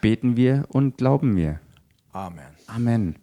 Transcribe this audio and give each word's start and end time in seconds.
beten 0.00 0.36
wir 0.36 0.64
und 0.68 0.96
glauben 0.98 1.36
wir. 1.36 1.60
Amen. 2.12 2.44
Amen. 2.66 3.16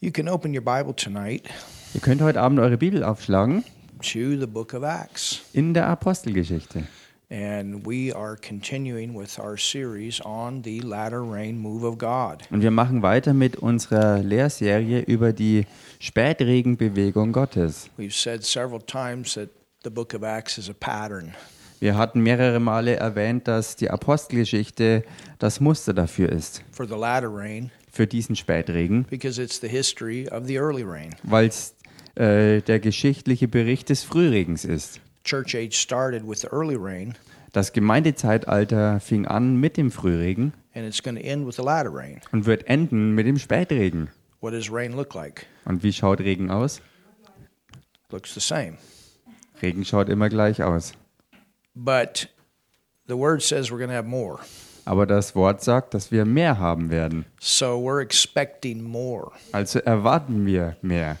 You 0.00 0.10
can 0.10 0.28
open 0.28 0.54
your 0.54 0.64
Bible 0.64 0.94
tonight 0.94 1.48
Ihr 1.94 2.00
könnt 2.00 2.20
heute 2.20 2.40
Abend 2.40 2.58
eure 2.58 2.76
Bibel 2.76 3.04
aufschlagen 3.04 3.64
to 4.00 4.36
the 4.38 4.46
book 4.46 4.74
of 4.74 4.82
Acts. 4.82 5.40
in 5.52 5.72
der 5.74 5.86
Apostelgeschichte. 5.86 6.84
And 7.30 7.86
we 7.86 8.14
are 8.14 8.36
continuing 8.36 9.14
with 9.18 9.38
our 9.38 9.56
series 9.56 10.20
on 10.20 10.62
the 10.62 10.80
latter 10.80 11.22
rain 11.22 11.56
move 11.58 11.84
of 11.86 11.96
God. 11.98 12.42
Und 12.50 12.62
wir 12.62 12.70
machen 12.70 13.02
weiter 13.02 13.32
mit 13.32 13.56
unserer 13.56 14.18
Lehrserie 14.18 15.00
über 15.00 15.32
die 15.32 15.66
Spätregenbewegung 16.00 17.32
Gottes. 17.32 17.88
We've 17.96 18.12
said 18.12 18.44
several 18.44 18.80
times 18.80 19.34
that 19.34 19.48
the 19.84 19.90
book 19.90 20.14
of 20.14 20.22
Acts 20.22 20.58
is 20.58 20.68
a 20.68 20.74
pattern. 20.74 21.32
Wir 21.80 21.96
hatten 21.96 22.20
mehrere 22.20 22.60
Male 22.60 22.96
erwähnt, 22.96 23.46
dass 23.48 23.76
die 23.76 23.90
Apostelgeschichte 23.90 25.04
das 25.38 25.60
Muster 25.60 25.92
dafür 25.92 26.30
ist, 26.30 26.62
for 26.72 26.86
the 26.86 26.94
latter 26.94 27.28
rain 27.30 27.70
für 27.90 28.06
diesen 28.06 28.36
Spätregen, 28.36 29.04
because 29.10 29.40
it's 29.42 29.60
the 29.60 29.68
history 29.68 30.28
of 30.30 30.46
the 30.46 30.56
early 30.56 30.82
rain. 30.82 31.10
weil 31.22 31.48
es 31.48 31.74
äh, 32.16 32.60
der 32.62 32.80
geschichtliche 32.80 33.48
Bericht 33.48 33.88
des 33.90 34.02
Frühregens 34.04 34.64
ist. 34.64 35.00
Church 35.24 35.54
age 35.56 35.74
started 35.76 36.26
with 36.26 36.40
the 36.40 36.48
early 36.48 36.76
rain 36.76 37.14
Das 37.52 37.72
Gemeindezeitalter 37.72 38.98
fing 39.00 39.26
an 39.26 39.56
mit 39.56 39.76
dem 39.76 39.90
Frühregen 39.90 40.52
and 40.74 40.84
it's 40.86 41.02
going 41.02 41.16
to 41.16 41.22
end 41.22 41.46
with 41.46 41.56
the 41.56 41.62
latter 41.62 41.90
rain. 41.92 42.20
und 42.32 42.46
wird 42.46 42.66
enden 42.68 43.14
mit 43.14 43.26
dem 43.26 43.38
Spätregen. 43.38 44.08
What 44.40 44.52
does 44.52 44.70
rain 44.72 44.92
look 44.94 45.14
like? 45.14 45.46
Und 45.64 45.82
wie 45.82 45.92
schaut 45.92 46.20
Regen 46.20 46.50
aus? 46.50 46.80
Looks 48.10 48.34
the 48.34 48.40
same. 48.40 48.74
Regen 49.62 49.84
schaut 49.84 50.08
immer 50.08 50.28
gleich 50.28 50.62
aus. 50.62 50.92
But 51.74 52.28
the 53.06 53.16
word 53.16 53.42
says 53.42 53.70
we're 53.70 53.78
going 53.78 53.90
to 53.90 53.96
have 53.96 54.06
more. 54.06 54.40
Aber 54.86 55.06
das 55.06 55.34
Wort 55.34 55.62
sagt, 55.62 55.94
dass 55.94 56.12
wir 56.12 56.24
mehr 56.24 56.58
haben 56.58 56.90
werden. 56.90 57.24
So 57.40 57.78
we're 57.78 58.02
expecting 58.02 58.82
more. 58.82 59.32
Also 59.52 59.78
erwarten 59.80 60.44
wir 60.46 60.76
mehr. 60.82 61.16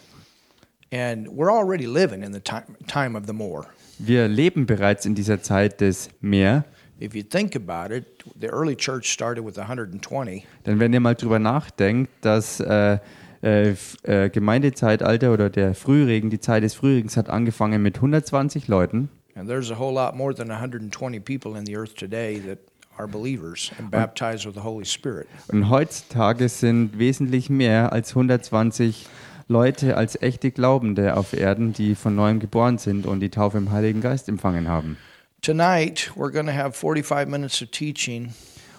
And 0.92 1.26
we're 1.28 1.50
already 1.50 1.86
living 1.86 2.22
in 2.22 2.32
the 2.32 2.40
time, 2.40 2.64
time 2.86 3.16
of 3.16 3.26
the 3.26 3.32
more. 3.32 3.66
Wir 3.98 4.28
leben 4.28 4.66
bereits 4.66 5.06
in 5.06 5.14
dieser 5.14 5.42
Zeit 5.42 5.80
des 5.80 6.08
Mehr. 6.20 6.64
If 7.00 7.14
you 7.14 7.22
think 7.22 7.56
about 7.56 7.92
it, 7.92 8.04
the 8.40 8.48
early 8.48 8.76
church 8.76 9.10
started 9.12 9.44
with 9.44 9.58
120, 9.58 10.46
Denn 10.66 10.78
wenn 10.78 10.92
ihr 10.92 11.00
mal 11.00 11.14
drüber 11.14 11.38
nachdenkt, 11.38 12.10
dass 12.20 12.60
äh, 12.60 12.98
äh, 13.42 13.74
äh, 14.04 14.30
Gemeindezeitalter 14.30 15.32
oder 15.32 15.50
der 15.50 15.74
Frühregen, 15.74 16.30
die 16.30 16.38
Zeit 16.38 16.62
des 16.62 16.74
Frühregens 16.74 17.16
hat 17.16 17.28
angefangen 17.28 17.82
mit 17.82 17.96
120 17.96 18.68
Leuten. 18.68 19.10
And 19.34 19.48
there's 19.48 19.70
a 19.70 19.78
whole 19.78 19.92
lot 19.92 20.14
more 20.14 20.34
than 20.34 20.48
120 20.48 21.20
people 21.20 21.56
in 21.58 21.66
the 21.66 21.76
earth 21.76 21.94
today 21.94 22.38
that 22.40 22.58
are 22.98 23.08
believers 23.08 23.72
and 23.78 23.90
baptized 23.90 24.46
with 24.46 24.54
the 24.54 24.62
Holy 24.62 24.84
Spirit. 24.84 25.26
Und 25.48 25.68
heutzutage 25.68 26.48
sind 26.48 26.98
wesentlich 26.98 27.50
mehr 27.50 27.92
als 27.92 28.10
120 28.10 29.06
Leute 29.48 29.96
als 29.96 30.20
echte 30.22 30.50
Glaubende 30.50 31.16
auf 31.16 31.32
Erden, 31.32 31.72
die 31.72 31.94
von 31.94 32.14
neuem 32.14 32.40
geboren 32.40 32.78
sind 32.78 33.06
und 33.06 33.20
die 33.20 33.30
Taufe 33.30 33.58
im 33.58 33.70
Heiligen 33.72 34.00
Geist 34.00 34.28
empfangen 34.28 34.68
haben. 34.68 34.96
Tonight, 35.42 36.10
we're 36.16 36.30
going 36.32 36.46
to 36.46 36.54
have 36.54 36.72
45 36.72 37.28
minutes 37.28 37.60
of 37.60 37.70
teaching, 37.70 38.32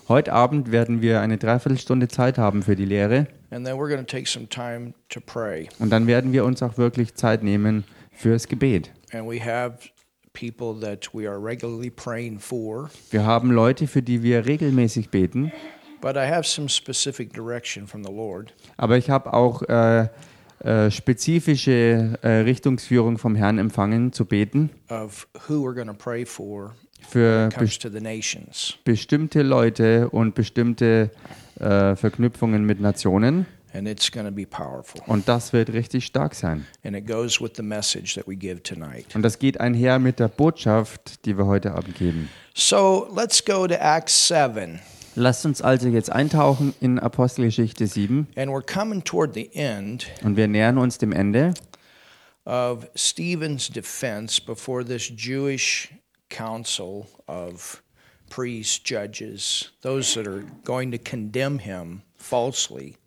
Heute 0.08 0.33
Abend 0.33 0.72
werden 0.72 1.02
wir 1.02 1.20
eine 1.22 1.39
Dreiviertelstunde 1.39 2.08
Zeit 2.08 2.38
haben 2.38 2.61
für 2.61 2.76
die 2.76 2.86
Lehre 2.86 3.26
and 3.50 3.66
then 3.66 3.76
we're 3.76 3.88
going 3.88 3.98
to 3.98 4.03
take 4.03 4.28
some 4.28 4.48
time 4.48 4.94
to 5.09 5.20
pray. 5.20 5.67
und 5.80 5.89
dann 5.89 6.06
werden 6.06 6.31
wir 6.31 6.45
uns 6.45 6.61
auch 6.61 6.78
wirklich 6.78 7.16
Zeit 7.16 7.42
nehmen 7.42 7.86
fürs 8.11 8.48
Gebet. 8.48 8.92
And 9.11 9.28
we 9.28 9.44
have 9.44 9.80
people 10.36 10.80
that 10.81 11.09
we 11.16 11.28
are 11.28 11.41
regularly 11.44 11.89
praying 11.89 12.38
for, 12.39 12.89
Wir 13.09 13.25
haben 13.25 13.50
Leute, 13.52 13.88
für 13.88 14.03
die 14.03 14.22
wir 14.22 14.45
regelmäßig 14.45 15.09
beten, 15.09 15.52
but 16.02 16.16
I 16.16 16.27
have 16.30 16.44
some 16.44 16.69
specific 16.69 17.33
direction 17.33 17.88
from 17.88 18.03
the 18.03 18.11
Lord. 18.11 18.53
aber 18.77 18.97
ich 18.97 19.09
habe 19.09 19.33
auch 19.33 19.64
äh, 19.64 20.08
äh, 20.59 20.92
spezifische 20.92 22.17
äh, 22.22 22.27
Richtungsführung 22.27 23.17
vom 23.17 23.36
Herrn 23.36 23.58
empfangen 23.58 24.14
zu 24.14 24.26
beten 24.26 24.70
of 24.89 25.27
who 25.48 25.55
we're 25.65 25.73
going 25.73 25.87
to 25.87 25.93
pray 25.93 26.26
for 26.26 26.73
für 27.08 27.20
when 27.42 27.48
it 27.49 27.55
comes 27.55 27.70
bes 27.71 27.80
to 27.80 27.89
the 27.89 28.02
nations. 28.02 28.77
bestimmte 28.83 29.42
Leute 29.43 30.09
und 30.09 30.33
bestimmte 30.36 31.11
äh, 31.59 31.95
Verknüpfungen 31.95 32.65
mit 32.65 32.80
Nationen 32.82 33.45
And 33.75 33.89
it's 33.89 34.09
going 34.09 34.25
to 34.25 34.31
be 34.31 34.45
powerful. 34.45 35.02
und 35.05 35.27
das 35.27 35.52
wird 35.52 35.73
richtig 35.73 36.05
stark 36.05 36.33
sein. 36.33 36.65
And 36.86 36.95
it 36.95 37.05
goes 37.05 37.41
with 37.41 37.52
the 37.58 37.63
message 37.63 38.15
that 38.15 38.25
we 38.25 38.36
give 38.36 38.63
tonight. 38.63 39.13
Und 39.15 39.21
das 39.21 39.37
geht 39.37 39.59
einher 39.59 39.99
mit 39.99 40.19
der 40.19 40.30
Botschaft, 40.30 41.25
die 41.25 41.37
wir 41.37 41.45
heute 41.45 41.73
Abend 41.73 41.95
geben. 41.97 42.30
So 42.53 43.08
let's 43.14 43.43
go 43.43 43.67
to 43.67 43.73
Acts 43.75 44.30
7. 44.30 44.80
Lasst 45.15 45.45
uns 45.45 45.61
also 45.61 45.89
jetzt 45.89 46.09
eintauchen 46.11 46.73
in 46.80 46.99
Apostelgeschichte 46.99 47.87
7 47.87 48.27
And 48.35 48.49
we're 48.49 48.61
coming 48.61 49.03
toward 49.03 49.33
the 49.33 49.49
end 49.53 50.08
und 50.23 50.37
wir 50.37 50.47
nähern 50.47 50.77
uns 50.77 50.97
dem 50.97 51.11
Ende 51.11 51.53
of 52.45 52.87
Stephen's 52.95 53.67
defense 53.67 54.41
before 54.41 54.85
this 54.85 55.09
Jewish 55.09 55.89
council 56.30 57.08
of 57.27 57.81
priests, 58.30 58.77
judges, 58.77 59.71
those 59.81 60.14
that 60.15 60.27
are 60.27 60.43
going 60.64 60.91
to 60.91 60.97
condemn 60.97 61.59
him 61.59 62.03
falsely. 62.17 62.97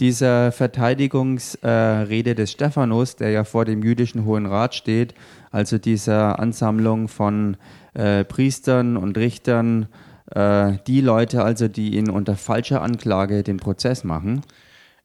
Dieser 0.00 0.52
Verteidigungsrede 0.52 2.30
äh, 2.30 2.34
des 2.34 2.52
Stephanus, 2.52 3.16
der 3.16 3.30
ja 3.30 3.44
vor 3.44 3.64
dem 3.64 3.82
jüdischen 3.82 4.24
Hohen 4.24 4.46
Rat 4.46 4.74
steht, 4.74 5.14
also 5.50 5.78
dieser 5.78 6.38
Ansammlung 6.38 7.08
von 7.08 7.56
äh, 7.94 8.24
Priestern 8.24 8.96
und 8.96 9.16
Richtern, 9.16 9.88
äh, 10.34 10.78
die 10.86 11.00
Leute 11.00 11.44
also, 11.44 11.68
die 11.68 11.96
ihn 11.96 12.10
unter 12.10 12.36
falscher 12.36 12.82
Anklage 12.82 13.42
den 13.42 13.58
Prozess 13.58 14.04
machen. 14.04 14.42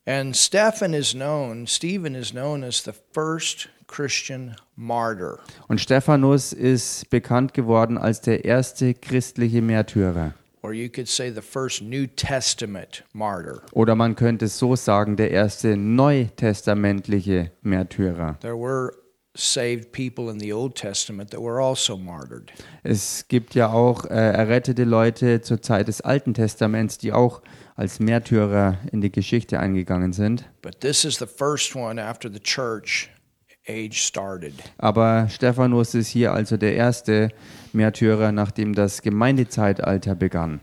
And 0.05 0.35
Stephen 0.35 0.93
is 0.93 1.13
known, 1.13 1.67
Stephen 1.67 2.15
is 2.15 2.31
known 2.31 2.63
as 2.63 2.83
the 2.83 2.93
first 3.13 3.69
Christian 3.85 4.55
martyr. 4.75 5.37
Und 5.67 5.81
Stephanus 5.81 6.53
ist 6.53 7.09
bekannt 7.09 7.53
geworden 7.53 7.97
als 7.97 8.21
der 8.21 8.45
erste 8.45 8.93
christliche 8.93 9.61
Märtyrer. 9.61 10.33
Or 10.61 10.73
you 10.73 10.89
could 10.89 11.07
say 11.07 11.31
the 11.33 11.41
first 11.41 11.81
New 11.81 12.07
Testament 12.07 13.03
martyr. 13.13 13.61
Oder 13.71 13.95
man 13.95 14.15
könnte 14.15 14.45
es 14.45 14.59
so 14.59 14.75
sagen, 14.75 15.15
der 15.15 15.31
erste 15.31 15.77
neutestamentliche 15.77 17.51
Märtyrer. 17.61 18.37
There 18.41 18.57
were 18.57 18.91
saved 19.35 19.91
people 19.91 20.29
in 20.29 20.39
the 20.39 20.51
Old 20.51 20.75
Testament 20.75 21.31
that 21.31 21.41
were 21.41 21.61
also 21.61 21.97
martyred. 21.97 22.51
Es 22.83 23.27
gibt 23.27 23.55
ja 23.55 23.71
auch 23.71 24.05
äh, 24.05 24.09
errettete 24.09 24.83
Leute 24.83 25.41
zur 25.41 25.61
Zeit 25.61 25.87
des 25.87 26.01
Alten 26.01 26.33
Testaments, 26.33 26.97
die 26.97 27.13
auch 27.13 27.41
als 27.75 27.99
Märtyrer 27.99 28.77
in 28.91 28.99
die 28.99 29.11
Geschichte 29.11 29.59
eingegangen 29.59 30.11
sind. 30.11 30.49
But 30.61 30.81
this 30.81 31.05
is 31.05 31.17
the 31.17 31.25
first 31.25 31.75
one 31.75 32.01
after 32.01 32.29
the 32.31 32.39
church 32.39 33.09
age 33.69 34.01
started. 34.01 34.53
Aber 34.77 35.29
Stephanus 35.29 35.93
ist 35.93 36.07
hier 36.07 36.33
also 36.33 36.57
der 36.57 36.75
erste 36.75 37.29
Märtyrer, 37.71 38.31
nachdem 38.31 38.73
das 38.73 39.01
Gemeindezeitalter 39.01 40.15
begann. 40.15 40.59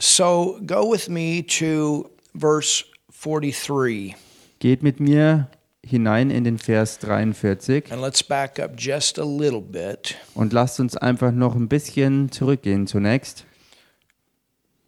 So 0.00 0.58
go 0.66 0.90
with 0.92 1.08
me 1.08 1.44
to 1.46 2.08
verse 2.34 2.84
43 3.22 4.14
Geht 4.60 4.82
mit 4.82 5.00
mir 5.00 5.48
hinein 5.84 6.30
in 6.30 6.44
den 6.44 6.58
Vers 6.58 6.98
43 7.00 7.90
and 7.90 8.00
let's 8.00 8.22
back 8.22 8.58
up 8.60 8.72
just 8.76 9.18
a 9.18 9.24
little 9.24 9.60
bit. 9.60 10.16
und 10.34 10.52
lasst 10.52 10.78
uns 10.80 10.96
einfach 10.96 11.32
noch 11.32 11.54
ein 11.56 11.68
bisschen 11.68 12.30
zurückgehen 12.30 12.86
zunächst. 12.86 13.44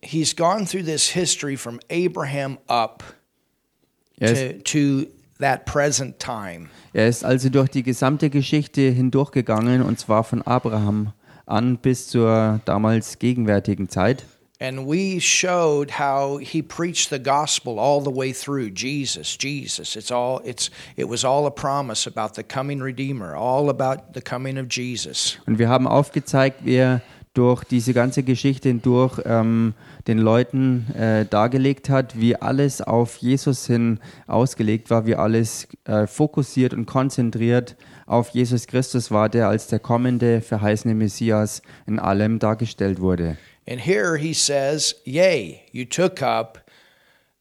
He's 0.02 0.34
gone 0.34 0.64
through 0.64 0.84
this 0.84 1.08
history 1.08 1.56
from 1.56 1.80
Abraham 1.90 2.58
up 2.68 3.02
to, 4.20 4.58
to 4.62 5.06
that 5.40 5.64
present 5.64 6.18
time. 6.18 6.68
er 6.92 7.08
ist 7.08 7.24
also 7.24 7.48
durch 7.48 7.68
die 7.68 7.82
gesamte 7.82 8.30
Geschichte 8.30 8.82
hindurchgegangen 8.82 9.82
und 9.82 9.98
zwar 9.98 10.24
von 10.24 10.42
Abraham 10.42 11.12
an 11.46 11.78
bis 11.78 12.08
zur 12.08 12.60
damals 12.64 13.18
gegenwärtigen 13.18 13.88
Zeit. 13.88 14.24
And 14.62 14.86
we 14.86 15.18
showed 15.18 15.98
how 15.98 16.38
he 16.38 16.62
preached 16.62 17.08
the 17.08 17.18
gospel 17.18 17.78
all 17.78 18.02
the 18.04 18.14
way 18.14 18.30
through 18.30 18.70
Jesus, 18.74 19.38
Jesus. 19.40 19.96
It's 19.96 20.12
all 20.12 20.42
it's 20.44 20.70
it 20.96 21.08
was 21.08 21.24
all 21.24 21.46
a 21.46 21.50
promise 21.50 22.06
about 22.06 22.34
the 22.34 22.42
coming 22.42 22.82
redeemer, 22.82 23.34
all 23.34 23.70
about 23.70 24.12
the 24.12 24.20
coming 24.20 24.58
of 24.58 24.66
Jesus. 24.70 25.38
Und 25.46 25.58
wir 25.58 25.70
haben 25.70 25.86
aufgezeigt, 25.88 26.62
wie 26.62 26.74
er 26.74 27.00
durch 27.32 27.64
diese 27.64 27.94
ganze 27.94 28.22
Geschichte 28.22 28.68
hindurch 28.68 29.20
ähm, 29.24 29.72
den 30.06 30.18
Leuten 30.18 30.86
äh, 30.94 31.26
dargelegt 31.26 31.88
hat, 31.88 32.18
wie 32.18 32.36
alles 32.36 32.80
auf 32.80 33.16
Jesus 33.18 33.66
hin 33.66 34.00
ausgelegt 34.26 34.90
war, 34.90 35.06
wie 35.06 35.16
alles 35.16 35.68
äh, 35.84 36.06
fokussiert 36.06 36.74
und 36.74 36.86
konzentriert 36.86 37.76
auf 38.06 38.30
Jesus 38.30 38.66
Christus 38.66 39.10
war, 39.10 39.28
der 39.28 39.48
als 39.48 39.68
der 39.68 39.78
kommende 39.78 40.40
verheißene 40.40 40.94
Messias 40.94 41.62
in 41.86 41.98
allem 41.98 42.38
dargestellt 42.38 43.00
wurde. 43.00 43.36
And 43.68 43.80
here 43.80 44.16
he 44.16 44.32
says, 44.32 44.96
Yea, 45.04 45.60
you 45.70 45.84
took 45.84 46.22
up 46.22 46.64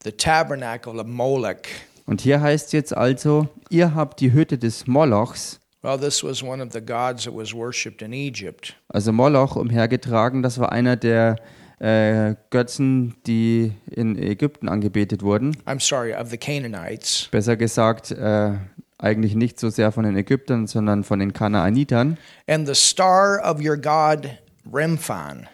the 0.04 0.12
tabernacle 0.12 1.00
of 1.00 1.08
Moloch 1.08 1.68
Und 2.06 2.22
hier 2.22 2.42
heißt 2.42 2.68
es 2.68 2.72
jetzt 2.74 2.96
also, 2.96 3.48
ihr 3.70 3.96
habt 3.96 4.20
die 4.20 4.34
Hütte 4.34 4.58
des 4.58 4.86
Molochs 4.86 5.60
Well, 5.82 5.98
this 5.98 6.22
was 6.26 6.44
one 6.44 6.62
of 6.62 6.74
the 6.74 6.82
gods 6.82 7.24
that 7.24 7.34
was 7.34 7.54
worshipped 7.54 8.02
in 8.02 8.12
Egypt. 8.12 8.76
Also 8.90 9.14
Moloch 9.14 9.56
umhergetragen, 9.56 10.44
das 10.44 10.60
war 10.60 10.74
einer 10.74 10.98
der 10.98 11.38
äh, 11.80 12.36
Götzen, 12.50 13.16
die 13.26 13.74
in 13.90 14.18
Ägypten 14.18 14.70
angebetet 14.70 15.24
wurden. 15.24 15.56
I'm 15.66 15.80
sorry, 15.80 16.14
of 16.14 16.30
the 16.30 16.38
Canaanites. 16.38 17.28
Besser 17.31 17.58
gesagt, 17.58 18.12
äh, 18.12 18.54
eigentlich 18.98 19.36
nicht 19.36 19.60
so 19.60 19.70
sehr 19.70 19.92
von 19.92 20.04
den 20.04 20.18
Ägyptern, 20.18 20.68
sondern 20.68 21.04
von 21.04 21.20
den 21.20 21.34
Kanaanitern. 21.34 22.18
And 22.48 22.68
the 22.68 22.76
star 22.76 23.40
of 23.44 23.62
your 23.64 23.78
god 23.78 24.30
Remphan. 24.72 25.48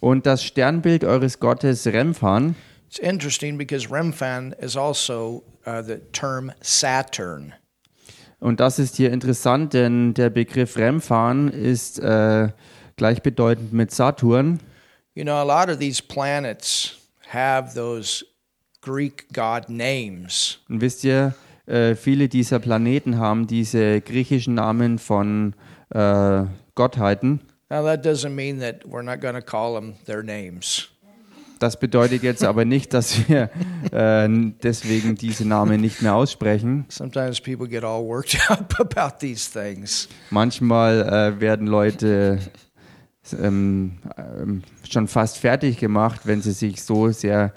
Und 0.00 0.26
das 0.26 0.42
Sternbild 0.44 1.04
eures 1.04 1.40
Gottes 1.40 1.86
Remphan, 1.86 2.54
It's 2.88 2.98
interesting 2.98 3.58
because 3.58 3.90
Remphan 3.90 4.52
is 4.60 4.74
also 4.74 5.42
uh, 5.66 5.82
the 5.82 5.98
term 6.12 6.50
Saturn. 6.62 7.52
und 8.40 8.60
das 8.60 8.78
ist 8.78 8.96
hier 8.96 9.12
interessant, 9.12 9.74
denn 9.74 10.14
der 10.14 10.30
Begriff 10.30 10.76
Remphan 10.78 11.48
ist 11.48 11.98
äh, 11.98 12.48
gleichbedeutend 12.96 13.74
mit 13.74 13.90
Saturn. 13.90 14.60
You 15.18 15.24
know, 15.24 15.42
a 15.42 15.44
lot 15.44 15.68
of 15.68 15.80
these 15.80 16.00
planets 16.00 16.94
have 17.30 17.74
those 17.74 18.24
Greek 18.80 19.26
god 19.32 19.68
names. 19.68 20.58
Und 20.68 20.80
wisst 20.80 21.02
ihr, 21.02 21.34
äh, 21.66 21.96
viele 21.96 22.28
dieser 22.28 22.60
Planeten 22.60 23.18
haben 23.18 23.48
diese 23.48 24.00
griechischen 24.00 24.54
Namen 24.54 25.00
von 25.00 25.54
äh, 25.92 26.44
Gottheiten. 26.76 27.40
Now, 27.68 27.82
that 27.82 28.06
doesn't 28.06 28.36
mean 28.36 28.60
that 28.60 28.84
we're 28.84 29.02
not 29.02 29.20
going 29.20 29.34
to 29.34 29.42
call 29.42 29.74
them 29.74 29.94
their 30.06 30.22
names. 30.22 30.88
Das 31.58 31.80
bedeutet 31.80 32.22
jetzt 32.22 32.44
aber 32.44 32.64
nicht, 32.64 32.94
dass 32.94 33.28
wir 33.28 33.50
äh, 33.90 34.28
deswegen 34.62 35.16
diese 35.16 35.44
Namen 35.44 35.80
nicht 35.80 36.00
mehr 36.00 36.14
aussprechen. 36.14 36.86
Sometimes 36.90 37.40
people 37.40 37.66
get 37.66 37.82
all 37.82 38.06
worked 38.06 38.38
up 38.50 38.78
about 38.78 39.18
these 39.18 39.50
things. 39.50 40.08
Manchmal 40.30 41.02
äh, 41.02 41.40
werden 41.40 41.66
Leute 41.66 42.38
ähm, 43.32 43.98
ähm, 44.16 44.62
schon 44.88 45.08
fast 45.08 45.38
fertig 45.38 45.78
gemacht, 45.78 46.22
wenn 46.24 46.42
sie 46.42 46.52
sich 46.52 46.82
so 46.82 47.10
sehr 47.10 47.52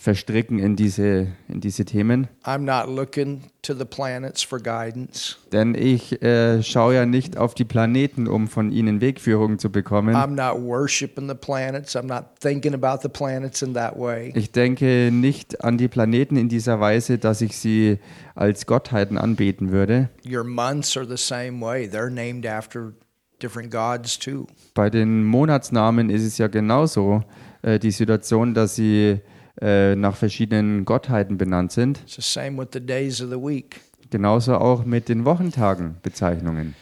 verstricken 0.00 0.58
in 0.58 0.76
diese, 0.76 1.26
in 1.46 1.60
diese 1.60 1.84
Themen. 1.84 2.26
I'm 2.44 2.60
not 2.60 2.88
looking 2.88 3.42
to 3.60 3.74
the 3.74 3.84
planets 3.84 4.42
for 4.42 4.58
guidance. 4.58 5.36
Denn 5.52 5.74
ich 5.74 6.22
äh, 6.22 6.62
schaue 6.62 6.94
ja 6.94 7.04
nicht 7.04 7.36
auf 7.36 7.52
die 7.52 7.66
Planeten, 7.66 8.26
um 8.26 8.48
von 8.48 8.72
ihnen 8.72 9.02
Wegführung 9.02 9.58
zu 9.58 9.70
bekommen. 9.70 10.16
I'm 10.16 10.28
not 10.28 10.62
worshiping 10.62 11.28
the 11.28 11.34
planets. 11.34 11.94
I'm 11.94 12.06
not 12.06 12.40
thinking 12.40 12.72
about 12.72 13.02
the 13.02 13.10
planets 13.10 13.60
in 13.60 13.74
that 13.74 13.98
way. 13.98 14.32
Ich 14.34 14.52
denke 14.52 15.10
nicht 15.12 15.62
an 15.62 15.76
die 15.76 15.88
Planeten 15.88 16.36
in 16.36 16.48
dieser 16.48 16.80
Weise, 16.80 17.18
dass 17.18 17.42
ich 17.42 17.58
sie 17.58 17.98
als 18.34 18.64
Gottheiten 18.64 19.18
anbeten 19.18 19.70
würde. 19.70 20.08
Your 20.26 20.44
months 20.44 20.96
are 20.96 21.06
the 21.06 21.22
same 21.22 21.60
way. 21.60 21.86
They're 21.86 22.08
named 22.08 22.46
after 22.46 22.94
different 23.42 23.70
gods 23.70 24.18
too. 24.18 24.46
Bei 24.74 24.90
den 24.90 25.24
Monatsnamen 25.24 26.10
ist 26.10 26.24
es 26.24 26.38
ja 26.38 26.48
genauso 26.48 27.22
äh, 27.62 27.78
die 27.78 27.90
Situation, 27.90 28.54
dass 28.54 28.74
sie 28.76 29.20
äh, 29.60 29.94
nach 29.96 30.16
verschiedenen 30.16 30.84
Gottheiten 30.84 31.36
benannt 31.38 31.72
sind. 31.72 32.00
It's 32.00 32.14
the 32.16 32.22
same 32.22 32.58
with 32.58 32.68
the 32.72 32.80
days 32.80 33.20
of 33.20 33.30
the 33.30 33.36
week. 33.36 33.80
Genauso 34.10 34.56
auch 34.56 34.84
mit 34.84 35.08
den 35.08 35.24
Wochentagenbezeichnungen. 35.24 36.74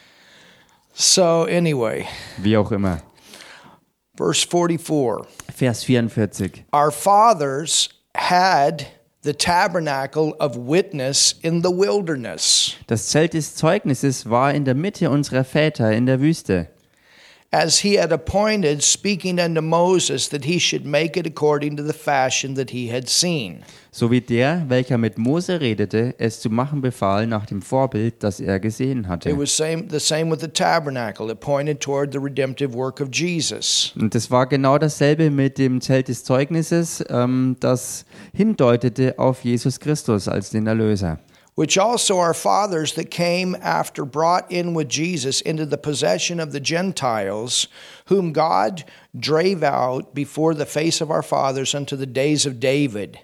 So, 0.94 1.42
anyway, 1.50 2.06
Wie 2.38 2.56
auch 2.56 2.72
immer. 2.72 3.00
verse 4.16 4.46
44 4.46 5.26
Vers 5.54 5.84
44. 5.84 6.64
Our 6.72 6.90
fathers 6.90 7.88
had 8.16 8.86
the 9.22 9.32
tabernacle 9.32 10.34
of 10.38 10.56
witness 10.56 11.34
in 11.42 11.62
the 11.62 11.70
wilderness, 11.70 12.76
Das 12.86 13.08
Zelt 13.08 13.34
des 13.34 13.54
Zeugnisses 13.54 14.28
war 14.30 14.52
in 14.52 14.64
der 14.64 14.74
Mitte 14.74 15.10
unserer 15.10 15.44
Väter 15.44 15.92
in 15.92 16.06
der 16.06 16.20
Wüste. 16.20 16.68
As 17.50 17.78
he 17.78 17.96
had 17.98 18.12
appointed, 18.12 18.82
speaking 18.82 19.40
unto 19.40 19.62
Moses, 19.62 20.28
that 20.28 20.44
he 20.44 20.58
should 20.58 20.84
make 20.84 21.16
it 21.16 21.26
according 21.26 21.76
to 21.78 21.82
the 21.82 21.94
fashion 21.94 22.54
that 22.56 22.70
he 22.70 22.88
had 22.92 23.08
seen. 23.08 23.62
So 23.90 24.10
wie 24.10 24.20
der, 24.20 24.64
welcher 24.68 24.98
mit 24.98 25.16
Mose 25.16 25.58
redete, 25.60 26.14
es 26.18 26.40
zu 26.40 26.50
machen 26.50 26.82
befahl 26.82 27.26
nach 27.26 27.46
dem 27.46 27.62
Vorbild, 27.62 28.22
das 28.22 28.38
er 28.38 28.60
gesehen 28.60 29.00
It 29.00 29.06
hatte. 29.08 29.38
was 29.38 29.56
same, 29.56 29.86
the 29.90 29.98
same 29.98 30.30
with 30.30 30.40
the 30.40 30.48
tabernacle. 30.48 31.30
It 31.30 31.40
pointed 31.40 31.80
toward 31.80 32.12
the 32.12 32.18
redemptive 32.20 32.74
work 32.74 33.00
of 33.00 33.08
Jesus. 33.12 33.94
Und 33.98 34.14
es 34.14 34.30
war 34.30 34.46
genau 34.46 34.76
dasselbe 34.76 35.30
mit 35.30 35.56
dem 35.56 35.80
Zelt 35.80 36.08
des 36.08 36.24
Zeugnisses, 36.24 37.02
ähm, 37.08 37.56
das 37.60 38.04
hindeutete 38.34 39.18
auf 39.18 39.42
Jesus 39.42 39.80
Christus 39.80 40.28
als 40.28 40.50
den 40.50 40.66
Erlöser. 40.66 41.18
Which 41.58 41.76
also 41.76 42.20
our 42.20 42.34
fathers 42.34 42.92
that 42.92 43.10
came 43.10 43.56
after 43.60 44.04
brought 44.04 44.48
in 44.48 44.74
with 44.74 44.88
Jesus 44.88 45.40
into 45.40 45.66
the 45.66 45.76
possession 45.76 46.38
of 46.38 46.52
the 46.52 46.60
Gentiles, 46.60 47.66
whom 48.06 48.32
God 48.32 48.84
drave 49.18 49.64
out 49.64 50.14
before 50.14 50.54
the 50.54 50.64
face 50.64 51.00
of 51.00 51.10
our 51.10 51.20
fathers 51.20 51.74
unto 51.74 51.96
the 51.96 52.06
days 52.06 52.46
of 52.46 52.60
David. 52.60 53.18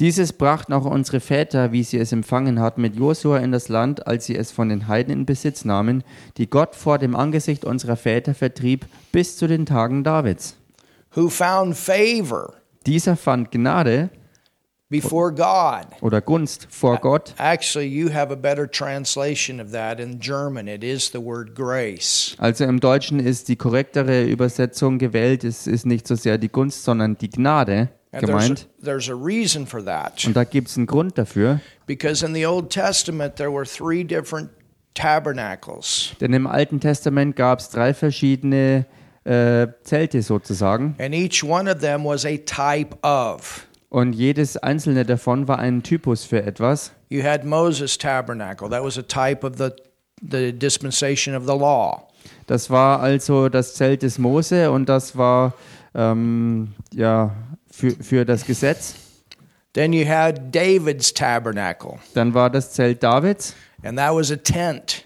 Dieses 0.00 0.32
brachten 0.32 0.72
auch 0.72 0.86
unsere 0.86 1.20
Väter, 1.20 1.72
wie 1.72 1.82
sie 1.82 1.98
es 1.98 2.12
empfangen 2.12 2.58
hatten, 2.58 2.80
mit 2.80 2.96
Josua 2.96 3.36
in 3.40 3.52
das 3.52 3.68
Land, 3.68 4.06
als 4.06 4.24
sie 4.24 4.34
es 4.34 4.50
von 4.50 4.70
den 4.70 4.88
Heiden 4.88 5.12
in 5.12 5.26
Besitz 5.26 5.66
nahmen, 5.66 6.04
die 6.38 6.48
Gott 6.48 6.74
vor 6.74 6.96
dem 6.96 7.14
Angesicht 7.14 7.66
unserer 7.66 7.96
Väter 7.96 8.34
vertrieb, 8.34 8.86
bis 9.12 9.36
zu 9.36 9.46
den 9.46 9.66
Tagen 9.66 10.04
Davids. 10.04 10.56
who 11.14 11.28
found 11.28 11.76
favor 11.76 12.54
Dieser 12.86 13.14
fand 13.14 13.50
Gnade 13.50 14.08
before 14.92 15.32
God. 15.32 15.86
oder 16.02 16.20
Gunst 16.20 16.68
vor 16.70 16.98
Gott. 16.98 17.34
Actually, 17.38 17.88
you 17.88 18.12
have 18.12 18.32
a 18.32 18.36
better 18.36 18.70
translation 18.70 19.60
of 19.60 19.72
that 19.72 19.98
in 19.98 20.20
German. 20.20 20.68
It 20.68 20.84
is 20.84 21.10
the 21.10 21.18
word 21.18 21.56
grace. 21.56 22.36
Also 22.38 22.62
im 22.64 22.78
Deutschen 22.78 23.18
ist 23.18 23.48
die 23.48 23.56
korrektere 23.56 24.22
Übersetzung 24.24 24.98
gewählt. 24.98 25.42
Es 25.42 25.66
ist 25.66 25.86
nicht 25.86 26.06
so 26.06 26.14
sehr 26.14 26.38
die 26.38 26.48
Gunst, 26.48 26.84
sondern 26.84 27.16
die 27.18 27.30
Gnade 27.30 27.88
gemeint. 28.12 28.68
there's 28.84 29.08
a 29.08 29.14
reason 29.14 29.66
for 29.66 29.84
that. 29.84 30.24
Und 30.24 30.36
da 30.36 30.44
gibt 30.44 30.68
es 30.68 30.76
einen 30.76 30.86
Grund 30.86 31.18
dafür. 31.18 31.60
Because 31.86 32.24
in 32.24 32.34
the 32.34 32.46
Old 32.46 32.70
Testament, 32.70 33.36
there 33.36 33.50
were 33.52 33.64
three 33.64 34.04
different 34.04 34.50
tabernacles, 34.94 36.12
Denn 36.20 36.32
im 36.32 36.46
Alten 36.46 36.80
Testament 36.80 37.36
gab 37.36 37.60
es 37.60 37.70
drei 37.70 37.94
verschiedene 37.94 38.86
äh, 39.24 39.68
Zelte 39.84 40.22
sozusagen. 40.22 40.94
and 40.98 41.14
each 41.14 41.42
one 41.42 41.70
of 41.70 41.78
them 41.80 42.04
was 42.04 42.24
a 42.24 42.36
type 42.36 42.96
of. 43.02 43.66
Und 43.92 44.14
jedes 44.14 44.56
einzelne 44.56 45.04
davon 45.04 45.48
war 45.48 45.58
ein 45.58 45.82
Typus 45.82 46.24
für 46.24 46.42
etwas. 46.42 46.92
You 47.10 47.22
had 47.22 47.44
Moses' 47.44 47.98
tabernacle, 47.98 48.70
that 48.70 48.82
was 48.82 48.96
a 48.96 49.02
type 49.02 49.46
of 49.46 49.58
the, 49.58 49.68
the 50.22 50.50
dispensation 50.50 51.34
of 51.36 51.42
the 51.42 51.52
law. 51.52 52.08
Das 52.46 52.70
war 52.70 53.00
also 53.00 53.50
das 53.50 53.74
Zelt 53.74 54.00
des 54.00 54.16
Mose 54.16 54.70
und 54.70 54.88
das 54.88 55.18
war 55.18 55.52
ähm, 55.94 56.72
ja, 56.94 57.36
für, 57.70 57.90
für 57.90 58.24
das 58.24 58.46
Gesetz. 58.46 58.94
Then 59.74 59.92
you 59.92 60.08
had 60.08 60.54
David's 60.54 61.12
tabernacle, 61.12 61.98
Dann 62.14 62.32
war 62.32 62.48
das 62.48 62.72
Zelt 62.72 63.02
Davids 63.02 63.54
and 63.82 63.98
that 63.98 64.14
was 64.14 64.32
a 64.32 64.36
tent, 64.36 65.04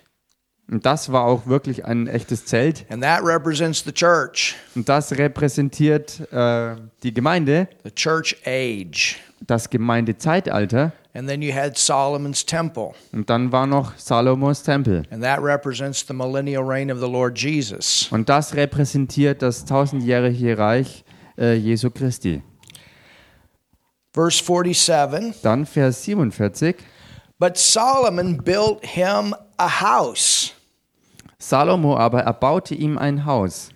und 0.71 0.85
das 0.85 1.13
war 1.13 1.25
auch 1.25 1.47
wirklich 1.47 1.85
ein 1.85 2.07
echtes 2.09 2.45
Zelt. 2.47 2.85
and 2.91 3.03
that 3.03 3.23
represents 3.23 3.83
the 3.85 3.93
church, 3.93 4.55
Und 4.75 4.89
das 4.89 5.13
repräsentiert 5.17 6.21
äh, 6.33 6.77
die 7.03 7.13
Gemeinde, 7.15 7.69
the 7.85 7.91
church 7.91 8.37
age. 8.47 9.17
das 9.47 9.71
Gemeindezeitalter. 9.71 10.93
And 11.15 11.27
then 11.29 11.41
you 11.41 11.55
had 11.55 11.79
Solomon's 11.79 12.45
temple, 12.45 12.91
Und 13.13 13.31
dann 13.31 13.51
war 13.51 13.67
noch 13.67 13.97
Salomos 13.97 14.63
Tempel. 14.63 15.03
and 15.11 15.23
that 15.23 15.41
represents 15.43 16.05
the 16.07 16.13
millennial 16.13 16.63
reign 16.63 16.91
of 16.91 16.99
the 16.99 17.09
Lord 17.11 17.39
Jesus. 17.39 18.09
Und 18.11 18.29
das 18.29 18.55
repräsentiert 18.55 19.41
das 19.41 19.65
tausendjährige 19.65 20.59
Reich 20.59 21.05
äh, 21.39 21.55
Jesu 21.55 21.91
Christi. 21.91 22.43
Verse 24.13 24.43
47 24.43 25.41
Dann 25.43 25.65
Vers 25.67 26.03
47. 26.05 26.77
But 27.39 27.57
Solomon 27.59 28.39
built 28.43 28.85
him 28.85 29.35
a 29.59 29.69
house. 29.81 30.53
Salomo 31.39 31.97
aber 31.97 32.23
erbaute 32.23 32.75
ihm 32.75 32.99
ein 32.99 33.25
Haus. 33.25 33.71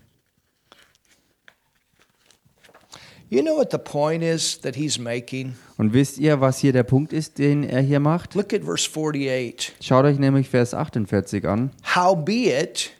You 3.29 3.43
know 3.43 3.57
what 3.57 3.71
the 3.71 3.79
point 3.79 4.25
is 4.25 4.61
that 4.63 4.75
he's 4.75 4.99
making? 4.99 5.55
Und 5.77 5.93
wisst 5.93 6.19
ihr, 6.19 6.41
was 6.41 6.59
hier 6.59 6.73
der 6.73 6.83
Punkt 6.83 7.13
ist, 7.13 7.39
den 7.39 7.63
er 7.63 7.81
hier 7.81 8.01
macht? 8.01 8.35
Look 8.35 8.53
at 8.53 8.65
verse 8.65 8.89
48. 8.91 9.77
Schaut 9.81 10.05
euch 10.05 10.19
nämlich 10.19 10.49
Vers 10.49 10.75
48 10.75 11.47
an. 11.47 11.71
Howbeit, 11.95 12.91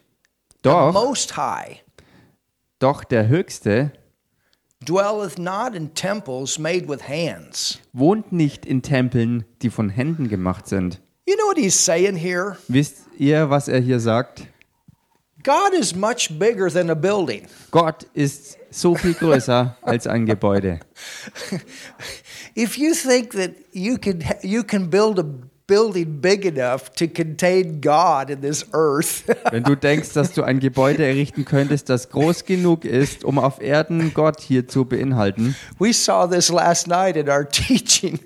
the 0.63 0.71
Doch, 0.71 0.93
Most 0.93 1.37
High 1.37 1.83
doch 2.81 3.05
der 3.05 3.29
Höchste 3.29 3.93
dwelleth 4.85 5.39
not 5.39 5.75
in 5.75 5.95
temples 5.95 6.59
made 6.59 6.89
with 6.89 7.07
hands. 7.07 7.79
wohnt 7.93 8.33
nicht 8.33 8.65
in 8.67 8.83
Tempeln, 8.83 9.45
die 9.63 9.71
von 9.71 9.91
Händen 9.91 10.29
gemacht 10.29 10.67
sind. 10.67 11.01
You 11.29 11.37
know 11.37 11.47
what 11.47 11.59
he's 11.59 11.85
saying 11.85 12.17
here? 12.17 12.57
Wisst 12.67 13.07
ihr, 13.19 13.51
was 13.51 13.69
er 13.69 13.81
hier 13.81 14.01
sagt? 14.01 14.47
God 15.43 15.73
is 15.73 15.95
much 15.95 16.39
bigger 16.39 16.71
than 16.71 16.91
a 16.91 16.95
building. 16.95 17.47
Gott 17.71 18.07
ist 18.15 18.59
so 18.71 18.95
viel 18.95 19.15
größer 19.15 19.77
als 19.83 20.07
ein 20.07 20.27
Gebäude. 20.27 20.81
If 22.57 22.77
you 22.77 22.93
think 22.95 23.33
that 23.33 23.53
you 23.73 23.97
can 23.97 24.23
you 24.43 24.63
can 24.63 24.91
build 24.91 25.19
a 25.19 25.25
building 25.71 26.21
big 26.21 26.45
enough 26.45 26.91
to 26.97 27.07
contain 27.07 27.81
God 27.81 28.29
in 28.29 28.41
this 28.41 28.67
earth. 28.75 29.23
Wenn 29.53 29.63
du 29.63 29.77
denkst, 29.77 30.13
dass 30.15 30.33
du 30.33 30.43
ein 30.43 30.59
Gebäude 30.59 31.07
errichten 31.07 31.45
könntest, 31.45 31.89
das 31.89 32.11
groß 32.11 32.45
genug 32.45 32.85
ist, 32.85 33.25
um 33.25 33.39
auf 33.39 33.63
Erden 33.63 34.13
Gott 34.13 34.41
hier 34.41 34.67
zu 34.67 34.85
beinhalten. 34.85 35.55
we 35.79 35.93
saw 35.93 36.27
this 36.29 36.51
last 36.51 36.89
night 36.89 37.17
in 37.17 37.29
our 37.29 37.49
teaching 37.49 38.19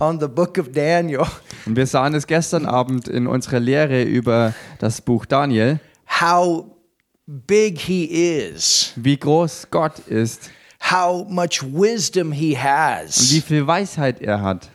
on 0.00 0.18
the 0.18 0.26
book 0.26 0.58
of 0.58 0.72
Daniel. 0.72 1.26
Und 1.64 1.76
wir 1.76 1.86
sahen 1.86 2.12
es 2.14 2.26
gestern 2.26 2.66
Abend 2.66 3.06
in 3.06 3.28
unserer 3.28 3.60
Lehre 3.60 4.02
über 4.02 4.52
das 4.80 5.00
Buch 5.00 5.26
Daniel, 5.26 5.78
How 6.20 6.66
big 7.26 7.78
he 7.78 8.04
is, 8.04 8.92
wie 8.96 9.16
groß 9.16 9.70
Gott 9.70 9.98
ist 10.08 10.50
how 10.84 11.24
much 11.30 11.62
wisdom 11.62 12.30
he 12.30 12.54
und 12.54 12.62
has. 12.62 13.32
wie 13.32 13.40
viel 13.40 13.66
Weisheit 13.66 14.20
er 14.20 14.42
hat. 14.42 14.68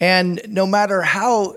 And 0.00 0.40
no 0.48 0.66
matter 0.66 1.02
how 1.02 1.56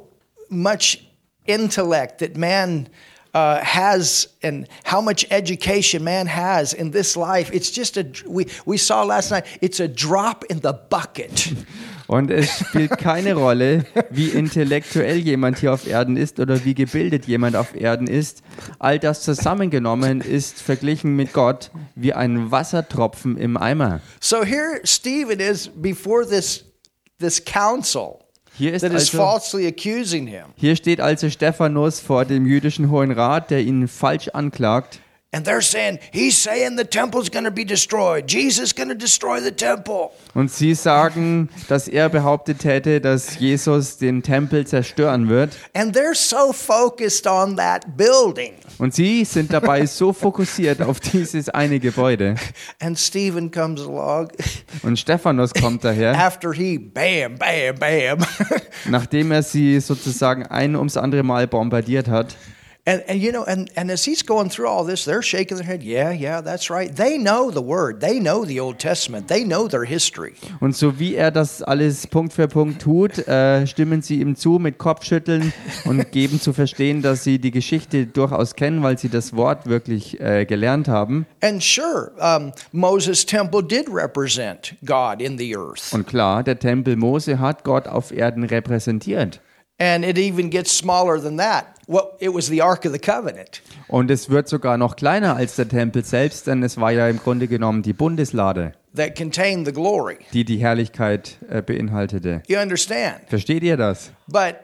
much 0.50 1.08
intellect 1.46 2.20
that 2.20 2.36
man 2.36 2.89
uh, 3.36 3.60
has 3.63 4.27
and 4.41 4.68
how 4.84 5.01
much 5.01 5.27
education 5.29 6.03
man 6.03 6.25
has 6.25 6.74
in 6.74 6.91
this 6.91 7.15
life, 7.15 7.51
it's 7.53 7.70
just 7.70 7.98
a, 7.98 8.08
we, 8.25 8.48
we 8.65 8.77
saw 8.77 9.03
last 9.03 9.29
night, 9.29 9.46
it's 9.62 9.79
a 9.79 9.88
drop 9.88 10.46
in 10.46 10.62
the 10.62 10.74
bucket. 10.74 11.53
Und 12.10 12.32
es 12.32 12.62
spielt 12.62 12.98
keine 12.98 13.36
Rolle, 13.36 13.86
wie 14.10 14.30
intellektuell 14.30 15.18
jemand 15.18 15.60
hier 15.60 15.72
auf 15.72 15.86
Erden 15.86 16.18
ist 16.18 16.39
oder 16.39 16.66
wie 16.66 16.74
gebildet 16.74 17.28
jemand 17.28 17.56
auf 17.56 17.80
Erden 17.80 18.08
ist. 18.08 18.42
All 18.80 18.98
das 18.98 19.22
zusammengenommen 19.22 20.20
ist 20.20 20.60
verglichen 20.60 21.16
mit 21.16 21.34
Gott 21.34 21.70
wie 21.94 22.13
ein 22.13 22.50
Wassertropfen 22.50 23.38
im 23.38 23.58
Eimer. 23.58 24.01
So 24.20 24.44
here 24.44 24.80
Stephen 24.84 25.39
is 25.39 25.68
before 25.68 26.28
this, 26.28 26.66
this 27.20 27.46
council 27.46 28.18
Hier, 28.58 28.74
ist 28.74 28.84
also, 28.84 29.30
hier 30.56 30.75
steht 30.75 31.01
also 31.01 31.30
Stephanus 31.30 32.00
vor 32.00 32.25
dem 32.25 32.48
jüdischen 32.48 32.89
Hohen 32.89 33.12
Rat, 33.12 33.51
der 33.51 33.62
ihn 33.62 33.88
falsch 33.88 34.30
anklagt. 34.30 35.00
And 35.32 35.46
they're 35.46 35.62
saying, 35.62 36.00
he's 36.12 36.36
saying 36.36 36.76
the 36.76 36.84
temple's 36.84 37.30
going 37.30 37.46
to 37.46 37.52
be 37.52 37.64
destroyed. 37.64 38.28
Jesus 38.28 38.70
is 38.70 38.74
going 38.74 38.90
to 38.90 38.96
destroy 38.96 39.40
the 39.40 39.52
temple. 39.52 40.10
Und 40.34 40.52
sie 40.52 40.74
sagen, 40.74 41.50
dass 41.68 41.88
er 41.88 42.10
behauptet 42.10 42.64
hätte, 42.64 43.00
dass 43.00 43.38
Jesus 43.38 43.98
den 43.98 44.24
Tempel 44.24 44.66
zerstören 44.66 45.30
wird. 45.30 45.56
And 45.76 45.96
they're 45.96 46.16
so 46.16 46.52
focused 46.52 47.28
on 47.28 47.58
that 47.58 47.96
building. 47.96 48.54
Und 48.80 48.96
sie 48.96 49.24
sind 49.24 49.54
dabei 49.54 49.86
so 49.86 50.14
fokussiert 50.14 50.82
auf 50.82 51.00
dieses 51.00 51.48
eine 51.50 51.80
Gebäude. 51.80 52.34
And 52.82 52.98
Stephen 52.98 53.52
comes 53.52 53.82
along 53.82 54.30
Und 54.82 54.98
Stephanus 54.98 55.54
kommt 55.54 55.84
daher, 55.84 56.18
after 56.18 56.54
he 56.54 56.80
bam, 56.80 57.36
bam, 57.38 57.76
bam. 57.78 58.26
nachdem 58.90 59.32
er 59.32 59.44
sie 59.44 59.80
sozusagen 59.80 60.48
ein 60.48 60.76
ums 60.76 60.98
andere 60.98 61.22
Mal 61.22 61.46
bombardiert 61.48 62.08
hat. 62.08 62.36
And, 62.86 63.04
and 63.08 63.22
you 63.22 63.32
know, 63.32 63.44
and, 63.44 63.70
and 63.76 63.92
as 63.92 64.06
he's 64.06 64.24
going 64.24 64.50
through 64.50 64.68
all 64.68 64.84
this, 64.84 65.06
they're 65.06 65.22
shaking 65.22 65.58
their 65.58 65.66
head. 65.66 65.84
Yeah, 65.84 66.12
yeah, 66.12 66.42
that's 66.42 66.70
right. 66.70 66.94
They 66.94 67.18
know 67.18 67.52
the 67.52 67.62
word, 67.62 68.02
they 68.02 68.20
know 68.20 68.46
the 68.46 68.60
Old 68.60 68.80
Testament, 68.80 69.28
they 69.28 69.44
know 69.44 69.68
their 69.68 69.86
history. 69.86 70.34
Und 70.60 70.76
so 70.76 71.00
wie 71.00 71.16
er 71.16 71.32
das 71.32 71.62
alles 71.62 72.08
Punkt 72.08 72.34
für 72.34 72.48
Punkt 72.48 72.82
tut, 72.82 73.18
äh, 73.28 73.68
stimmen 73.68 74.02
sie 74.02 74.22
ihm 74.22 74.36
zu 74.36 74.60
mit 74.60 74.78
Kopfschütteln 74.78 75.54
und 75.86 76.12
geben 76.12 76.40
zu 76.40 76.54
verstehen, 76.54 77.02
dass 77.02 77.24
sie 77.24 77.40
die 77.40 77.52
Geschichte 77.52 78.08
durchaus 78.08 78.56
kennen, 78.56 78.82
weil 78.82 78.98
sie 78.98 79.10
das 79.10 79.36
Wort 79.36 79.68
wirklich 79.68 80.20
äh, 80.20 80.46
gelernt 80.46 80.88
haben. 80.88 81.26
And 81.42 81.62
sure, 81.62 82.12
um, 82.20 82.52
Moses' 82.72 83.26
temple 83.26 83.64
did 83.64 83.88
represent 83.90 84.76
God 84.86 85.22
in 85.22 85.38
the 85.38 85.56
earth. 85.56 85.94
Und 85.94 86.08
klar, 86.08 86.44
der 86.44 86.58
Tempel 86.58 86.96
Mose 86.96 87.40
hat 87.40 87.64
Gott 87.64 87.88
auf 87.88 88.12
Erden 88.12 88.44
repräsentiert. 88.44 89.42
And 89.80 90.04
it 90.04 90.18
even 90.18 90.50
gets 90.50 90.76
smaller 90.76 91.22
than 91.22 91.38
that. 91.38 91.79
Well, 91.91 92.12
it 92.19 92.31
was 92.31 92.46
the 92.46 92.62
Ark 92.62 92.86
of 92.86 92.93
the 92.93 93.00
Covenant. 93.00 93.63
Und 93.88 94.12
es 94.12 94.29
wird 94.29 94.48
sogar 94.48 94.77
noch 94.77 94.96
kleiner 94.96 95.36
als 95.36 95.55
der 95.55 95.67
Tempel 95.67 96.05
selbst, 96.05 96.46
denn 96.46 96.62
es 96.62 96.77
war 96.79 96.91
ja 96.91 97.10
im 97.10 97.17
Grunde 97.17 97.48
genommen 97.48 97.81
die 97.81 97.93
Bundeslade, 97.93 98.74
that 98.96 99.17
contained 99.17 99.65
the 99.65 99.74
glory. 99.74 100.17
die 100.31 100.46
die 100.46 100.58
Herrlichkeit 100.58 101.39
äh, 101.50 101.63
beinhaltete. 101.63 102.43
You 102.48 102.60
understand? 102.60 103.22
Versteht 103.27 103.63
ihr 103.63 103.75
das? 103.75 104.12
But 104.27 104.58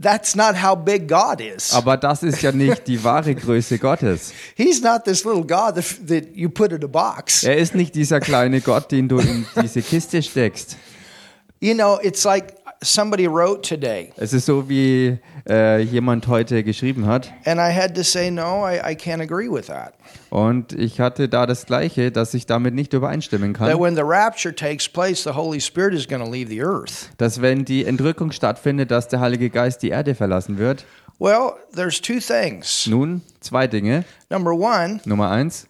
that's 0.00 0.34
not 0.34 0.54
how 0.54 0.74
big 0.74 1.06
God 1.06 1.42
is. 1.42 1.74
Aber 1.74 1.98
das 1.98 2.22
ist 2.22 2.40
ja 2.40 2.50
nicht 2.52 2.86
die 2.86 3.04
wahre 3.04 3.34
Größe 3.34 3.78
Gottes. 3.78 4.32
He's 4.56 4.80
not 4.80 5.04
this 5.04 5.22
little 5.24 5.44
God 5.44 5.74
that, 5.74 5.84
that 6.08 6.34
you 6.34 6.48
put 6.48 6.72
in 6.72 6.82
a 6.82 6.86
box. 6.86 7.44
Er 7.44 7.58
ist 7.58 7.74
nicht 7.74 7.94
dieser 7.94 8.20
kleine 8.20 8.62
Gott, 8.62 8.90
den 8.90 9.06
du 9.06 9.18
in 9.18 9.44
diese 9.60 9.82
Kiste 9.82 10.22
steckst. 10.22 10.78
You 11.60 11.74
know, 11.74 11.98
it's 12.02 12.24
like 12.24 12.54
somebody 12.82 13.26
wrote 13.26 13.62
today, 13.62 14.12
Es 14.16 14.32
ist 14.32 14.46
so, 14.46 14.68
wie 14.68 15.18
äh, 15.48 15.80
jemand 15.80 16.26
heute 16.28 16.62
geschrieben 16.64 17.06
hat. 17.06 17.32
and 17.44 17.58
I 17.60 17.72
had 17.74 17.94
to 17.94 18.02
say, 18.02 18.30
no, 18.30 18.64
I, 18.66 18.92
I 18.92 18.94
can't 18.94 19.20
agree 19.20 19.48
with 19.50 19.66
that. 19.66 19.94
Und 20.30 20.72
ich 20.72 21.00
hatte 21.00 21.28
da 21.28 21.46
das 21.46 21.66
Gleiche, 21.66 22.10
dass 22.10 22.34
ich 22.34 22.46
damit 22.46 22.74
nicht 22.74 22.92
übereinstimmen 22.92 23.54
That 23.54 23.70
kann. 23.70 23.80
when 23.80 23.94
the 23.94 24.02
rapture 24.04 24.54
takes 24.54 24.88
place, 24.88 25.22
the 25.24 25.34
Holy 25.34 25.60
Spirit 25.60 25.94
is 25.94 26.06
going 26.06 26.22
to 26.24 26.30
leave 26.30 26.48
the 26.48 26.62
earth. 26.62 27.10
Dass 27.18 27.40
wenn 27.42 27.64
die 27.64 27.84
Entrückung 27.84 28.32
stattfindet, 28.32 28.90
dass 28.90 29.08
der 29.08 29.20
Heilige 29.20 29.50
Geist 29.50 29.82
die 29.82 29.90
Erde 29.90 30.14
verlassen 30.14 30.58
wird. 30.58 30.84
Well, 31.18 31.52
there's 31.74 32.00
two 32.00 32.18
things. 32.18 32.86
Nun, 32.86 33.22
zwei 33.40 33.66
Dinge. 33.66 34.04
Number 34.30 34.52
one, 34.52 35.00
Nummer 35.04 35.30
eins. 35.30 35.66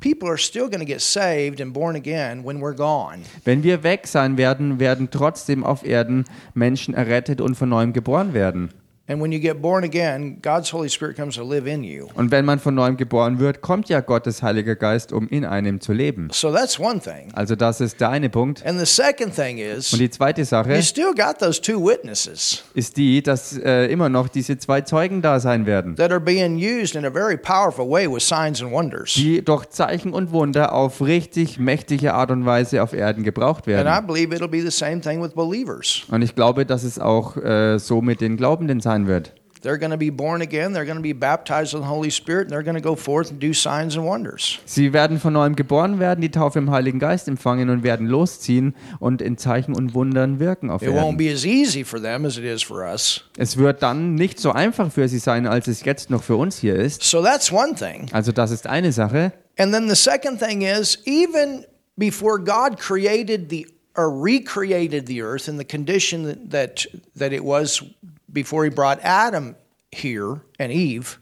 people 0.00 0.28
are 0.28 0.38
still 0.38 0.68
going 0.68 0.80
to 0.80 0.86
get 0.86 1.02
saved 1.02 1.60
and 1.60 1.74
born 1.74 1.94
again 1.96 2.42
when 2.44 2.60
we're 2.60 2.74
gone. 2.74 3.20
Wenn 3.44 3.62
wir 3.62 3.82
weg 3.82 4.06
sein 4.06 4.38
werden, 4.38 4.80
werden 4.80 5.08
trotzdem 5.10 5.64
auf 5.64 5.84
Erden 5.84 6.24
Menschen 6.54 6.94
errettet 6.94 7.40
und 7.42 7.56
von 7.56 7.68
neuem 7.68 7.92
geboren 7.92 8.32
werden. 8.32 8.70
And 9.10 9.20
when 9.20 9.32
you 9.32 9.40
get 9.40 9.60
born 9.60 9.82
again, 9.82 10.38
God's 10.40 10.72
Holy 10.72 10.88
Spirit 10.88 11.16
comes 11.16 11.34
to 11.34 11.42
live 11.42 11.66
in 11.66 11.82
you. 11.82 12.06
Und 12.14 12.30
wenn 12.30 12.44
man 12.44 12.60
von 12.60 12.76
neuem 12.76 12.96
geboren 12.96 13.40
wird, 13.40 13.60
kommt 13.60 13.88
ja 13.88 13.98
Gottes 14.00 14.40
Heiliger 14.40 14.76
Geist, 14.76 15.12
um 15.12 15.26
in 15.28 15.44
einem 15.44 15.80
zu 15.80 15.92
leben. 15.92 16.28
So 16.30 16.52
that's 16.52 16.78
one 16.78 17.00
thing. 17.00 17.32
Also 17.32 17.56
das 17.56 17.80
ist 17.80 18.00
der 18.00 18.10
eine 18.10 18.30
Punkt. 18.30 18.64
And 18.64 18.78
the 18.78 18.86
second 18.86 19.34
thing 19.34 19.58
is, 19.58 19.92
Und 19.92 19.98
die 19.98 20.10
zweite 20.10 20.44
Sache 20.44 20.76
you 20.76 20.82
still 20.82 21.12
got 21.12 21.38
those 21.40 21.60
two 21.60 21.84
witnesses 21.84 22.62
ist 22.74 22.96
die, 22.96 23.20
dass 23.20 23.58
äh, 23.58 23.86
immer 23.86 24.08
noch 24.08 24.28
diese 24.28 24.58
zwei 24.58 24.82
Zeugen 24.82 25.22
da 25.22 25.40
sein 25.40 25.66
werden, 25.66 25.96
that 25.96 26.12
are 26.12 26.20
being 26.20 26.54
used 26.56 26.94
in 26.94 27.04
a 27.04 27.10
very 27.10 27.36
powerful 27.36 27.90
way 27.90 28.06
with 28.08 28.22
signs 28.24 28.62
and 28.62 28.70
wonders. 28.70 29.14
die 29.14 29.44
durch 29.44 29.68
Zeichen 29.70 30.12
und 30.12 30.30
Wunder 30.30 30.72
auf 30.72 31.00
richtig 31.00 31.58
mächtige 31.58 32.14
Art 32.14 32.30
und 32.30 32.46
Weise 32.46 32.80
auf 32.80 32.92
Erden 32.92 33.24
gebraucht 33.24 33.66
And 33.66 33.80
I 33.80 33.84
werden. 33.84 34.06
believe 34.06 34.32
it'll 34.32 34.46
be 34.46 34.60
the 34.62 34.70
same 34.70 35.00
thing 35.00 35.20
with 35.20 35.32
believers. 35.32 36.04
Und 36.12 36.22
ich 36.22 36.36
glaube, 36.36 36.64
dass 36.64 36.84
es 36.84 37.00
auch 37.00 37.36
äh, 37.36 37.78
so 37.80 38.00
mit 38.02 38.20
den 38.20 38.36
Glaubenden 38.36 38.78
sein 38.78 38.99
wird. 39.06 39.32
They're 39.62 39.76
going 39.76 39.90
to 39.90 39.98
be 39.98 40.08
born 40.08 40.40
again, 40.40 40.72
they're 40.72 40.86
going 40.86 40.96
to 40.96 41.02
be 41.02 41.12
baptized 41.12 41.74
with 41.74 41.82
the 41.82 41.88
Holy 41.90 42.10
Spirit, 42.10 42.44
and 42.44 42.50
they're 42.50 42.62
going 42.62 42.76
to 42.76 42.80
go 42.80 42.96
forth 42.96 43.30
and 43.30 43.38
do 43.38 43.52
signs 43.52 43.94
and 43.94 44.06
wonders. 44.06 44.58
Sie 44.64 44.94
werden 44.94 45.18
von 45.20 45.34
neuem 45.34 45.54
geboren 45.54 45.98
werden, 45.98 46.22
die 46.22 46.30
Taufe 46.30 46.58
im 46.58 46.70
Heiligen 46.70 46.98
Geist 46.98 47.28
empfangen 47.28 47.68
und 47.68 47.82
werden 47.82 48.06
losziehen 48.06 48.74
und 49.00 49.20
in 49.20 49.36
Zeichen 49.36 49.74
und 49.76 49.92
Wundern 49.92 50.40
wirken 50.40 50.70
auf 50.70 50.80
It 50.80 50.88
won't 50.88 50.94
Erden. 50.94 51.16
be 51.18 51.30
as 51.30 51.44
easy 51.44 51.84
for 51.84 52.00
them 52.00 52.24
as 52.24 52.38
it 52.38 52.44
is 52.44 52.62
for 52.62 52.82
us. 52.90 53.22
Es 53.36 53.58
wird 53.58 53.82
dann 53.82 54.14
nicht 54.14 54.40
so 54.40 54.50
einfach 54.52 54.90
für 54.90 55.06
sie 55.08 55.18
sein, 55.18 55.46
als 55.46 55.68
es 55.68 55.84
jetzt 55.84 56.08
noch 56.08 56.22
für 56.22 56.36
uns 56.36 56.56
hier 56.56 56.76
ist. 56.76 57.02
So 57.02 57.22
that's 57.22 57.52
one 57.52 57.74
thing. 57.74 58.06
Also 58.12 58.32
das 58.32 58.50
ist 58.52 58.66
eine 58.66 58.92
Sache. 58.92 59.32
And 59.58 59.74
then 59.74 59.90
the 59.90 59.94
second 59.94 60.38
thing 60.40 60.62
is 60.62 60.96
even 61.04 61.66
before 61.98 62.38
God 62.38 62.78
created 62.78 63.50
the 63.50 63.66
or 63.94 64.08
recreated 64.08 65.06
the 65.06 65.20
earth 65.20 65.48
in 65.48 65.58
the 65.58 65.66
condition 65.66 66.48
that, 66.48 66.86
that 67.14 67.32
it 67.32 67.44
was 67.44 67.82
before 68.32 68.64
he 68.64 68.70
brought 68.70 68.98
Adam 69.02 69.54
here 69.92 70.40
and 70.58 70.70
Eve, 70.72 71.18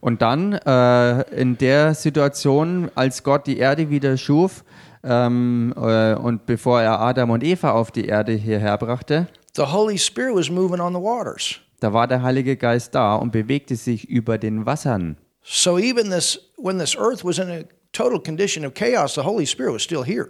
Und 0.00 0.20
dann 0.22 0.52
äh, 0.52 1.22
in 1.34 1.56
der 1.58 1.94
Situation, 1.94 2.90
als 2.94 3.22
Gott 3.22 3.46
die 3.46 3.58
Erde 3.58 3.88
wieder 3.90 4.16
schuf 4.16 4.64
ähm, 5.02 5.72
äh, 5.76 6.14
und 6.14 6.46
bevor 6.46 6.82
er 6.82 7.00
Adam 7.00 7.30
und 7.30 7.42
Eva 7.42 7.72
auf 7.72 7.90
die 7.90 8.06
Erde 8.06 8.32
hierher 8.32 8.76
brachte, 8.78 9.28
the 9.56 9.62
Holy 9.62 9.98
Spirit 9.98 10.34
was 10.36 10.50
moving 10.50 10.80
on 10.80 10.92
the 10.94 11.00
waters. 11.00 11.60
da 11.80 11.92
war 11.92 12.06
der 12.06 12.22
Heilige 12.22 12.56
Geist 12.56 12.94
da 12.94 13.14
und 13.16 13.32
bewegte 13.32 13.76
sich 13.76 14.08
über 14.08 14.36
den 14.38 14.66
Wassern. 14.66 15.16
So 15.42 15.78
even 15.78 16.10
this 16.10 16.38
when 16.58 16.78
this 16.78 16.94
earth 16.96 17.24
was 17.24 17.38
in 17.38 17.48
a 17.50 17.62
total 17.92 18.20
condition 18.20 18.66
of 18.66 18.74
chaos, 18.74 19.14
the 19.14 19.22
Holy 19.22 19.46
Spirit 19.46 19.72
was 19.72 19.82
still 19.82 20.04
here. 20.04 20.28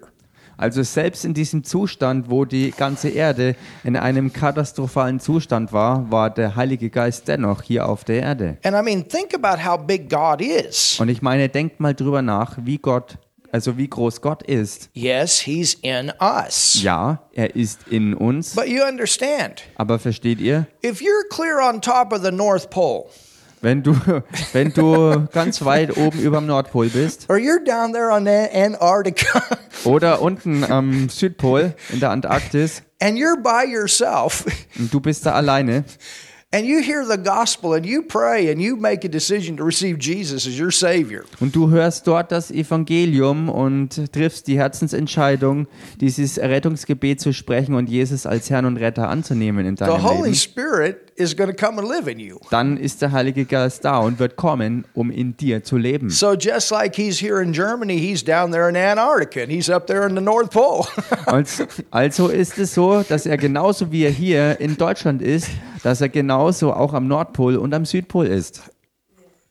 Also 0.59 0.83
selbst 0.83 1.25
in 1.25 1.35
diesem 1.35 1.63
Zustand, 1.63 2.31
wo 2.31 2.45
die 2.45 2.73
ganze 2.73 3.09
Erde 3.11 3.55
in 3.85 3.95
einem 3.97 4.33
katastrophalen 4.33 5.21
Zustand 5.21 5.73
war, 5.73 6.11
war 6.11 6.31
der 6.31 6.57
Heilige 6.57 6.91
Geist 6.91 7.29
dennoch 7.29 7.63
hier 7.63 7.89
auf 7.89 8.03
der 8.03 8.23
Erde. 8.23 8.59
And 8.65 8.77
I 8.77 8.83
mean, 8.83 9.07
think 9.07 9.33
about 9.35 9.65
how 9.65 9.79
big 9.79 10.11
God 10.11 10.41
is. 10.41 10.99
Und 10.99 11.09
ich 11.11 11.23
meine, 11.23 11.49
denkt 11.49 11.79
mal 11.79 11.95
drüber 11.95 12.23
nach, 12.23 12.59
wie 12.61 12.79
Gott, 12.79 13.19
also 13.53 13.79
wie 13.79 13.89
groß 13.89 14.21
Gott 14.21 14.43
ist. 14.43 14.91
Yes, 14.95 15.39
he's 15.39 15.75
in 15.75 16.13
us. 16.21 16.83
Ja, 16.83 17.23
er 17.33 17.55
ist 17.55 17.87
in 17.89 18.15
uns, 18.15 18.57
But 18.57 18.67
you 18.67 18.83
understand, 18.83 19.63
aber 19.77 20.01
versteht 20.01 20.41
ihr, 20.41 20.67
if 20.85 21.01
you're 21.01 21.29
clear 21.31 21.61
on 21.63 21.81
top 21.81 22.13
of 22.13 22.25
the 22.25 22.33
North 22.33 22.69
Pole, 22.69 23.05
Wenn 23.61 23.83
du, 23.83 23.95
wenn 24.53 24.73
du 24.73 25.27
ganz 25.33 25.65
weit 25.65 25.97
oben 25.97 26.21
über 26.21 26.39
dem 26.39 26.47
Nordpol 26.47 26.89
bist. 26.89 27.27
Or 27.29 27.37
you're 27.37 27.65
down 27.65 27.93
there 27.93 28.11
on 28.11 28.27
Antarctica. 28.27 29.43
Oder 29.85 30.21
unten 30.23 30.65
am 30.65 31.09
Südpol 31.09 31.75
in 31.93 32.01
der 32.01 32.11
Antarktis. 32.11 32.83
And 33.01 33.17
you're 33.17 33.41
by 33.41 33.71
yourself. 33.71 34.45
Und 34.79 34.93
du 34.93 35.01
bist 35.01 35.25
da 35.27 35.33
alleine 35.33 35.85
and 36.51 36.65
you 36.67 36.81
hear 36.81 37.05
the 37.05 37.19
gospel 37.19 37.75
and 37.75 37.85
you 37.85 38.03
pray 38.03 38.51
and 38.51 38.61
you 38.63 38.75
make 38.75 39.05
a 39.05 39.09
decision 39.09 39.57
to 39.59 39.65
receive 39.65 39.99
Jesus 39.99 40.47
as 40.47 40.59
your 40.59 40.71
Savior, 40.71 41.25
und 41.41 41.55
du 41.55 41.69
hörst 41.69 42.07
dort 42.07 42.33
das 42.33 42.51
Evangelium 42.51 43.51
und 43.51 44.13
triffst 44.13 44.47
die 44.47 44.59
Herzensentscheidung, 44.59 45.67
dieses 46.01 46.39
Rettungsgebet 46.39 47.21
zu 47.21 47.33
sprechen 47.35 47.75
und 47.75 47.89
Jesus 47.91 48.25
als 48.25 48.49
Herrn 48.49 48.65
und 48.65 48.79
Retter 48.79 49.09
anzunehmen 49.11 49.67
in 49.67 49.77
the 49.77 49.85
deinem 49.85 50.03
Holy 50.03 50.23
Leben, 50.31 50.35
Spirit 50.35 50.97
is 51.17 51.37
going 51.37 51.55
to 51.55 51.67
come 51.67 51.79
and 51.81 51.89
live 51.89 52.07
in 52.09 52.19
you. 52.19 52.39
dann 52.51 52.79
ist 52.79 53.03
der 53.03 53.13
Heilige 53.13 53.45
Geist 53.45 53.85
da 53.85 53.99
und 53.99 54.19
wird 54.19 54.37
kommen, 54.37 54.87
um 54.95 55.11
in 55.11 55.37
dir 55.37 55.63
zu 55.65 55.77
leben. 55.77 56.09
So 56.09 56.33
just 56.35 56.71
like 56.71 56.95
he's 56.97 57.21
here 57.21 57.43
in 57.43 57.53
Germany, 57.53 57.99
he's 57.99 58.25
down 58.25 58.53
there 58.53 58.69
in 58.71 58.77
Antarctica 58.77 59.43
and 59.43 59.51
he's 59.53 59.69
up 59.69 59.87
there 59.87 60.09
in 60.09 60.15
the 60.17 60.23
North 60.23 60.51
Pole. 60.51 60.87
Also, 61.27 61.65
also 61.91 62.29
ist 62.29 62.57
es 62.59 62.73
so, 62.73 63.03
dass 63.07 63.27
er 63.27 63.37
genauso 63.37 63.93
wie 63.93 64.05
er 64.05 64.11
hier 64.11 64.59
in 64.61 64.79
Deutschland 64.79 65.21
ist, 65.21 65.51
dass 65.83 66.01
er 66.01 66.09
genauso 66.09 66.73
auch 66.73 66.93
am 66.95 67.07
Nordpol 67.09 67.57
und 67.57 67.73
am 67.75 67.85
Südpol 67.85 68.27
ist. 68.27 68.63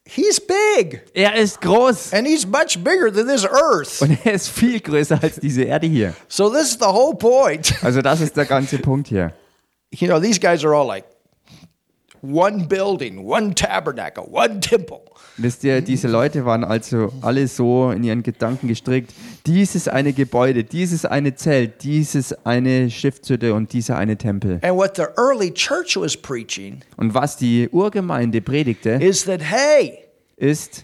he's 0.06 0.40
big 0.40 1.02
Er 1.14 1.36
ist 1.36 1.60
groß 1.62 2.14
and 2.14 2.28
he's 2.28 2.46
much 2.46 2.78
bigger 2.84 3.12
than 3.12 3.28
this 3.28 3.46
earth. 3.46 4.02
und 4.02 4.18
er 4.26 4.34
ist 4.34 4.50
viel 4.50 4.80
größer 4.80 5.20
als 5.22 5.40
diese 5.40 5.64
Erde 5.64 5.88
hier. 5.88 6.14
So 6.28 6.50
this 6.50 6.70
is 6.70 6.78
the 6.80 6.86
whole 6.86 7.16
point. 7.16 7.74
Also 7.82 8.02
das 8.02 8.22
ist 8.22 8.36
der 8.38 8.46
ganze 8.46 8.78
Punkt 8.80 9.08
hier. 9.10 9.34
You 9.92 10.08
know, 10.08 10.20
these 10.20 10.40
guys 10.40 10.64
are 10.66 10.76
all 10.76 10.88
like 10.88 11.06
one 12.22 12.68
building, 12.68 13.26
one 13.26 13.54
tabernacle, 13.56 14.28
one 14.32 14.60
temple. 14.60 15.02
Wisst 15.40 15.64
ihr, 15.64 15.82
diese 15.82 16.08
Leute 16.08 16.46
waren 16.46 16.64
also 16.64 17.12
alle 17.22 17.48
so 17.48 17.92
in 17.92 18.04
ihren 18.04 18.24
Gedanken 18.24 18.68
gestrickt. 18.68 19.14
Dieses 19.46 19.88
eine 19.88 20.12
Gebäude, 20.14 20.64
dieses 20.64 21.06
eine 21.06 21.36
Zelt, 21.36 21.84
dieses 21.84 22.34
eine 22.46 22.90
Stiftshütte 22.90 23.54
und 23.54 23.72
dieser 23.72 23.98
eine 23.98 24.18
Tempel. 24.18 24.60
And 24.64 24.76
what 24.76 24.96
the 24.96 25.04
early 25.18 25.52
church 25.54 25.96
was 25.96 26.18
preaching 26.18 26.82
Und 26.98 27.14
was 27.14 27.38
die 27.38 27.70
Urgemeinde 27.72 28.42
predigte, 28.42 28.92
is 29.00 29.26
that, 29.26 29.42
hey, 29.44 30.00
ist, 30.38 30.82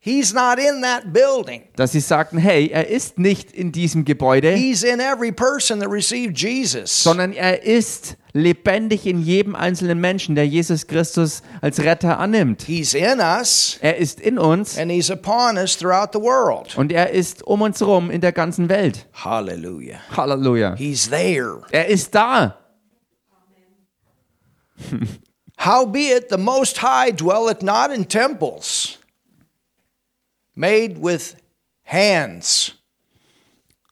he's 0.00 0.34
not 0.34 0.58
in 0.58 0.82
that 0.82 1.12
building. 1.14 1.62
dass 1.76 1.92
sie 1.92 2.00
sagten, 2.00 2.36
hey, 2.36 2.68
er 2.70 2.88
ist 2.88 3.18
nicht 3.18 3.52
in 3.52 3.72
diesem 3.72 4.04
Gebäude, 4.04 4.52
He's 4.52 4.82
in 4.82 5.00
every 5.00 5.32
person 5.32 5.80
that 5.80 5.90
received 5.90 6.36
Jesus. 6.36 7.02
sondern 7.02 7.32
er 7.32 7.62
ist 7.62 8.18
lebendig 8.36 9.06
in 9.06 9.22
jedem 9.22 9.54
einzelnen 9.54 10.00
Menschen, 10.00 10.34
der 10.34 10.46
Jesus 10.46 10.88
Christus 10.88 11.42
als 11.60 11.78
Retter 11.80 12.18
annimmt. 12.18 12.62
He's 12.62 12.92
in 12.92 13.20
us 13.20 13.78
Er 13.80 13.96
ist 13.96 14.20
in 14.20 14.38
uns 14.38 14.76
and 14.76 14.90
he's 14.90 15.08
upon 15.10 15.56
us 15.56 15.76
throughout 15.78 16.08
the 16.12 16.20
world. 16.20 16.76
und 16.76 16.90
er 16.92 17.10
ist 17.10 17.44
um 17.46 17.62
uns 17.62 17.78
herum 17.80 18.10
in 18.10 18.20
der 18.20 18.32
ganzen 18.32 18.68
Welt. 18.68 19.06
Hallelujah. 19.12 20.00
Halleluja. 20.16 20.74
He's 20.74 21.08
there. 21.08 21.62
Er 21.70 21.86
ist 21.86 22.12
da. 22.14 22.58
Howbeit 25.58 26.28
the 26.30 26.36
Most 26.36 26.82
High 26.82 27.12
dwelleth 27.12 27.62
not 27.62 27.90
in 27.92 28.04
temples 28.08 28.98
made 30.56 30.98
with 31.00 31.36
hands. 31.84 32.72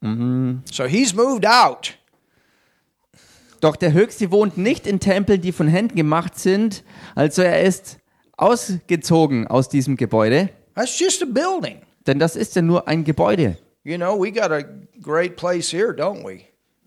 So 0.02 0.88
he's 0.88 1.14
moved 1.14 1.46
out. 1.46 1.94
Doch 3.62 3.76
der 3.76 3.92
Höchste 3.92 4.32
wohnt 4.32 4.58
nicht 4.58 4.88
in 4.88 4.98
Tempeln, 4.98 5.40
die 5.40 5.52
von 5.52 5.68
Händen 5.68 5.94
gemacht 5.94 6.36
sind. 6.36 6.82
Also 7.14 7.42
er 7.42 7.62
ist 7.62 7.98
ausgezogen 8.36 9.46
aus 9.46 9.68
diesem 9.68 9.96
Gebäude. 9.96 10.48
That's 10.74 10.98
just 10.98 11.22
a 11.22 11.26
building. 11.26 11.76
Denn 12.08 12.18
das 12.18 12.34
ist 12.34 12.56
ja 12.56 12.62
nur 12.62 12.88
ein 12.88 13.04
Gebäude. 13.04 13.56
You 13.84 13.98
know, 13.98 14.20
we 14.20 14.32
got 14.32 14.50
a 14.50 14.64
great 15.00 15.36
place 15.36 15.72
here, 15.72 15.92
don't 15.92 16.24
we? 16.24 16.40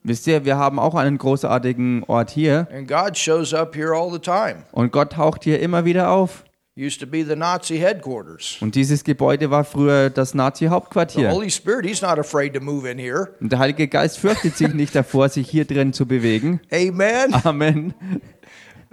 Wisst 0.04 0.28
ihr, 0.28 0.44
wir 0.44 0.58
haben 0.58 0.78
auch 0.78 0.96
einen 0.96 1.18
großartigen 1.18 2.04
Ort 2.04 2.30
hier. 2.30 2.68
And 2.74 2.90
God 2.90 3.18
shows 3.18 3.54
up 3.54 3.74
here 3.74 3.96
all 3.96 4.12
the 4.12 4.20
time. 4.20 4.66
Und 4.74 4.92
Gott 4.92 5.14
taucht 5.14 5.46
hier 5.46 5.62
immer 5.62 5.86
wieder 5.86 6.12
auf. 6.12 6.44
Used 6.78 7.00
to 7.00 7.08
be 7.08 7.24
the 7.24 7.38
Nazi 7.38 7.78
headquarters. 7.78 8.58
Und 8.60 8.76
dieses 8.76 9.06
Gebäude 9.06 9.50
war 9.50 9.64
früher 9.64 10.10
das 10.10 10.32
The 10.32 10.38
Nazi-Hauptquartier. 10.38 11.32
Holy 11.32 11.50
Spirit, 11.50 11.86
He's 11.86 12.02
not 12.02 12.20
afraid 12.20 12.54
to 12.54 12.60
move 12.60 12.90
in 12.90 12.98
here. 12.98 13.30
Und 13.40 13.50
der 13.54 13.60
Heilige 13.60 13.88
Geist 13.88 14.20
fürchtet 14.20 14.58
sich 14.58 14.74
nicht 14.74 14.94
davor, 14.94 15.30
sich 15.30 15.50
hier 15.50 15.64
drin 15.64 15.94
zu 15.94 16.06
bewegen. 16.06 16.60
Amen. 16.74 17.34
Amen. 17.46 17.94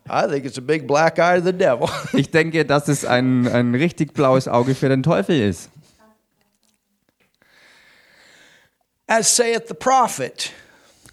I 0.09 0.29
think 0.29 0.45
it's 0.45 0.59
a 0.59 0.61
big 0.61 0.87
black 0.87 1.19
eye 1.19 1.39
of 1.39 1.45
the 1.45 1.53
devil. 1.53 1.89
Ich 2.13 2.31
denke, 2.31 2.65
dass 2.65 2.87
es 2.87 3.05
ein, 3.05 3.49
ein 3.49 3.75
richtig 3.75 4.15
blaues 4.15 4.47
Auge 4.47 4.77
für 4.77 4.89
den 4.89 5.03
Teufel 5.03 5.41
ist. 5.41 5.69
As 9.09 9.37
saith 9.37 9.67
the 9.67 9.75
prophet. 9.75 10.53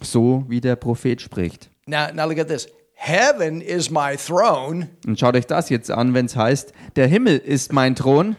So 0.00 0.44
wie 0.46 0.60
der 0.60 0.76
Prophet 0.76 1.20
spricht. 1.20 1.68
Now, 1.86 2.12
now 2.14 2.28
look 2.28 2.38
at 2.38 2.46
this. 2.46 2.68
Heaven 3.02 3.62
is 3.62 3.90
my 3.90 4.14
throne, 4.14 4.90
Und 5.06 5.18
schaut 5.18 5.34
euch 5.34 5.46
das 5.46 5.70
jetzt 5.70 5.90
an, 5.90 6.12
wenn 6.12 6.26
es 6.26 6.36
heißt, 6.36 6.74
der 6.96 7.06
Himmel 7.06 7.38
ist 7.38 7.72
mein 7.72 7.94
Thron. 7.94 8.36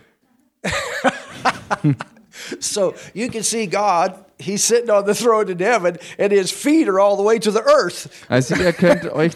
So 2.60 2.93
you 3.15 3.28
can 3.28 3.41
see 3.41 3.65
God, 3.65 4.13
He's 4.38 4.63
sitting 4.63 4.91
on 4.91 5.06
the 5.08 5.15
throne 5.15 5.50
in 5.52 5.58
heaven, 5.58 5.97
and 6.19 6.32
His 6.32 6.52
feet 6.52 6.88
are 6.88 7.00
all 7.00 7.17
the 7.17 7.24
way 7.24 7.39
to 7.39 7.50
the 7.50 7.62
earth. 7.62 8.08
Also 8.30 8.56
ihr 8.56 8.71
könnt 8.71 9.06
euch 9.12 9.34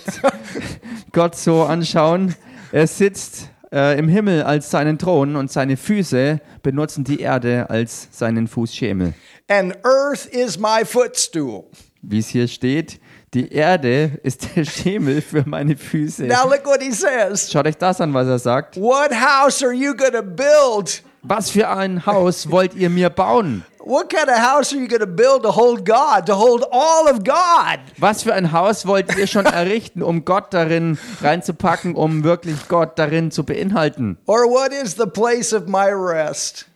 Gott 1.11 1.35
so 1.35 1.63
anschauen. 1.63 2.35
Er 2.71 2.85
sitzt 2.85 3.49
äh, 3.73 3.97
im 3.97 4.07
Himmel 4.07 4.43
als 4.43 4.69
seinen 4.69 4.99
Thron 4.99 5.35
und 5.35 5.51
seine 5.51 5.75
Füße 5.75 6.39
benutzen 6.61 7.03
die 7.03 7.19
Erde 7.21 7.67
als 7.71 8.09
seinen 8.11 8.47
Fußschemel. 8.47 9.15
And 9.47 9.75
earth 9.83 10.27
is 10.27 10.59
my 10.59 10.85
footstool. 10.85 11.65
Wie 12.03 12.19
es 12.19 12.27
hier 12.27 12.47
steht, 12.47 12.99
die 13.33 13.51
Erde 13.51 14.19
ist 14.23 14.55
der 14.55 14.65
Schemel 14.65 15.21
für 15.21 15.43
meine 15.45 15.75
Füße. 15.75 16.23
Now 16.23 16.47
look 16.47 16.65
what 16.65 16.81
He 16.81 16.91
says. 16.91 17.51
Schaut 17.51 17.67
euch 17.67 17.77
das 17.77 17.99
an, 17.99 18.13
was 18.13 18.27
er 18.27 18.39
sagt. 18.39 18.77
What 18.77 19.11
house 19.11 19.61
are 19.63 19.73
you 19.73 19.93
to 19.93 20.21
build? 20.21 21.03
Was 21.21 21.49
für 21.49 21.67
ein 21.69 22.05
Haus 22.05 22.51
wollt 22.51 22.75
ihr 22.75 22.89
mir 22.89 23.09
bauen? 23.09 23.65
What 23.79 24.09
kind 24.09 24.29
of 24.29 24.37
house 24.37 24.71
are 24.71 24.79
you 24.79 24.87
going 24.87 25.01
to 25.01 25.07
build 25.07 25.43
to 25.43 25.55
hold 25.55 25.85
God, 25.85 26.25
to 26.27 26.35
hold 26.35 26.63
all 26.71 27.07
of 27.07 27.23
God? 27.23 27.79
Was 27.97 28.23
für 28.23 28.33
ein 28.33 28.51
Haus 28.51 28.85
wollt 28.85 29.15
ihr 29.17 29.27
schon 29.27 29.45
errichten, 29.45 30.01
um 30.01 30.23
Gott 30.23 30.53
darin 30.53 30.97
reinzupacken, 31.21 31.95
um 31.95 32.23
wirklich 32.23 32.67
Gott 32.67 32.97
darin 32.99 33.31
zu 33.31 33.43
beinhalten? 33.43 34.17
Or 34.27 34.45
what 34.45 34.71
is 34.71 34.95
the 34.95 35.05
place 35.07 35.53
of 35.53 35.67
my 35.67 35.87
rest? 35.91 36.67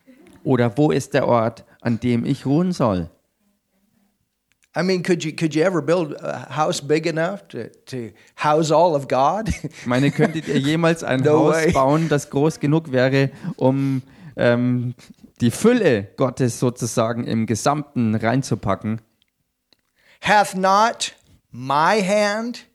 Oder 0.43 0.75
wo 0.77 0.91
ist 0.91 1.13
der 1.13 1.27
Ort, 1.27 1.63
an 1.81 1.99
dem 1.99 2.25
ich 2.25 2.45
ruhen 2.45 2.71
soll? 2.71 3.09
I 4.75 4.83
mean, 4.83 5.01
could 5.01 5.23
you 5.23 5.33
could 5.35 5.55
you 5.55 5.63
ever 5.63 5.81
build 5.81 6.13
a 6.21 6.47
house 6.49 6.79
big 6.79 7.07
enough 7.07 7.47
to, 7.49 7.69
to 7.87 8.11
house 8.35 8.71
all 8.71 8.95
of 8.95 9.07
God? 9.07 9.49
Ich 9.63 9.85
meine, 9.87 10.11
könntet 10.11 10.47
ihr 10.47 10.59
jemals 10.59 11.03
ein 11.03 11.21
No 11.23 11.45
Haus 11.45 11.55
way. 11.55 11.71
bauen, 11.71 12.07
das 12.07 12.29
groß 12.29 12.59
genug 12.59 12.91
wäre, 12.91 13.31
um 13.57 14.03
ähm, 14.37 14.93
die 15.41 15.49
Fülle 15.51 16.09
Gottes 16.17 16.59
sozusagen 16.59 17.25
im 17.25 17.45
Gesamten 17.47 18.13
reinzupacken? 18.13 19.01
Hath 20.21 20.55
not 20.55 21.15
my 21.51 21.99
hand, 22.03 22.67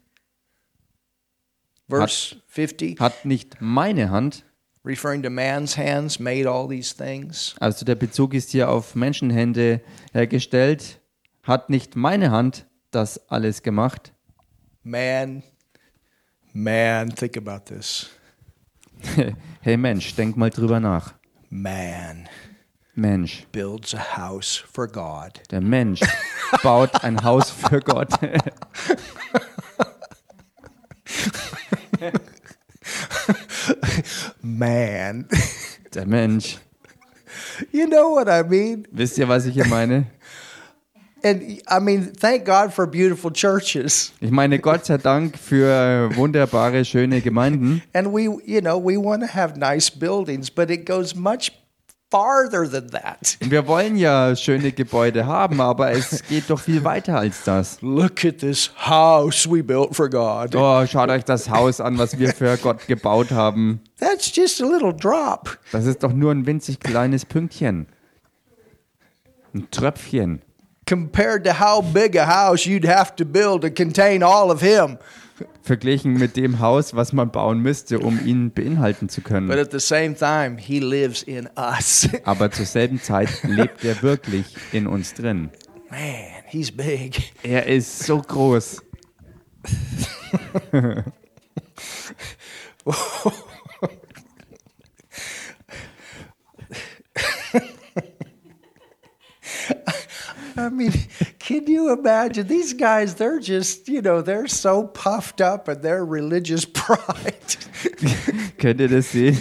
verse 1.89 2.37
50, 2.49 2.99
Hat 2.99 3.25
nicht 3.25 3.61
meine 3.61 4.11
Hand, 4.11 4.45
referring 4.85 5.23
to 5.23 5.31
man's 5.31 5.77
hands, 5.77 6.19
made 6.19 6.49
all 6.51 6.67
these 6.69 6.95
things? 6.97 7.55
also 7.61 7.85
der 7.85 7.95
Bezug 7.95 8.35
ist 8.35 8.51
hier 8.51 8.69
auf 8.69 8.95
Menschenhände 8.95 9.81
hergestellt, 10.13 11.01
hat 11.45 11.71
nicht 11.71 11.95
meine 11.95 12.31
Hand 12.31 12.67
das 12.91 13.31
alles 13.31 13.63
gemacht? 13.63 14.13
Man, 14.83 15.43
man, 16.53 17.15
think 17.15 17.37
about 17.37 17.65
this. 17.67 18.11
hey 19.61 19.77
Mensch, 19.77 20.15
denk 20.15 20.37
mal 20.37 20.51
drüber 20.51 20.81
nach. 20.81 21.15
Man 21.51 22.29
Mensch, 22.95 23.47
builds 23.53 23.95
a 23.95 24.17
house 24.17 24.57
for 24.57 24.87
God. 24.89 25.43
der 25.51 25.61
Mensch 25.61 26.01
baut 26.63 27.03
ein 27.05 27.23
Haus 27.23 27.51
für 27.51 27.81
Gott. 27.81 28.11
Man. 34.41 35.29
Der 35.95 36.07
Mensch. 36.07 36.59
you 37.73 37.87
know 37.87 38.11
what 38.15 38.29
I 38.29 38.43
mean? 38.49 38.87
Wisst 38.91 39.19
ihr, 39.19 39.29
was 39.29 39.47
ich 39.47 39.55
hier 39.55 39.67
meine? 39.67 40.07
And 41.25 41.63
I 41.67 41.81
mean, 41.81 42.13
thank 42.13 42.45
God 42.45 42.75
for 42.75 42.87
beautiful 42.87 43.33
churches. 43.33 44.13
Ich 44.21 44.31
meine, 44.31 44.59
Gott 44.59 44.85
sei 44.85 44.99
Dank 44.99 45.39
für 45.39 46.15
wunderbare, 46.17 46.85
schöne 46.85 47.23
Gemeinden. 47.23 47.83
And 47.95 48.13
we, 48.13 48.25
you 48.45 48.61
know, 48.61 48.79
we 48.79 48.99
want 48.99 49.23
to 49.23 49.35
have 49.35 49.59
nice 49.59 49.91
buildings, 49.91 50.51
but 50.51 50.71
it 50.71 50.85
goes 50.85 51.15
much 51.15 51.51
farther 52.11 52.71
than 52.71 52.91
that. 52.91 53.39
Und 53.41 53.51
wir 53.51 53.67
wollen 53.67 53.97
ja 53.97 54.37
schöne 54.37 54.71
Gebäude 54.73 55.25
haben, 55.25 55.63
aber 55.63 55.93
es 55.93 56.23
geht 56.29 56.51
doch 56.51 56.61
viel 56.61 56.85
weiter 56.85 57.19
als 57.19 57.43
das. 57.45 57.81
Look 57.81 58.23
at 58.27 58.39
this 58.39 58.71
house 58.77 59.51
we 59.51 59.63
built 59.65 59.97
for 59.97 60.11
God. 60.11 60.55
Oh, 60.55 60.87
schaut 60.87 61.09
euch 61.09 61.25
das 61.25 61.49
Haus 61.49 61.81
an, 61.81 61.97
was 61.97 62.19
wir 62.19 62.35
für 62.35 62.59
Gott 62.59 62.87
gebaut 62.87 63.31
haben. 63.31 63.81
That's 63.99 64.31
just 64.37 64.63
a 64.63 64.67
little 64.67 64.93
drop. 64.93 65.59
Das 65.73 65.87
ist 65.87 66.03
doch 66.03 66.13
nur 66.13 66.33
ein 66.33 66.45
winzig 66.45 66.81
kleines 66.81 67.25
Pünktchen. 67.25 67.87
Ein 69.55 69.69
Tröpfchen. 69.71 70.43
Compared 70.87 71.45
to 71.45 71.53
how 71.61 71.81
big 71.83 72.17
a 72.17 72.27
house 72.27 72.67
you'd 72.67 72.85
have 72.85 73.15
to 73.17 73.25
build 73.25 73.63
to 73.63 73.71
contain 73.71 74.23
all 74.23 74.51
of 74.51 74.61
him. 74.61 74.99
Verglichen 75.63 76.15
mit 76.19 76.37
dem 76.37 76.61
Haus, 76.61 76.95
was 76.95 77.13
man 77.13 77.31
bauen 77.31 77.61
müsste, 77.61 77.99
um 77.99 78.25
ihn 78.25 78.53
beinhalten 78.53 79.09
zu 79.09 79.21
But 79.21 79.31
können. 79.31 79.51
at 79.51 79.73
the 79.73 79.81
same 79.81 80.15
time, 80.15 80.59
he 80.59 80.79
lives 80.79 81.23
in 81.23 81.49
us. 81.57 82.09
Aber 82.25 82.51
zur 82.51 82.67
selben 82.67 83.01
Zeit 83.03 83.31
lebt 83.43 83.85
er 83.85 84.01
wirklich 84.03 84.47
in 84.73 84.87
uns 84.87 85.15
drin. 85.15 85.51
Man, 85.91 86.01
he's 86.47 86.71
big. 86.71 87.33
Er 87.43 87.67
ist 87.67 88.05
so 88.05 88.21
groß. 88.21 88.83
I 100.57 100.69
mean, 100.69 100.93
can 101.39 101.67
you 101.67 101.93
imagine? 101.93 102.47
These 102.47 102.75
guys, 102.75 103.15
they're 103.15 103.41
just, 103.41 103.89
you 103.89 104.01
know, 104.03 104.23
they're 104.23 104.47
so 104.47 104.87
puffed 104.87 105.41
up 105.41 105.69
in 105.69 105.81
their 105.81 106.05
religious 106.05 106.65
pride. 106.73 107.57
Könnt 108.59 108.81
ihr 108.81 108.89
das 108.89 109.13
sehen? 109.13 109.37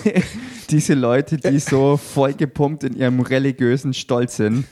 Diese 0.69 0.95
Leute, 0.95 1.37
die 1.37 1.59
so 1.59 1.97
vollgepumpt 1.97 2.83
in 2.83 2.95
ihrem 2.95 3.19
religiösen 3.19 3.93
Stolz 3.93 4.37
sind. 4.37 4.65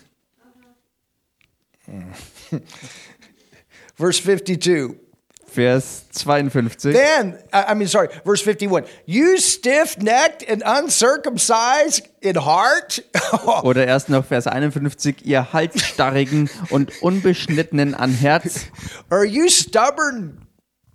Verse 3.95 4.21
52. 4.23 4.95
Vers 5.54 6.06
52. 6.14 6.94
Then, 6.94 7.38
I 7.52 7.74
mean, 7.74 7.88
sorry, 7.88 8.10
verse 8.24 8.42
51. 8.42 8.86
You 9.06 9.38
stiff 9.38 9.98
necked 9.98 10.44
and 10.48 10.64
uncircumcised 10.64 12.08
in 12.22 12.36
heart. 12.36 13.04
Oder 13.64 13.86
erst 13.86 14.10
noch 14.10 14.26
Vers 14.26 14.48
51. 14.48 15.26
Ihr 15.26 15.52
halsstarrigen 15.52 16.50
und 16.70 16.92
unbeschnittenen 17.02 17.94
an 17.96 18.12
Herz. 18.14 18.68
Are 19.10 19.26
you 19.26 19.50
stubborn 19.50 20.48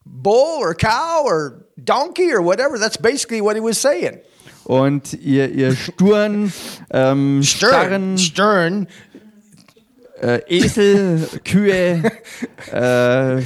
bull 0.04 0.58
or 0.60 0.74
cow 0.74 1.22
or 1.24 1.66
donkey 1.76 2.32
or 2.32 2.42
whatever? 2.42 2.78
That's 2.78 2.96
basically 2.96 3.42
what 3.42 3.56
he 3.56 3.62
was 3.62 3.80
saying. 3.80 4.20
Und 4.64 5.12
ihr, 5.12 5.50
ihr 5.52 5.76
sturen, 5.76 6.52
ähm, 6.90 7.42
starren 7.42 8.18
Stern. 8.18 8.88
äh, 10.20 10.40
Esel, 10.48 11.28
Kühe, 11.44 12.02
äh, 12.72 13.42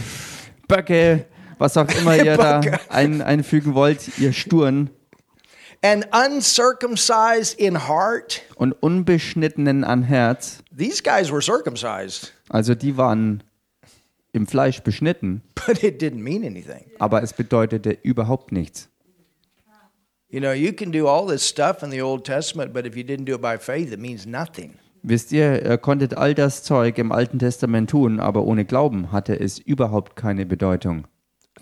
Böcke, 0.71 1.27
was 1.59 1.77
auch 1.77 1.89
immer 2.01 2.17
ihr 2.17 2.37
da 2.37 2.61
ein, 2.89 3.21
einfügen 3.23 3.75
wollt, 3.75 4.19
ihr 4.19 4.33
Sturen 4.33 4.91
and 5.83 6.07
uncircumcised 6.15 7.59
in 7.59 7.89
heart. 7.89 8.43
und 8.57 8.73
unbeschnittenen 8.73 9.83
an 9.85 10.03
Herz. 10.03 10.63
These 10.77 11.03
guys 11.03 11.31
were 11.33 11.41
circumcised, 11.43 12.33
Also 12.49 12.75
die 12.75 12.97
waren 12.97 13.43
im 14.33 14.47
Fleisch 14.47 14.81
beschnitten, 14.83 15.43
but 15.55 15.83
it 15.83 16.01
didn't 16.03 16.23
mean 16.23 16.45
anything. 16.45 16.85
aber 16.99 17.23
es 17.23 17.33
bedeutete 17.33 17.97
überhaupt 18.03 18.53
nichts. 18.53 18.89
You 20.29 20.39
know, 20.39 20.53
you 20.53 20.73
can 20.73 20.93
do 20.93 21.09
all 21.09 21.27
this 21.27 21.45
stuff 21.49 21.83
in 21.83 21.91
the 21.91 22.01
Old 22.03 22.25
Testament, 22.25 22.73
but 22.73 22.87
if 22.87 22.95
you 22.95 23.03
didn't 23.03 23.25
do 23.25 23.35
it 23.35 23.41
by 23.43 23.59
faith, 23.59 23.91
it 23.93 23.99
means 23.99 24.27
nothing. 24.27 24.75
Wisst 25.03 25.33
ihr, 25.33 25.65
ihr 25.65 25.79
konntet 25.79 26.17
all 26.17 26.35
das 26.35 26.63
Zeug 26.63 26.99
im 26.99 27.11
Alten 27.13 27.39
Testament 27.39 27.91
tun, 27.91 28.21
aber 28.21 28.43
ohne 28.45 28.65
Glauben 28.65 29.13
hatte 29.13 29.39
es 29.39 29.59
überhaupt 29.59 30.17
keine 30.17 30.45
Bedeutung. 30.47 31.07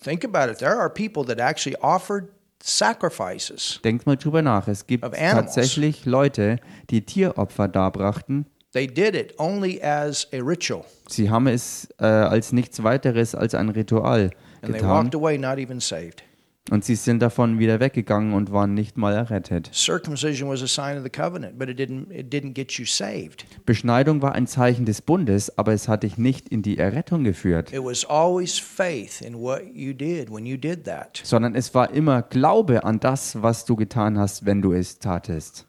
Think 0.02 0.24
about 0.24 0.50
it. 0.50 0.58
There 0.58 0.76
are 0.78 0.90
people 0.90 1.24
that 1.24 1.38
actually 1.40 1.76
offered 1.80 2.28
sacrifices. 2.62 3.80
Denkt 3.84 4.06
mal 4.06 4.16
drüber 4.16 4.42
nach. 4.42 4.68
Es 4.68 4.86
gibt 4.86 5.04
tatsächlich 5.14 6.04
Leute, 6.04 6.58
die 6.90 7.04
Tieropfer 7.04 7.68
darbrachten. 7.68 8.46
They 8.72 8.86
did 8.86 9.14
it 9.14 9.34
only 9.38 9.80
as 9.82 10.28
a 10.32 10.38
ritual, 10.42 10.84
Sie 11.08 11.30
haben 11.30 11.46
es 11.46 11.88
äh, 11.98 12.04
als 12.04 12.52
nichts 12.52 12.82
weiteres 12.82 13.34
als 13.34 13.54
ein 13.54 13.70
Ritual 13.70 14.30
and 14.60 14.72
they 14.72 14.72
getan. 14.72 14.88
walked 14.90 15.14
away 15.14 15.38
not 15.38 15.58
even 15.58 15.80
saved. 15.80 16.22
Und 16.70 16.84
sie 16.84 16.96
sind 16.96 17.20
davon 17.20 17.58
wieder 17.58 17.80
weggegangen 17.80 18.34
und 18.34 18.52
waren 18.52 18.74
nicht 18.74 18.98
mal 18.98 19.14
errettet. 19.14 19.70
Circumcision 19.72 20.50
was 20.50 20.62
a 20.62 20.66
sign 20.66 20.98
of 20.98 21.02
the 21.02 21.08
covenant, 21.10 21.58
but 21.58 21.68
it 21.70 21.78
didn't 21.78 22.10
it 22.12 22.32
didn't 22.32 22.52
get 22.52 22.72
you 22.72 22.84
saved. 22.84 23.46
Beschneidung 23.64 24.20
war 24.20 24.32
ein 24.34 24.46
Zeichen 24.46 24.84
des 24.84 25.00
Bundes, 25.00 25.56
aber 25.56 25.72
es 25.72 25.88
hat 25.88 26.02
dich 26.02 26.18
nicht 26.18 26.48
in 26.50 26.60
die 26.62 26.76
Errettung 26.76 27.24
geführt, 27.24 27.72
It 27.72 27.82
was 27.82 28.04
always 28.04 28.58
faith 28.58 29.22
in 29.22 29.38
what 29.38 29.62
you 29.72 29.94
did 29.94 30.30
when 30.30 30.44
you 30.44 30.58
did 30.58 30.84
that. 30.84 31.20
sondern 31.24 31.54
es 31.54 31.74
war 31.74 31.90
immer 31.92 32.20
Glaube 32.22 32.84
an 32.84 33.00
das, 33.00 33.40
was 33.42 33.64
du 33.64 33.74
getan 33.74 34.18
hast, 34.18 34.44
wenn 34.44 34.60
du 34.60 34.72
es 34.72 34.98
tatest. 34.98 35.66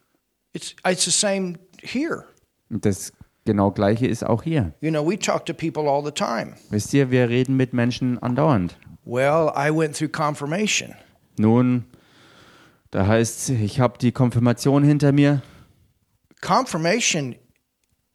It's 0.52 0.76
it's 0.86 1.06
the 1.06 1.12
same 1.12 1.60
here. 1.82 2.26
Und 2.70 2.84
das 2.86 3.14
genau 3.46 3.72
gleiche 3.72 4.06
ist 4.06 4.26
auch 4.26 4.44
hier. 4.44 4.74
You 4.82 4.90
know, 4.90 5.08
we 5.10 5.18
talk 5.18 5.46
to 5.46 5.54
people 5.54 5.90
all 5.90 6.04
the 6.04 6.12
time. 6.12 6.56
Wisst 6.72 6.94
ihr, 6.94 7.10
wir 7.10 7.30
reden 7.30 7.56
mit 7.56 7.72
Menschen 7.74 8.22
andauernd. 8.22 8.78
Well, 9.10 9.52
I 9.56 9.72
went 9.72 9.96
through 9.96 10.12
confirmation. 10.12 10.94
Nun, 11.36 11.86
da 12.92 13.08
heißt 13.08 13.50
ich 13.50 13.80
habe 13.80 13.98
die 13.98 14.12
Konfirmation 14.12 14.84
hinter 14.84 15.12
mir. 15.12 15.42
Confirmation 16.42 17.34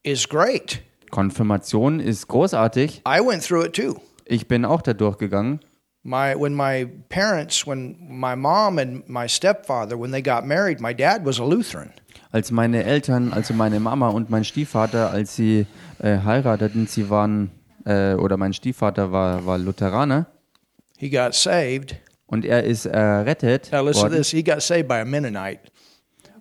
is 0.05 0.29
great. 0.29 0.83
Konfirmation 1.11 1.99
ist 1.99 2.29
großartig. 2.29 3.03
I 3.05 3.19
went 3.19 3.43
through 3.43 3.65
it 3.65 3.73
too. 3.73 3.97
Ich 4.25 4.47
bin 4.47 4.65
auch 4.65 4.83
da 4.83 4.93
durchgegangen. 4.93 5.59
My 6.05 6.37
when 6.39 6.55
my 6.55 6.87
parents, 7.09 7.67
when 7.67 7.97
my 7.99 8.37
mom 8.37 8.79
and 8.79 9.09
my 9.09 9.27
stepfather, 9.27 9.99
when 9.99 10.13
they 10.13 10.23
got 10.23 10.47
married, 10.47 10.81
my 10.81 10.95
dad 10.95 11.27
was 11.27 11.41
a 11.41 11.45
Lutheran. 11.45 11.91
Als 12.31 12.53
meine 12.53 12.85
Eltern, 12.85 13.33
also 13.33 13.53
meine 13.53 13.81
Mama 13.81 14.11
und 14.11 14.31
mein 14.31 14.45
Stiefvater, 14.45 15.11
als 15.11 15.35
sie 15.35 15.67
äh, 15.99 16.19
heirateten, 16.19 16.87
sie 16.87 17.11
waren, 17.11 17.51
äh, 17.85 18.15
oder 18.15 18.37
mein 18.37 18.53
Stiefvater 18.53 19.11
war, 19.11 19.45
war 19.45 19.59
Lutheraner 19.59 20.29
He 20.99 21.11
got 21.11 21.35
saved. 21.35 21.97
und 22.27 22.45
er 22.45 22.65
ist 22.65 22.87
errettet 22.87 23.71
Now 23.73 23.87
listen 23.87 24.11
to 24.11 24.17
this. 24.17 24.31
He 24.31 24.43
got 24.43 24.63
saved 24.63 24.89
by 24.89 24.95
a 24.95 25.05
Mennonite. 25.05 25.61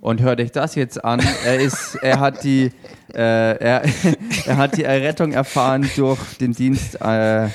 Und 0.01 0.21
hört 0.21 0.41
euch 0.41 0.51
das 0.51 0.75
jetzt 0.75 1.03
an. 1.05 1.21
Er 1.45 1.59
ist, 1.61 1.95
er 2.01 2.19
hat 2.19 2.43
die, 2.43 2.71
äh, 3.13 3.57
er, 3.57 3.83
er 4.45 4.57
hat 4.57 4.75
die 4.75 4.83
Errettung 4.83 5.31
erfahren 5.31 5.89
durch 5.95 6.19
den 6.39 6.51
Dienst 6.51 6.99
äh, 6.99 7.45
äh, 7.45 7.49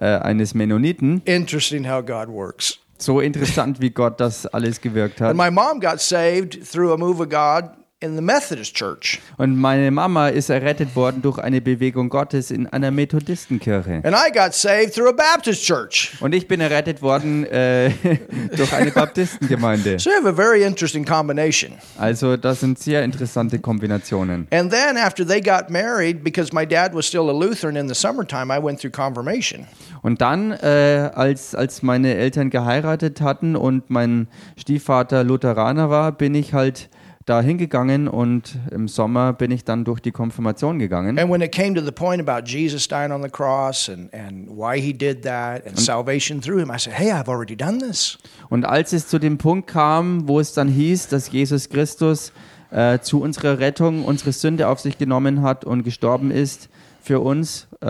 eines 0.00 0.52
Mennoniten. 0.52 1.22
Interesting 1.24 1.88
how 1.88 2.04
God 2.04 2.28
works. 2.28 2.78
So 2.98 3.20
interessant, 3.20 3.80
wie 3.80 3.90
Gott 3.90 4.20
das 4.20 4.46
alles 4.46 4.80
gewirkt 4.80 5.20
hat. 5.20 5.30
And 5.30 5.38
my 5.38 5.50
mom 5.50 5.80
got 5.80 6.00
saved 6.00 6.60
through 6.70 6.92
a 6.92 6.96
move 6.96 7.22
of 7.22 7.30
God 7.30 7.70
in 8.04 8.16
the 8.16 8.22
Methodist 8.22 8.74
church. 8.74 9.18
Und 9.38 9.56
meine 9.56 9.90
Mama 9.90 10.28
ist 10.28 10.50
errettet 10.50 10.94
worden 10.94 11.22
durch 11.22 11.38
eine 11.38 11.60
Bewegung 11.60 12.08
Gottes 12.08 12.50
in 12.50 12.66
einer 12.66 12.90
Methodistenkirche. 12.90 14.02
And 14.04 14.14
I 14.14 14.30
got 14.30 14.54
saved 14.54 14.94
through 14.94 15.08
a 15.08 15.12
Baptist 15.12 15.64
church. 15.64 16.12
Und 16.20 16.34
ich 16.34 16.46
bin 16.46 16.60
errettet 16.60 17.00
worden 17.02 17.44
äh, 17.46 17.90
durch 18.56 18.72
eine 18.72 18.90
Baptistengemeinde. 18.90 19.98
So 19.98 20.10
you 20.10 20.16
have 20.16 20.28
a 20.28 20.32
very 20.32 20.62
interesting 20.62 21.04
combination. 21.04 21.72
Also 21.98 22.36
das 22.36 22.60
sind 22.60 22.78
sehr 22.78 23.02
interessante 23.02 23.58
Kombinationen. 23.58 24.46
And 24.50 24.70
then 24.70 24.96
after 24.96 25.26
they 25.26 25.40
got 25.40 25.70
married, 25.70 26.22
because 26.22 26.52
my 26.52 26.66
dad 26.66 26.94
was 26.94 27.06
still 27.06 27.30
a 27.30 27.32
Lutheran 27.32 27.76
in 27.76 27.88
the 27.88 27.94
summertime, 27.94 28.52
I 28.52 28.62
went 28.62 28.80
through 28.80 28.92
confirmation. 28.92 29.66
Und 30.02 30.20
dann, 30.20 30.52
äh, 30.52 31.10
als, 31.14 31.54
als 31.54 31.82
meine 31.82 32.14
Eltern 32.14 32.50
geheiratet 32.50 33.22
hatten 33.22 33.56
und 33.56 33.88
mein 33.88 34.28
Stiefvater 34.58 35.24
Lutheraner 35.24 35.88
war, 35.88 36.12
bin 36.12 36.34
ich 36.34 36.52
halt 36.52 36.90
da 37.26 37.40
hingegangen 37.40 38.06
und 38.06 38.58
im 38.70 38.86
Sommer 38.86 39.32
bin 39.32 39.50
ich 39.50 39.64
dann 39.64 39.84
durch 39.84 40.00
die 40.00 40.12
Konfirmation 40.12 40.78
gegangen. 40.78 41.18
And 41.18 41.30
when 41.30 41.40
it 41.40 41.52
came 41.52 41.74
to 41.74 41.80
the 41.80 41.92
point 41.92 42.20
about 42.20 42.46
Jesus 42.46 42.86
dying 42.86 43.12
on 43.12 43.22
the 43.22 43.30
cross 43.30 43.88
and, 43.88 44.12
and 44.12 44.48
why 44.48 44.78
he 44.78 44.92
did 44.92 45.22
that 45.22 45.66
and 45.66 45.78
salvation 45.78 46.40
through 46.40 46.60
him, 46.60 46.70
I 46.70 46.78
said, 46.78 46.92
Hey, 46.92 47.12
I've 47.12 47.28
already 47.28 47.56
done 47.56 47.78
this. 47.78 48.18
Und 48.50 48.64
als 48.66 48.92
es 48.92 49.08
zu 49.08 49.18
dem 49.18 49.38
Punkt 49.38 49.68
kam, 49.68 50.28
wo 50.28 50.38
es 50.38 50.52
dann 50.52 50.68
hieß, 50.68 51.08
dass 51.08 51.32
Jesus 51.32 51.70
Christus 51.70 52.32
äh, 52.70 52.98
zu 52.98 53.22
unserer 53.22 53.58
Rettung 53.58 54.04
unsere 54.04 54.32
Sünde 54.32 54.68
auf 54.68 54.80
sich 54.80 54.98
genommen 54.98 55.40
hat 55.40 55.64
und 55.64 55.82
gestorben 55.82 56.30
ist 56.30 56.68
für 57.00 57.20
uns, 57.20 57.68
äh, 57.80 57.86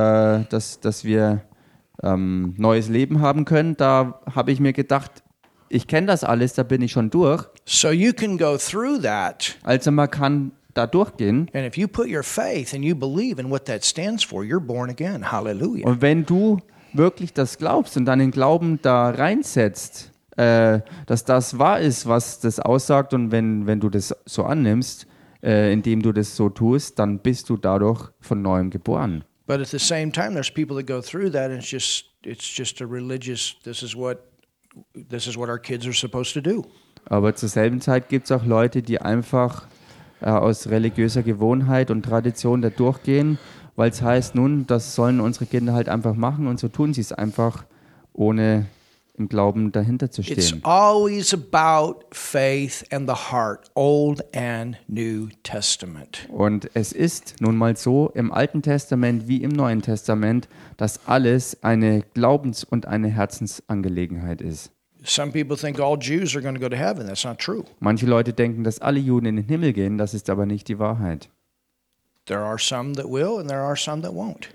dass, 0.49 0.79
dass 0.81 1.05
wir 1.05 1.43
ähm, 2.03 2.55
neues 2.57 2.89
Leben 2.89 3.21
haben 3.21 3.45
können, 3.45 3.77
da 3.77 4.21
habe 4.33 4.53
ich 4.53 4.61
mir 4.61 4.73
gedacht, 4.73 5.24
ich 5.75 5.89
kenne 5.89 6.07
das 6.07 6.23
alles, 6.23 6.55
da 6.55 6.63
bin 6.63 6.83
ich 6.83 6.93
schon 6.93 7.11
durch. 7.11 7.45
So 7.65 7.91
you 7.91 8.13
can 8.13 8.39
go 8.39 8.57
through 8.57 9.03
that. 9.03 9.57
Also 9.65 9.91
man 9.91 10.09
kann 10.09 10.53
da 10.75 10.87
durchgehen. 10.87 11.51
And 11.53 11.67
if 11.67 11.77
you 11.77 11.89
put 11.89 12.07
your 12.07 12.23
faith 12.23 12.73
and 12.73 12.85
you 12.85 12.95
believe 12.95 13.41
in 13.41 13.51
what 13.51 13.65
that 13.67 13.85
stands 13.85 14.23
for, 14.23 14.45
you're 14.45 14.65
born 14.65 14.89
again. 14.89 15.33
Hallelujah. 15.33 15.87
Und 15.87 16.01
wenn 16.01 16.25
du 16.25 16.59
wirklich 16.93 17.33
das 17.33 17.59
glaubst 17.59 17.97
und 17.97 18.05
deinen 18.05 18.31
Glauben 18.31 18.79
da 18.83 19.11
reinsetzt, 19.11 20.13
äh, 20.37 20.81
dass 21.07 21.25
das 21.25 21.59
wahr 21.59 21.81
ist, 21.81 22.07
was 22.07 22.39
das 22.41 22.61
aussagt 22.61 23.13
und 23.13 23.33
wenn, 23.33 23.67
wenn 23.67 23.81
du 23.81 23.89
das 23.89 24.15
so 24.27 24.45
annimmst, 24.45 25.07
äh, 25.43 25.73
indem 25.73 26.03
du 26.03 26.13
das 26.13 26.37
so 26.37 26.49
tust, 26.51 26.99
dann 27.01 27.19
bist 27.19 27.51
du 27.51 27.57
dadurch 27.57 28.11
von 28.21 28.43
neuem 28.43 28.71
geboren. 28.71 29.25
But 29.47 29.61
at 29.61 29.69
the 29.69 29.79
same 29.79 30.11
time, 30.11 30.33
there's 30.33 30.51
people 30.51 30.77
that 30.77 30.87
go 30.87 31.03
through 31.03 31.31
that, 31.33 31.51
and 31.51 31.59
it's 31.59 31.71
just 31.71 32.07
it's 32.25 32.47
just 32.47 32.81
a 32.81 32.87
religious. 32.87 33.57
This 33.63 33.83
is 33.83 33.95
what 33.95 34.34
this 34.95 35.27
is 35.27 35.37
what 35.37 35.49
our 35.49 35.59
kids 35.59 35.87
are 35.87 35.95
supposed 35.95 36.35
to 36.35 36.41
do. 36.41 36.65
Aber 37.07 37.35
zur 37.35 37.49
selben 37.49 37.81
Zeit 37.81 38.09
gibt 38.09 38.27
es 38.27 38.33
auch 38.33 38.45
Leute, 38.45 38.83
die 38.83 39.01
einfach 39.01 39.67
äh, 40.21 40.31
aus 40.31 40.69
religiöser 40.69 41.23
Gewohnheit 41.23 41.91
und 41.91 42.03
Tradition 42.03 42.63
da 42.63 42.71
durchgehen, 42.71 43.39
weil 43.77 43.91
es 43.91 44.01
heißt, 44.03 44.35
nun, 44.35 44.67
das 44.67 44.95
sollen 44.95 45.21
unsere 45.21 45.47
Kinder 45.47 45.75
halt 45.75 45.89
einfach 45.89 46.15
machen 46.15 46.47
und 46.47 46.59
so 46.59 46.69
tun 46.69 46.95
sie 46.95 47.03
es 47.03 47.13
einfach, 47.13 47.65
ohne 48.13 48.67
im 49.17 49.29
Glauben 49.29 49.71
dahinter 49.73 50.11
zu 50.11 50.23
It's 50.23 50.49
stehen. 50.49 50.61
always 50.65 51.33
about 51.33 52.01
faith 52.11 52.85
and 52.93 53.09
the 53.09 53.15
heart, 53.31 53.71
Old 53.75 54.23
and 54.35 54.77
New 54.89 55.29
Testament. 55.45 56.29
Und 56.31 56.69
es 56.75 56.93
ist 56.93 57.37
nun 57.41 57.57
mal 57.57 57.77
so 57.77 58.11
im 58.15 58.33
Alten 58.33 58.63
Testament 58.63 59.29
wie 59.29 59.43
im 59.43 59.53
Neuen 59.53 59.83
Testament, 59.83 60.49
dass 60.77 61.07
alles 61.07 61.63
eine 61.63 62.03
Glaubens- 62.15 62.65
und 62.65 62.87
eine 62.87 63.09
Herzensangelegenheit 63.09 64.41
ist. 64.41 64.71
Some 65.07 65.33
people 65.33 65.57
think 65.57 65.79
all 65.81 65.99
Jews 66.01 66.35
are 66.35 66.43
going 66.43 66.55
to 66.55 66.61
go 66.61 66.69
to 66.69 66.77
heaven. 66.77 67.07
That's 67.07 67.25
not 67.25 67.39
true. 67.39 67.63
Manche 67.79 68.07
Leute 68.07 68.33
denken, 68.33 68.65
dass 68.65 68.79
alle 68.81 68.99
Juden 68.99 69.27
in 69.27 69.37
den 69.37 69.45
Himmel 69.47 69.73
gehen, 69.75 69.99
das 69.99 70.15
ist 70.15 70.31
aber 70.31 70.47
nicht 70.47 70.67
die 70.69 70.79
Wahrheit. 70.79 71.29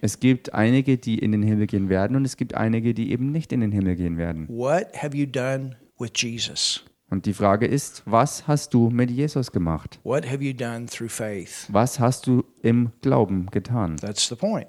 Es 0.01 0.19
gibt 0.19 0.53
einige, 0.53 0.97
die 0.97 1.19
in 1.19 1.31
den 1.31 1.43
Himmel 1.43 1.67
gehen 1.67 1.89
werden 1.89 2.15
und 2.15 2.25
es 2.25 2.35
gibt 2.35 2.55
einige, 2.55 2.93
die 2.93 3.11
eben 3.11 3.31
nicht 3.31 3.51
in 3.53 3.61
den 3.61 3.71
Himmel 3.71 3.95
gehen 3.95 4.17
werden. 4.17 4.47
What 4.49 4.87
have 4.95 5.15
you 5.15 5.27
done 5.27 5.77
with 5.99 6.11
Jesus? 6.15 6.83
Und 7.11 7.25
die 7.25 7.33
Frage 7.33 7.65
ist, 7.65 8.03
was 8.05 8.47
hast 8.47 8.73
du 8.73 8.89
mit 8.89 9.09
Jesus 9.11 9.51
gemacht? 9.51 9.99
What 10.03 10.29
have 10.29 10.43
you 10.43 10.53
done 10.53 10.85
through 10.85 11.11
faith? 11.11 11.67
Was 11.69 11.99
hast 11.99 12.27
du 12.27 12.43
im 12.61 12.91
Glauben 13.01 13.47
getan? 13.51 13.97
That's 13.97 14.27
the 14.29 14.35
point. 14.35 14.67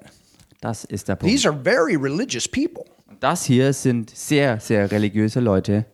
Das 0.59 0.83
ist 0.85 1.07
der 1.07 1.15
Punkt. 1.15 1.33
These 1.33 1.47
are 1.47 1.57
very 1.63 1.95
religious 1.95 2.47
people. 2.47 2.85
Das 3.19 3.45
hier 3.45 3.73
sind 3.73 4.09
sehr, 4.11 4.59
sehr 4.59 4.91
religiöse 4.91 5.39
Leute. 5.39 5.85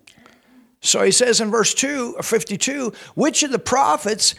So 0.81 1.01
he 1.01 1.11
says 1.11 1.39
in 1.39 1.51
verse 1.51 1.75
2 1.75 2.15
or 2.15 2.23
52, 2.23 2.91
which 3.15 3.43
of 3.43 3.51
the 3.51 3.57
prophets 3.57 4.35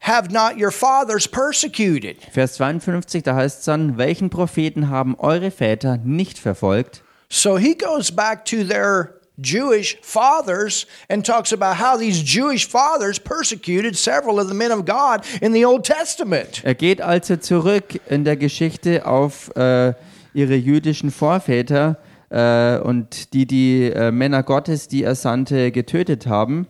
have 0.00 0.30
not 0.30 0.56
your 0.60 0.70
fathers 0.70 1.28
persecuted? 1.28 2.16
Vers 2.32 2.54
52, 2.54 3.22
da 3.22 3.34
heißt 3.34 3.60
es 3.60 3.64
dann, 3.64 3.98
welchen 3.98 4.30
Propheten 4.30 4.88
haben 4.88 5.16
eure 5.18 5.50
Väter 5.50 5.98
nicht 5.98 6.38
verfolgt? 6.38 7.02
So 7.28 7.58
he 7.58 7.74
goes 7.76 8.10
back 8.10 8.44
to 8.46 8.64
their 8.64 9.18
Jewish 9.40 9.96
fathers 10.02 10.86
and 11.08 11.24
talks 11.24 11.52
about 11.52 11.76
how 11.76 11.96
these 11.96 12.22
Jewish 12.22 12.66
fathers 12.66 13.18
persecuted 13.18 13.96
several 13.96 14.40
of 14.40 14.48
the 14.48 14.54
men 14.54 14.72
of 14.72 14.84
God 14.84 15.24
in 15.40 15.52
the 15.52 15.64
Old 15.64 15.84
Testament. 15.84 16.62
Er 16.64 16.74
geht 16.74 17.00
also 17.00 17.36
zurück 17.36 18.00
in 18.08 18.24
der 18.24 18.36
Geschichte 18.36 19.06
auf 19.06 19.54
äh, 19.56 19.94
ihre 20.34 20.56
jüdischen 20.56 21.10
Vorväter 21.10 21.98
äh, 22.30 22.78
und 22.78 23.32
die 23.32 23.46
die 23.46 23.90
äh, 23.90 24.10
Männer 24.10 24.42
Gottes, 24.42 24.88
die 24.88 25.04
er 25.04 25.14
sandte, 25.14 25.70
getötet 25.70 26.26
haben. 26.26 26.66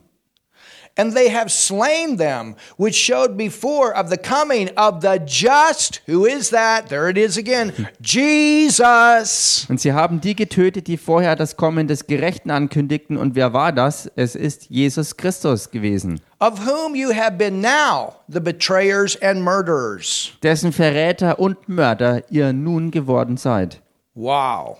And 0.99 1.15
they 1.15 1.29
have 1.31 1.51
slain 1.51 2.17
them, 2.19 2.57
which 2.77 2.97
showed 2.97 3.37
before 3.37 3.95
of 3.97 4.11
the 4.11 4.19
coming 4.19 4.69
of 4.77 5.01
the 5.01 5.21
just. 5.25 6.03
Who 6.07 6.27
is 6.27 6.51
that? 6.51 6.89
There 6.89 7.09
it 7.09 7.17
is 7.17 7.39
again. 7.39 7.73
Jesus. 8.03 9.65
Und 9.69 9.81
sie 9.81 9.93
haben 9.93 10.21
die 10.21 10.35
getötet, 10.35 10.87
die 10.89 10.97
vorher 10.97 11.37
das 11.37 11.57
Kommen 11.57 11.87
des 11.87 12.07
Gerechten 12.07 12.51
ankündigten. 12.51 13.17
Und 13.17 13.35
wer 13.35 13.53
war 13.53 13.73
das? 13.73 14.11
Es 14.17 14.35
ist 14.35 14.71
Jesus 14.71 15.17
Christus 15.17 15.71
gewesen, 15.71 16.21
Of 16.41 16.67
whom 16.67 16.95
you 16.95 17.13
have 17.15 17.37
been 17.37 17.61
now 17.61 18.17
the 18.29 18.41
betrayers 18.41 19.17
and 19.23 19.43
murderers. 19.43 20.33
dessen 20.43 20.73
Verräter 20.73 21.39
und 21.39 21.69
Mörder 21.69 22.23
ihr 22.31 22.53
nun 22.53 22.91
geworden 22.91 23.37
seid. 23.37 23.81
Wow. 24.15 24.77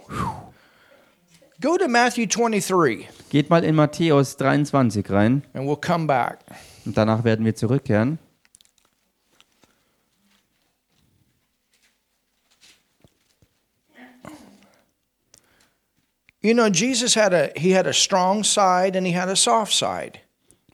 Go 1.61 1.77
to 1.77 1.89
Matthew 1.89 2.27
23, 2.27 3.09
Geht 3.31 3.51
mal 3.51 3.65
in 3.65 3.75
Matthäus 3.75 4.37
23 4.37 5.11
rein 5.11 5.43
and 5.55 5.67
we'll 5.67 5.77
come 5.77 6.07
back. 6.07 6.39
und 6.87 6.97
danach 6.97 7.25
werden 7.25 7.45
wir 7.45 7.55
zurückkehren. 7.57 8.19
You 16.41 16.55
know, 16.55 16.69
Jesus 16.69 17.15
had 17.17 17.33
a 17.35 17.51
he 17.57 17.73
had 17.73 17.87
a 17.87 17.93
strong 17.93 18.45
side 18.45 18.95
and 18.97 19.07
he 19.07 19.13
had 19.13 19.29
a 19.29 19.37
soft 19.37 19.73
side. 19.73 20.21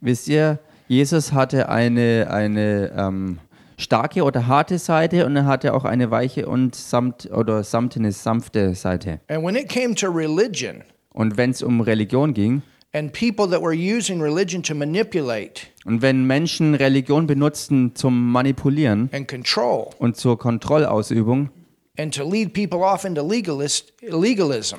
Wisst 0.01 0.29
ihr, 0.29 0.59
Jesus 0.89 1.33
hatte 1.33 1.71
eine, 1.71 2.29
eine 2.31 2.93
ähm, 2.95 3.39
starke 3.79 4.23
oder 4.25 4.47
harte 4.47 4.79
Seite 4.79 5.27
und 5.27 5.37
er 5.37 5.47
hatte 5.47 5.75
auch 5.75 5.85
eine 5.85 6.11
weiche 6.11 6.47
und 6.47 6.75
samt 6.75 7.31
oder 7.33 7.63
samtene, 7.65 8.13
sanfte 8.13 8.75
Seite. 8.75 9.21
And 9.29 9.45
when 9.45 9.57
it 9.57 9.69
came 9.69 9.95
to 9.95 10.09
religion 10.09 10.83
Und 11.13 11.37
wenn 11.37 11.51
es 11.51 11.63
um 11.63 11.81
Religion 11.81 12.35
ging 12.35 12.63
and 12.93 13.13
people 13.13 13.49
that 13.49 13.63
were 13.63 13.75
using 13.75 14.21
religion 14.21 14.63
to 14.63 14.75
manipulate 14.75 15.63
und 15.85 16.03
wenn 16.03 16.27
Menschen 16.27 16.75
Religion 16.75 17.27
benutzten 17.27 17.95
zum 17.95 18.33
Manipulieren 18.33 19.11
and 19.13 19.29
control 19.29 19.91
und 19.99 20.17
zur 20.17 20.39
Kontrollausübung 20.39 21.51
legalist 21.97 23.93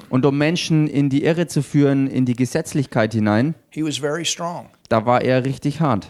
und 0.09 0.25
um 0.25 0.37
Menschen 0.37 0.87
in 0.87 1.09
die 1.09 1.23
Irre 1.23 1.47
zu 1.47 1.61
führen, 1.61 2.07
in 2.07 2.25
die 2.25 2.35
Gesetzlichkeit 2.35 3.13
hinein, 3.13 3.55
he 3.69 3.83
was 3.83 3.97
very 3.97 4.25
strong. 4.25 4.67
da 4.89 5.05
war 5.05 5.21
er 5.21 5.45
richtig 5.45 5.79
hart. 5.79 6.07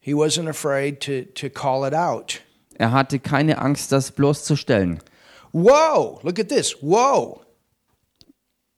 He 0.00 0.14
wasn't 0.14 0.48
afraid 0.48 1.00
to 1.02 1.24
to 1.34 1.50
call 1.50 1.84
it 1.86 1.94
out. 1.94 2.40
Er 2.78 2.92
hatte 2.92 3.18
keine 3.18 3.58
Angst, 3.58 3.92
das 3.92 4.10
bloßzustellen. 4.10 5.00
Whoa, 5.52 6.20
look 6.22 6.38
at 6.38 6.48
this. 6.48 6.76
Whoa. 6.80 7.42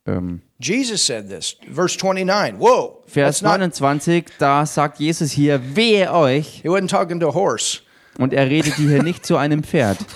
Ähm, 0.06 0.42
Jesus 0.58 1.06
said 1.06 1.28
this. 1.28 1.56
Verse 1.72 1.96
29. 1.96 2.58
Whoa. 2.58 3.02
Vers 3.06 3.40
That's 3.40 3.42
not 3.42 3.60
29, 3.60 4.24
da 4.38 4.66
sagt 4.66 4.98
Jesus 4.98 5.30
hier, 5.32 5.60
wehe 5.76 6.12
euch, 6.12 6.62
He 6.62 6.68
wasn't 6.68 6.88
talking 6.88 7.20
to 7.20 7.28
a 7.28 7.34
horse. 7.34 7.80
und 8.18 8.32
er 8.32 8.50
redet 8.50 8.74
hier 8.74 9.02
nicht 9.02 9.24
zu 9.24 9.36
einem 9.36 9.62
Pferd. 9.62 9.98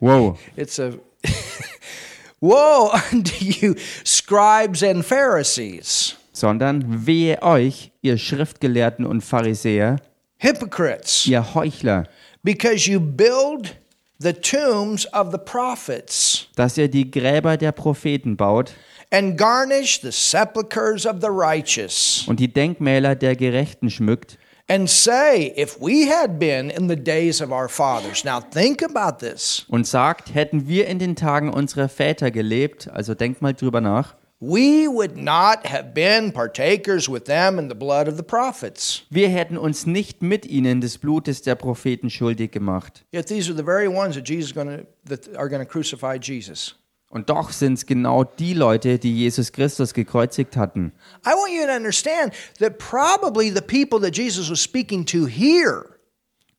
Wow. 0.00 0.38
It's 0.56 0.78
a 0.78 0.94
Woe 2.40 2.90
unto 3.12 3.44
you, 3.44 3.76
scribes 4.04 4.82
and 4.82 5.04
Pharisees, 5.04 6.14
sondern 6.36 7.06
wehe 7.06 7.42
euch, 7.42 7.92
ihr 8.02 8.18
Schriftgelehrten 8.18 9.06
und 9.06 9.22
Pharisäer, 9.22 9.96
hypocrites, 10.38 11.26
ihr 11.26 11.54
Heuchler, 11.54 12.04
because 12.42 12.90
you 12.90 13.00
build 13.00 13.74
the 14.18 14.34
tombs 14.34 15.10
of 15.14 15.32
the 15.32 15.38
prophets 15.38 16.48
dass 16.54 16.76
ihr 16.76 16.88
die 16.88 17.10
Gräber 17.10 17.56
der 17.56 17.72
Propheten 17.72 18.36
baut 18.36 18.74
and 19.10 19.38
garnish 19.38 20.00
the 20.02 20.10
sepulchres 20.10 21.06
of 21.06 21.16
the 21.20 21.28
righteous, 21.30 22.24
und 22.26 22.38
die 22.38 22.52
Denkmäler 22.52 23.14
der 23.14 23.34
Gerechten 23.34 23.90
schmückt 23.90 24.38
and 24.68 24.90
say, 24.90 25.54
If 25.56 25.80
we 25.80 26.06
had 26.06 26.38
been 26.38 26.70
in 26.70 26.88
the 26.88 26.96
days 26.96 27.40
of 27.40 27.50
our 27.50 27.68
fathers. 27.68 28.24
Now 28.24 28.40
think 28.40 28.82
about 28.82 29.24
this. 29.24 29.64
und 29.68 29.86
sagt, 29.86 30.34
hätten 30.34 30.68
wir 30.68 30.86
in 30.86 30.98
den 30.98 31.16
Tagen 31.16 31.50
unserer 31.50 31.88
Väter 31.88 32.30
gelebt, 32.30 32.88
also 32.92 33.14
denkt 33.14 33.40
mal 33.40 33.54
drüber 33.54 33.80
nach, 33.80 34.14
We 34.38 34.86
would 34.86 35.16
not 35.16 35.66
have 35.66 35.94
been 35.94 36.30
partakers 36.30 37.08
with 37.08 37.24
them 37.24 37.58
in 37.58 37.68
the 37.68 37.74
blood 37.74 38.06
of 38.06 38.16
the 38.16 38.22
prophets. 38.22 39.02
wir 39.08 39.28
hätten 39.28 39.56
uns 39.56 39.86
nicht 39.86 40.22
mit 40.22 40.44
ihnen 40.44 40.80
des 40.80 40.98
Blutes 40.98 41.42
der 41.42 41.54
Propheten 41.54 42.10
schuldig 42.10 42.52
gemacht. 42.52 43.04
Yet 43.12 43.26
these 43.26 43.50
are 43.50 43.56
the 43.56 43.64
very 43.64 43.88
ones 43.88 44.14
that 44.14 44.28
Jesus 44.28 44.52
going 44.52 44.68
to 44.68 44.86
that 45.06 45.34
are 45.36 45.48
going 45.48 45.64
to 45.64 45.70
crucify 45.70 46.18
Jesus. 46.20 46.74
Und 47.08 47.30
doch 47.30 47.50
sind 47.50 47.74
es 47.74 47.86
genau 47.86 48.24
die 48.24 48.52
Leute, 48.52 48.98
die 48.98 49.16
Jesus 49.16 49.52
Christus 49.52 49.94
gekreuzigt 49.94 50.56
hatten. 50.56 50.92
I 51.24 51.30
want 51.30 51.52
you 51.52 51.64
to 51.66 51.72
understand 51.72 52.32
that 52.58 52.78
probably 52.78 53.50
the 53.50 53.62
people 53.62 54.00
that 54.00 54.14
Jesus 54.14 54.50
was 54.50 54.60
speaking 54.60 55.06
to 55.06 55.26
here 55.26 55.96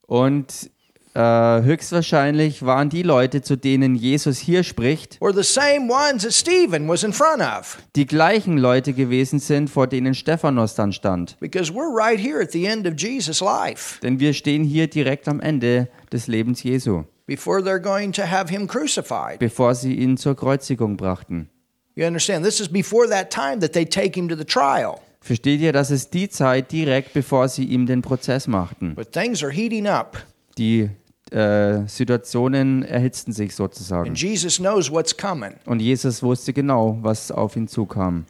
Und 0.08 0.72
äh, 1.18 1.64
höchstwahrscheinlich 1.64 2.64
waren 2.64 2.90
die 2.90 3.02
Leute, 3.02 3.42
zu 3.42 3.56
denen 3.56 3.96
Jesus 3.96 4.38
hier 4.38 4.64
spricht, 4.64 5.20
were 5.20 5.34
the 5.34 5.42
same 5.44 5.92
ones 5.92 6.22
that 6.24 6.34
Stephen 6.34 6.88
was 6.88 7.04
in 7.04 7.12
front 7.14 7.42
of. 7.42 7.78
die 7.96 8.06
gleichen 8.06 8.58
Leute 8.58 8.94
gewesen 8.94 9.40
sind, 9.40 9.70
vor 9.70 9.88
denen 9.88 10.14
Stephanos 10.14 10.76
dann 10.76 10.94
stand. 10.94 11.38
Because 11.40 11.74
we're 11.74 11.92
right 11.92 12.20
here 12.20 12.42
at 12.42 12.52
the 12.52 12.66
end 12.66 12.86
of 12.86 12.94
Jesus' 12.98 13.42
life 13.42 14.00
Denn 14.02 14.20
wir 14.20 14.34
stehen 14.34 14.64
hier 14.64 14.88
direkt 14.88 15.28
am 15.28 15.40
Ende 15.40 15.88
des 16.12 16.28
Lebens 16.28 16.62
Jesu, 16.62 17.04
before 17.26 17.62
they're 17.62 17.82
going 17.82 18.12
to 18.12 18.24
have 18.24 18.50
him 18.54 18.68
crucified. 18.68 19.40
bevor 19.40 19.74
sie 19.74 19.96
ihn 19.96 20.18
zur 20.18 20.36
Kreuzigung 20.36 20.98
brachten. 20.98 21.50
You 21.96 22.06
understand? 22.06 22.46
This 22.46 22.60
is 22.60 22.70
before 22.70 23.10
that 23.10 23.32
time 23.32 23.60
that 23.62 23.74
they 23.74 23.86
take 23.86 24.16
him 24.18 24.30
to 24.30 24.36
the 24.36 24.46
trial. 24.46 25.00
Versteht 25.20 25.60
ihr, 25.62 25.74
das 25.74 25.90
ist 25.90 26.14
die 26.14 26.30
Zeit 26.30 26.72
direkt 26.72 27.14
bevor 27.14 27.50
sie 27.50 27.66
ihm 27.66 27.88
den 27.88 28.04
Prozess 28.04 28.46
machten. 28.48 28.94
But 28.94 29.12
things 29.12 29.44
are 29.44 29.52
heating 29.52 29.88
up, 29.88 30.24
Die 30.60 30.90
äh, 31.32 31.88
Situationen 31.88 32.84
erhitzten 32.84 33.32
sich 33.34 33.56
sozusagen. 33.56 34.10
and 34.10 34.18
Jesus 34.18 34.58
knows 34.58 34.92
what's 34.92 35.16
coming. 35.16 35.56
Und 35.66 35.80
Jesus 35.80 36.22
wusste 36.24 36.54
genau, 36.54 36.98
was 37.02 37.32
auf 37.32 37.56
ihn 37.56 37.68
zukam. 37.68 38.26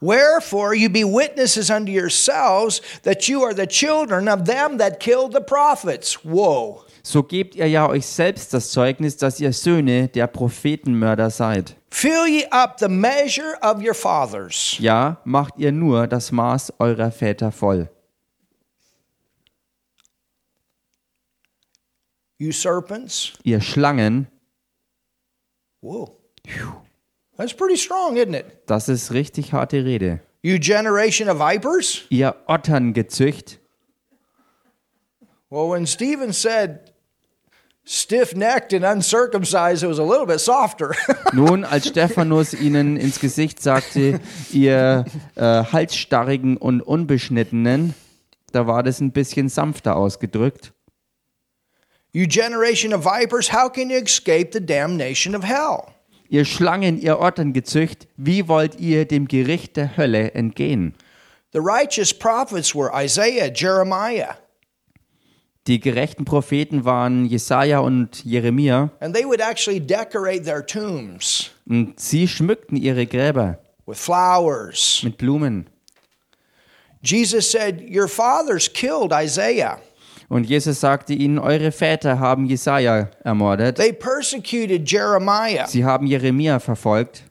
Wherefore 0.00 0.74
you 0.74 0.88
be 0.90 1.04
witnesses 1.04 1.70
unto 1.70 1.92
yourselves 1.92 2.82
that 3.04 3.28
you 3.28 3.44
are 3.44 3.54
the 3.54 3.66
children 3.68 4.28
of 4.28 4.44
them 4.44 4.76
that 4.78 4.98
killed 4.98 5.32
the 5.32 5.40
prophets. 5.40 6.18
Whoa. 6.24 6.82
So 7.04 7.22
gebt 7.22 7.54
ihr 7.54 7.68
ja 7.68 7.88
euch 7.88 8.06
selbst 8.06 8.52
das 8.52 8.70
Zeugnis, 8.72 9.16
dass 9.16 9.38
ihr 9.38 9.52
Söhne 9.52 10.08
der 10.08 10.26
Prophetenmörder 10.26 11.30
seid. 11.30 11.76
Fill 11.90 12.26
ye 12.26 12.44
up 12.50 12.78
the 12.80 12.88
measure 12.88 13.56
of 13.60 13.78
your 13.84 13.94
fathers. 13.94 14.76
Ja, 14.78 15.18
macht 15.24 15.54
ihr 15.58 15.70
nur 15.70 16.06
das 16.08 16.32
Maß 16.32 16.72
eurer 16.78 17.12
Väter 17.12 17.52
voll. 17.52 17.88
You 22.38 22.52
serpents. 22.52 23.32
Ihr 23.44 23.60
Schlangen, 23.60 24.26
Whoa. 25.80 26.16
That's 27.36 27.54
pretty 27.54 27.76
strong, 27.76 28.16
isn't 28.16 28.34
it? 28.34 28.62
das 28.66 28.88
ist 28.88 29.12
richtig 29.12 29.52
harte 29.52 29.84
Rede. 29.84 30.20
You 30.42 30.58
generation 30.58 31.28
of 31.28 31.38
vipers. 31.38 32.02
Ihr 32.10 32.34
Otterngezücht, 32.46 33.58
Well, 35.50 35.68
when 35.70 35.86
Stephen 35.86 36.32
said 36.32 36.92
stiff 37.84 38.34
necked 38.34 38.72
and 38.72 38.84
uncircumcised, 38.84 39.82
it 39.82 39.88
was 39.88 39.98
a 39.98 40.02
little 40.04 40.24
bit 40.26 40.40
softer. 40.40 40.94
Nun, 41.32 41.64
als 41.64 41.88
Stephanus 41.88 42.54
ihnen 42.54 42.96
ins 42.96 43.20
Gesicht 43.20 43.60
sagte, 43.60 44.20
ihr 44.52 45.04
äh, 45.34 45.42
Halsstarrigen 45.42 46.56
und 46.56 46.80
Unbeschnittenen, 46.80 47.94
da 48.52 48.66
war 48.66 48.82
das 48.82 49.00
ein 49.00 49.12
bisschen 49.12 49.48
sanfter 49.48 49.96
ausgedrückt. 49.96 50.72
You 52.12 52.26
generation 52.26 52.92
of 52.92 53.02
vipers, 53.04 53.48
how 53.52 53.68
can 53.68 53.90
you 53.90 53.98
escape 53.98 54.52
the 54.52 54.60
damnation 54.60 55.34
of 55.34 55.44
hell? 55.44 55.92
Ihr 56.28 56.44
Schlangen, 56.46 56.98
ihr 57.00 57.20
Otterngezücht, 57.20 58.06
wie 58.16 58.48
wollt 58.48 58.80
ihr 58.80 59.04
dem 59.04 59.28
Gericht 59.28 59.76
der 59.76 59.96
Hölle 59.96 60.32
entgehen? 60.32 60.94
The 61.52 61.60
righteous 61.60 62.14
prophets 62.14 62.74
were 62.74 62.90
Isaiah, 62.94 63.50
Jeremiah, 63.54 64.36
Die 65.68 65.78
gerechten 65.78 66.24
Propheten 66.24 66.84
waren 66.84 67.24
Jesaja 67.26 67.78
und 67.80 68.24
Jeremia 68.24 68.90
and 69.00 69.14
they 69.14 69.24
would 69.24 69.40
actually 69.40 69.78
decorate 69.78 70.42
their 70.44 70.64
tombs 70.66 71.50
und 71.68 72.00
sie 72.00 72.26
schmückten 72.26 72.76
ihre 72.76 73.06
Gräber 73.06 73.58
with 73.86 73.98
flowers. 73.98 75.02
mit 75.04 75.18
Blumen. 75.18 75.66
Jesus 77.04 77.48
said, 77.50 77.80
Your 77.88 78.08
fathers 78.08 78.68
killed 78.72 79.12
Isaiah. 79.12 79.78
Und 80.32 80.44
Jesus 80.44 80.80
sagte 80.80 81.12
ihnen, 81.12 81.38
eure 81.38 81.72
Väter 81.72 82.18
haben 82.18 82.46
Jesaja 82.46 83.10
ermordet. 83.22 83.76
They 83.76 83.92
persecuted 83.92 84.90
Jeremiah. 84.90 85.66
Sie 85.66 85.84
haben 85.84 86.06
Jeremia 86.06 86.58
verfolgt. 86.58 87.24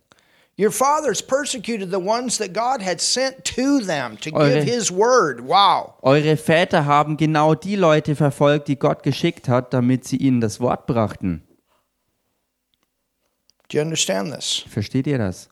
Your 0.55 0.69
fathers 0.69 1.19
persecuted 1.23 1.89
the 1.89 1.97
ones 1.97 2.37
that 2.37 2.53
God 2.53 2.85
had 2.85 3.01
sent 3.01 3.43
to 3.43 3.79
them 3.79 4.19
to 4.19 4.29
Eure- 4.29 4.63
give 4.63 4.71
his 4.71 4.91
word. 4.91 5.41
Wow. 5.47 5.95
Eure 6.03 6.37
Väter 6.37 6.85
haben 6.85 7.17
genau 7.17 7.55
die 7.55 7.75
Leute 7.75 8.15
verfolgt, 8.15 8.67
die 8.67 8.77
Gott 8.77 9.01
geschickt 9.01 9.49
hat, 9.49 9.73
damit 9.73 10.03
sie 10.05 10.17
ihnen 10.17 10.39
das 10.39 10.59
Wort 10.59 10.85
brachten. 10.85 11.41
Do 13.69 13.79
you 13.79 13.83
understand 13.83 14.31
this? 14.31 14.63
Versteht 14.69 15.07
ihr 15.07 15.17
das? 15.17 15.49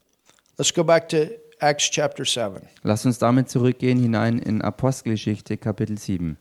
Let's 0.60 0.72
go 0.72 0.84
back 0.84 1.10
to 1.10 1.18
Acts 1.62 1.90
chapter 1.90 2.26
7. 2.26 2.62
Lasst 2.84 3.08
uns 3.08 3.18
damit 3.18 3.50
zurückgehen 3.50 4.00
hinein 4.00 4.38
in 4.38 4.62
Apostelgeschichte 4.62 5.58
Kapitel 5.58 5.98
7. 5.98 6.38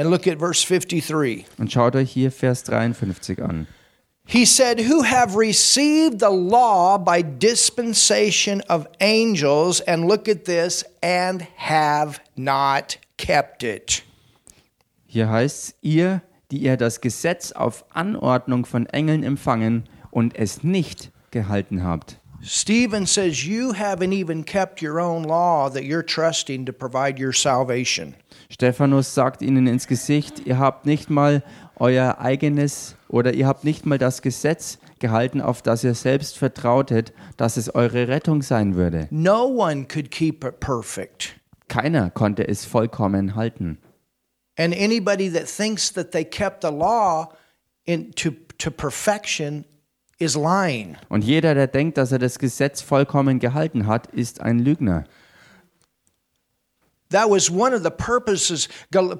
and 0.00 0.08
look 0.08 0.26
at 0.26 0.38
verse 0.38 0.62
53. 0.62 1.44
Und 1.58 1.70
schaut 1.70 1.94
euch 1.94 2.10
hier 2.10 2.32
Vers 2.32 2.62
53 2.62 3.42
an. 3.42 3.66
He 4.24 4.46
said, 4.46 4.80
Who 4.80 5.02
have 5.02 5.36
received 5.36 6.20
the 6.20 6.30
law 6.30 6.96
by 6.96 7.20
dispensation 7.20 8.62
of 8.62 8.86
angels, 9.00 9.80
and 9.82 10.06
look 10.06 10.26
at 10.28 10.46
this, 10.46 10.84
and 11.02 11.46
have 11.56 12.20
not 12.36 12.96
kept 13.18 13.62
it. 13.62 14.02
Hier 15.06 15.28
heißt 15.28 15.74
ihr, 15.82 16.22
die 16.50 16.62
ihr 16.62 16.76
das 16.76 17.00
Gesetz 17.00 17.52
auf 17.52 17.84
Anordnung 17.92 18.64
von 18.64 18.86
Engeln 18.86 19.22
empfangen 19.22 19.86
und 20.10 20.34
es 20.36 20.62
nicht 20.62 21.10
gehalten 21.30 21.82
habt. 21.82 22.18
Stephen 22.42 23.04
says, 23.04 23.46
You 23.46 23.74
haven't 23.74 24.14
even 24.14 24.44
kept 24.44 24.80
your 24.80 24.98
own 24.98 25.24
law 25.24 25.68
that 25.68 25.84
you're 25.84 26.02
trusting 26.02 26.64
to 26.64 26.72
provide 26.72 27.18
your 27.18 27.34
salvation. 27.34 28.14
Stephanus 28.50 29.14
sagt 29.14 29.42
ihnen 29.42 29.68
ins 29.68 29.86
Gesicht, 29.86 30.44
ihr 30.44 30.58
habt 30.58 30.84
nicht 30.84 31.08
mal 31.08 31.44
euer 31.76 32.18
eigenes 32.18 32.96
oder 33.08 33.32
ihr 33.32 33.46
habt 33.46 33.62
nicht 33.62 33.86
mal 33.86 33.96
das 33.96 34.22
Gesetz 34.22 34.78
gehalten, 34.98 35.40
auf 35.40 35.62
das 35.62 35.84
ihr 35.84 35.94
selbst 35.94 36.36
vertrautet, 36.36 37.12
dass 37.36 37.56
es 37.56 37.74
eure 37.74 38.08
Rettung 38.08 38.42
sein 38.42 38.74
würde. 38.74 39.06
No 39.10 39.44
one 39.44 39.84
could 39.84 40.10
keep 40.10 40.44
it 40.44 40.58
perfect. 40.58 41.36
Keiner 41.68 42.10
konnte 42.10 42.46
es 42.48 42.64
vollkommen 42.64 43.36
halten. 43.36 43.78
And 44.58 44.74
anybody 44.74 45.30
that 45.32 45.46
thinks 45.46 45.92
that 45.92 46.10
they 46.10 46.24
kept 46.24 46.62
the 46.62 46.72
law 46.72 47.28
in, 47.84 48.10
to, 48.16 48.32
to 48.58 48.70
perfection 48.70 49.64
is 50.18 50.34
lying. 50.34 50.96
Und 51.08 51.22
jeder, 51.22 51.54
der 51.54 51.68
denkt, 51.68 51.96
dass 51.96 52.10
er 52.12 52.18
das 52.18 52.38
Gesetz 52.38 52.82
vollkommen 52.82 53.38
gehalten 53.38 53.86
hat, 53.86 54.08
ist 54.08 54.40
ein 54.40 54.58
Lügner. 54.58 55.04
That 57.10 57.28
was 57.28 57.50
one 57.50 57.74
of 57.74 57.82
the 57.82 57.90
purposes. 57.90 58.68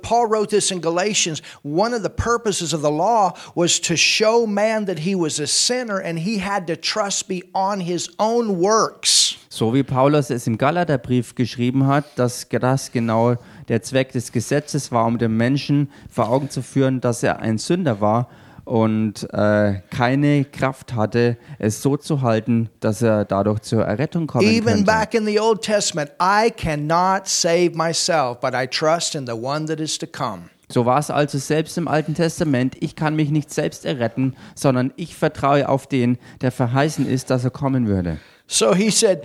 Paul 0.02 0.26
wrote 0.26 0.50
this 0.50 0.70
in 0.70 0.80
Galatians. 0.80 1.42
One 1.62 1.92
of 1.92 2.02
the 2.02 2.10
purposes 2.10 2.72
of 2.72 2.82
the 2.82 2.90
law 2.90 3.34
was 3.54 3.80
to 3.80 3.96
show 3.96 4.46
man 4.46 4.84
that 4.86 5.00
he 5.00 5.14
was 5.14 5.40
a 5.40 5.46
sinner 5.46 5.98
and 5.98 6.18
he 6.18 6.38
had 6.38 6.66
to 6.68 6.76
trust 6.76 7.28
me 7.28 7.42
on 7.52 7.80
his 7.80 8.08
own 8.18 8.60
works. 8.60 9.36
So 9.48 9.74
wie 9.74 9.82
Paulus 9.82 10.30
es 10.30 10.46
im 10.46 10.56
Galaterbrief 10.56 11.34
geschrieben 11.34 11.88
hat, 11.88 12.04
dass 12.16 12.46
das 12.48 12.92
genau 12.92 13.36
der 13.68 13.82
Zweck 13.82 14.12
des 14.12 14.30
Gesetzes 14.30 14.92
war, 14.92 15.06
um 15.06 15.18
dem 15.18 15.36
Menschen 15.36 15.90
vor 16.08 16.30
Augen 16.30 16.48
zu 16.48 16.62
führen, 16.62 17.00
dass 17.00 17.24
er 17.24 17.40
ein 17.40 17.58
Sünder 17.58 18.00
war 18.00 18.28
und 18.70 19.28
äh, 19.32 19.80
keine 19.90 20.44
Kraft 20.44 20.94
hatte, 20.94 21.36
es 21.58 21.82
so 21.82 21.96
zu 21.96 22.22
halten, 22.22 22.70
dass 22.78 23.02
er 23.02 23.24
dadurch 23.24 23.62
zur 23.62 23.82
Errettung 23.82 24.28
kommen 24.28 24.46
Even 24.46 24.64
könnte. 24.64 24.84
back 24.84 25.14
in 25.14 25.26
the 25.26 25.40
Old 25.40 25.62
Testament, 25.62 26.12
I 26.22 26.52
cannot 26.52 27.26
save 27.26 27.72
myself, 27.74 28.38
but 28.38 28.54
I 28.54 28.68
trust 28.68 29.16
in 29.16 29.26
the 29.26 29.32
one 29.32 29.66
that 29.66 29.80
is 29.80 29.98
to 29.98 30.06
come. 30.06 30.50
So 30.68 30.86
war 30.86 31.00
es 31.00 31.10
also 31.10 31.36
selbst 31.38 31.76
im 31.78 31.88
Alten 31.88 32.14
Testament. 32.14 32.76
Ich 32.78 32.94
kann 32.94 33.16
mich 33.16 33.30
nicht 33.30 33.52
selbst 33.52 33.84
erretten, 33.84 34.36
sondern 34.54 34.92
ich 34.94 35.16
vertraue 35.16 35.68
auf 35.68 35.88
den, 35.88 36.16
der 36.40 36.52
verheißen 36.52 37.08
ist, 37.08 37.30
dass 37.30 37.42
er 37.42 37.50
kommen 37.50 37.88
würde. 37.88 38.18
So 38.46 38.72
he 38.72 38.90
said, 38.90 39.24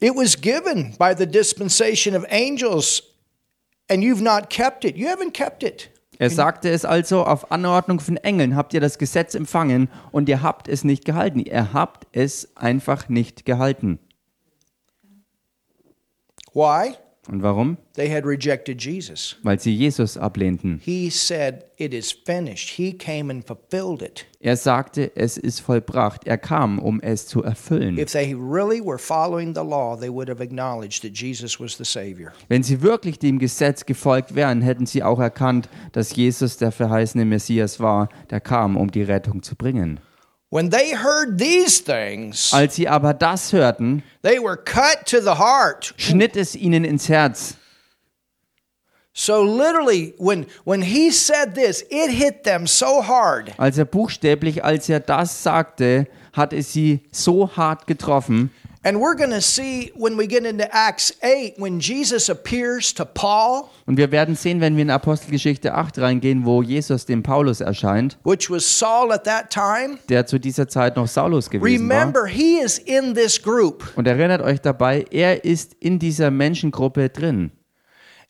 It 0.00 0.14
was 0.14 0.40
given 0.40 0.94
by 0.98 1.12
the 1.14 1.26
dispensation 1.26 2.16
of 2.16 2.24
angels, 2.30 3.02
and 3.90 4.02
you've 4.02 4.22
not 4.22 4.48
kept 4.48 4.86
it. 4.86 4.96
You 4.96 5.08
haven't 5.08 5.34
kept 5.34 5.62
it. 5.62 5.90
Er 6.18 6.30
sagte 6.30 6.70
es 6.70 6.84
also, 6.84 7.24
auf 7.24 7.50
Anordnung 7.52 8.00
von 8.00 8.16
Engeln 8.16 8.56
habt 8.56 8.72
ihr 8.74 8.80
das 8.80 8.98
Gesetz 8.98 9.34
empfangen 9.34 9.90
und 10.12 10.28
ihr 10.28 10.42
habt 10.42 10.68
es 10.68 10.84
nicht 10.84 11.04
gehalten. 11.04 11.40
Ihr 11.40 11.72
habt 11.72 12.06
es 12.12 12.56
einfach 12.56 13.08
nicht 13.08 13.44
gehalten. 13.44 13.98
Why? 16.54 16.94
Und 17.28 17.42
warum? 17.42 17.76
They 17.94 18.12
had 18.12 18.24
rejected 18.24 18.80
Jesus. 18.80 19.36
Weil 19.42 19.58
sie 19.58 19.74
Jesus 19.74 20.16
ablehnten. 20.16 20.80
He 20.84 21.10
said, 21.10 21.64
It 21.76 21.92
is 21.92 22.12
finished. 22.12 22.70
He 22.70 22.92
came 22.92 23.30
and 23.30 23.44
fulfilled 23.44 24.00
it. 24.00 24.26
Er 24.40 24.56
sagte, 24.56 25.10
es 25.16 25.36
ist 25.36 25.60
vollbracht. 25.60 26.26
Er 26.26 26.38
kam, 26.38 26.78
um 26.78 27.00
es 27.00 27.26
zu 27.26 27.42
erfüllen. 27.42 27.98
If 27.98 28.12
they 28.12 28.32
really 28.32 28.80
were 28.80 28.98
following 28.98 29.54
the 29.54 29.62
law, 29.62 29.96
they 29.98 30.10
would 30.10 30.30
have 30.30 30.42
acknowledged 30.42 31.02
that 31.02 31.16
Jesus 31.16 31.58
was 31.58 31.76
the 31.76 31.84
Savior. 31.84 32.32
Wenn 32.48 32.62
sie 32.62 32.80
wirklich 32.80 33.18
dem 33.18 33.38
Gesetz 33.38 33.84
gefolgt 33.84 34.34
wären, 34.34 34.62
hätten 34.62 34.86
sie 34.86 35.02
auch 35.02 35.18
erkannt, 35.18 35.68
dass 35.92 36.14
Jesus 36.14 36.56
der 36.56 36.72
verheißene 36.72 37.24
Messias 37.24 37.80
war, 37.80 38.08
der 38.30 38.40
kam, 38.40 38.76
um 38.76 38.90
die 38.90 39.02
Rettung 39.02 39.42
zu 39.42 39.56
bringen. 39.56 40.00
When 40.56 40.70
they 40.70 40.94
heard 40.94 41.38
these 41.38 41.80
things, 41.84 42.50
Als 42.50 42.76
sie 42.76 42.88
aber 42.88 43.12
das 43.12 43.52
hörten, 43.52 44.02
they 44.22 44.38
were 44.38 44.56
cut 44.56 45.04
to 45.04 45.20
the 45.20 45.38
heart. 45.38 45.92
schnitt 45.98 46.34
es 46.34 46.54
ihnen 46.56 46.82
ins 46.82 47.10
Herz. 47.10 47.56
So 49.12 49.42
literally, 49.42 50.14
when 50.16 50.46
when 50.64 50.80
he 50.80 51.10
said 51.10 51.54
this, 51.54 51.84
it 51.90 52.10
hit 52.10 52.44
them 52.44 52.66
so 52.66 53.06
hard. 53.06 53.52
Also 53.58 53.84
buchstäblich, 53.84 54.64
als 54.64 54.88
er 54.88 55.00
das 55.00 55.42
sagte, 55.42 56.06
hat 56.32 56.54
es 56.54 56.72
sie 56.72 57.00
so 57.12 57.54
hart 57.54 57.86
getroffen. 57.86 58.50
And 58.86 59.00
we're 59.00 59.16
going 59.16 59.30
to 59.30 59.40
see 59.40 59.90
when 59.96 60.16
we 60.16 60.28
get 60.28 60.44
into 60.44 60.72
Acts 60.72 61.12
8, 61.20 61.58
when 61.58 61.80
Jesus 61.80 62.28
appears 62.28 62.94
to 62.94 63.04
Paul, 63.04 63.68
Und 63.84 63.96
wir 63.96 64.12
werden 64.12 64.36
sehen, 64.36 64.60
wenn 64.60 64.76
wir 64.76 64.82
in 64.82 64.90
Apostelgeschichte 64.90 65.74
8 65.74 65.98
reingehen, 65.98 66.44
wo 66.44 66.62
Jesus 66.62 67.04
dem 67.04 67.24
Paulus 67.24 67.60
erscheint, 67.60 68.16
which 68.22 68.48
was 68.48 68.64
Saul 68.64 69.10
at 69.10 69.24
that 69.24 69.50
time. 69.50 69.98
der 70.08 70.26
zu 70.26 70.38
dieser 70.38 70.68
Zeit 70.68 70.94
noch 70.94 71.08
Saulus 71.08 71.50
gewesen 71.50 71.88
war. 71.88 71.96
Remember, 71.96 72.26
he 72.26 72.60
is 72.60 72.78
in 72.78 73.12
this 73.14 73.42
group. 73.42 73.92
Und 73.96 74.06
erinnert 74.06 74.40
euch 74.40 74.60
dabei, 74.60 75.04
er 75.10 75.44
ist 75.44 75.74
in 75.80 75.98
dieser 75.98 76.30
Menschengruppe 76.30 77.08
drin. 77.08 77.50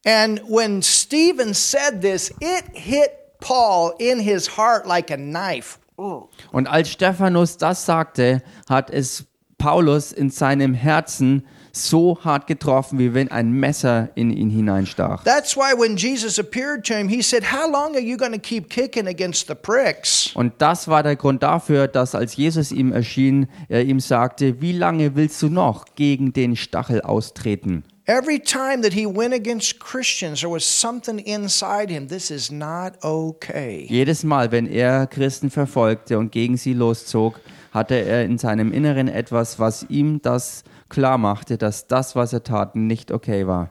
And 0.06 0.40
when 0.48 0.80
Stephen 0.82 1.52
said 1.52 2.00
this, 2.00 2.30
it 2.40 2.64
hit 2.72 3.10
Paul 3.40 3.92
in 3.98 4.20
his 4.20 4.56
heart 4.56 4.86
like 4.86 5.10
a 5.10 5.18
knife. 5.18 5.78
Und 5.96 6.66
als 6.66 6.90
Stephanus 6.90 7.58
das 7.58 7.84
sagte, 7.84 8.42
hat 8.70 8.90
es 8.90 9.26
Paulus 9.58 10.12
in 10.12 10.30
seinem 10.30 10.74
Herzen 10.74 11.46
so 11.72 12.18
hart 12.24 12.46
getroffen, 12.46 12.98
wie 12.98 13.14
wenn 13.14 13.30
ein 13.30 13.52
Messer 13.52 14.10
in 14.14 14.30
ihn 14.30 14.50
hineinstach. 14.50 15.24
That's 15.24 15.56
why 15.56 15.72
when 15.76 15.96
Jesus 15.96 16.38
appeared 16.38 16.84
to 16.86 16.94
him, 16.94 17.08
he 17.08 17.22
said, 17.22 17.52
How 17.52 17.70
long 17.70 17.94
are 17.94 18.00
you 18.00 18.16
going 18.16 18.32
to 18.32 18.38
keep 18.38 18.70
kicking 18.70 19.06
against 19.06 19.48
the 19.48 19.54
pricks? 19.54 20.30
Und 20.34 20.54
das 20.58 20.88
war 20.88 21.02
der 21.02 21.16
Grund 21.16 21.42
dafür, 21.42 21.88
dass 21.88 22.14
als 22.14 22.36
Jesus 22.36 22.72
ihm 22.72 22.92
erschien, 22.92 23.46
er 23.68 23.84
ihm 23.84 24.00
sagte, 24.00 24.60
wie 24.60 24.72
lange 24.72 25.16
willst 25.16 25.42
du 25.42 25.48
noch 25.48 25.84
gegen 25.94 26.32
den 26.32 26.56
Stachel 26.56 27.02
austreten? 27.02 27.84
Every 28.08 28.38
time 28.38 28.82
that 28.82 28.92
he 28.92 29.04
went 29.04 29.34
against 29.34 29.80
Christians, 29.80 30.40
there 30.40 30.52
was 30.52 30.64
something 30.64 31.18
inside 31.18 31.90
him. 31.90 32.06
This 32.06 32.30
is 32.30 32.52
not 32.52 32.92
okay. 33.02 33.84
Jedes 33.90 34.22
Mal, 34.22 34.52
wenn 34.52 34.68
er 34.68 35.08
Christen 35.08 35.50
verfolgte 35.50 36.16
und 36.16 36.30
gegen 36.30 36.56
sie 36.56 36.72
loszog, 36.72 37.40
hatte 37.76 37.94
er 37.94 38.24
in 38.24 38.38
seinem 38.38 38.72
Inneren 38.72 39.06
etwas, 39.06 39.60
was 39.60 39.86
ihm 39.88 40.20
das 40.22 40.64
klar 40.88 41.18
machte, 41.18 41.58
dass 41.58 41.86
das, 41.86 42.16
was 42.16 42.32
er 42.32 42.42
tat, 42.42 42.74
nicht 42.74 43.12
okay 43.12 43.46
war. 43.46 43.70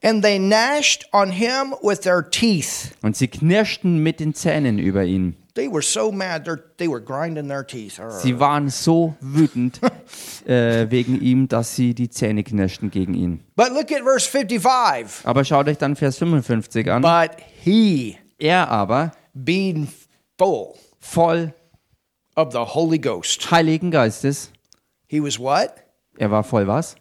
And 0.00 0.22
they 0.22 0.38
gnashed 0.38 1.08
on 1.12 1.30
him 1.30 1.74
with 1.82 2.00
their 2.02 2.28
teeth. 2.28 2.92
Und 3.02 3.16
sie 3.16 3.26
knirschten 3.26 3.98
mit 3.98 4.20
den 4.20 4.32
Zähnen 4.34 4.78
über 4.78 5.04
ihn. 5.04 5.36
They 5.54 5.68
were 5.68 5.82
so 5.82 6.12
mad, 6.12 6.44
they 6.76 6.88
were 6.88 7.00
grinding 7.00 7.48
their 7.48 7.66
teeth. 7.66 8.00
Sie 8.22 8.38
waren 8.38 8.68
so 8.68 9.16
wütend 9.20 9.80
äh, 10.46 10.88
wegen 10.88 11.20
ihm, 11.20 11.48
dass 11.48 11.74
sie 11.74 11.94
die 11.94 12.10
Zähne 12.10 12.44
knirschten 12.44 12.92
gegen 12.92 13.14
ihn. 13.14 13.40
But 13.56 13.70
look 13.70 13.90
at 13.90 14.02
verse 14.04 14.28
55. 14.28 15.26
Aber 15.26 15.44
schaut 15.44 15.68
euch 15.68 15.78
dann 15.78 15.96
Vers 15.96 16.18
55 16.18 16.88
an. 16.90 17.02
But 17.02 17.30
he, 17.64 18.18
Er 18.38 18.68
aber, 18.68 19.10
being 19.34 19.88
full 20.38 20.74
voll 21.08 21.52
of 22.36 22.52
the 22.52 22.64
Holy 22.64 22.98
Ghost, 22.98 23.50
Heiligen 23.50 23.90
Geistes, 23.90 24.50
he 25.06 25.20
was 25.20 25.38
what? 25.38 25.84
er 26.20 26.30
war 26.30 26.42
voll 26.42 26.66
was? 26.66 26.96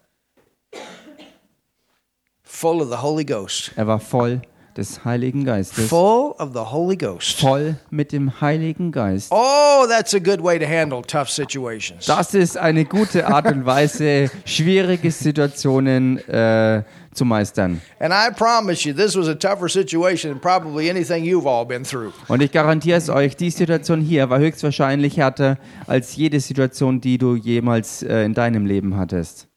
Full 2.43 2.81
of 2.81 2.89
the 2.89 2.97
Holy 2.97 3.25
Ghost. 3.25 3.71
Er 3.77 3.85
war 3.85 3.99
voll 3.99 4.41
des 4.77 5.03
Heiligen 5.03 5.43
Geistes. 5.43 5.89
Full 5.89 6.35
of 6.37 6.51
the 6.53 6.59
Holy 6.71 6.95
Ghost. 6.95 7.39
Voll 7.39 7.75
mit 7.89 8.11
dem 8.11 8.39
Heiligen 8.39 8.91
Geist. 8.91 9.31
Oh, 9.31 9.85
that's 9.87 10.13
a 10.13 10.19
good 10.19 10.43
way 10.43 10.59
to 10.59 10.65
handle 10.65 11.01
tough 11.01 11.29
situations. 11.29 12.05
Das 12.05 12.33
ist 12.33 12.57
eine 12.57 12.85
gute 12.85 13.27
Art 13.27 13.47
und 13.47 13.65
Weise, 13.65 14.29
schwierige 14.45 15.11
Situationen 15.11 16.17
äh, 16.27 16.83
zu 17.13 17.25
meistern. 17.25 17.81
And 17.99 18.13
I 18.13 18.31
promise 18.33 18.87
you, 18.87 18.93
this 18.93 19.17
was 19.17 19.27
a 19.27 19.35
tougher 19.35 19.67
situation 19.67 20.31
than 20.31 20.39
probably 20.39 20.89
anything 20.89 21.23
you've 21.23 21.47
all 21.47 21.65
been 21.65 21.83
through. 21.83 22.13
Und 22.27 22.41
ich 22.41 22.51
garantiere 22.51 22.97
es 22.97 23.09
euch, 23.09 23.35
die 23.35 23.49
Situation 23.49 24.01
hier 24.01 24.29
war 24.29 24.39
höchstwahrscheinlich 24.39 25.17
härter 25.17 25.57
als 25.87 26.15
jede 26.15 26.39
Situation, 26.39 27.01
die 27.01 27.17
du 27.17 27.35
jemals 27.35 28.03
äh, 28.03 28.23
in 28.23 28.33
deinem 28.33 28.65
Leben 28.65 28.95
hattest. 28.95 29.47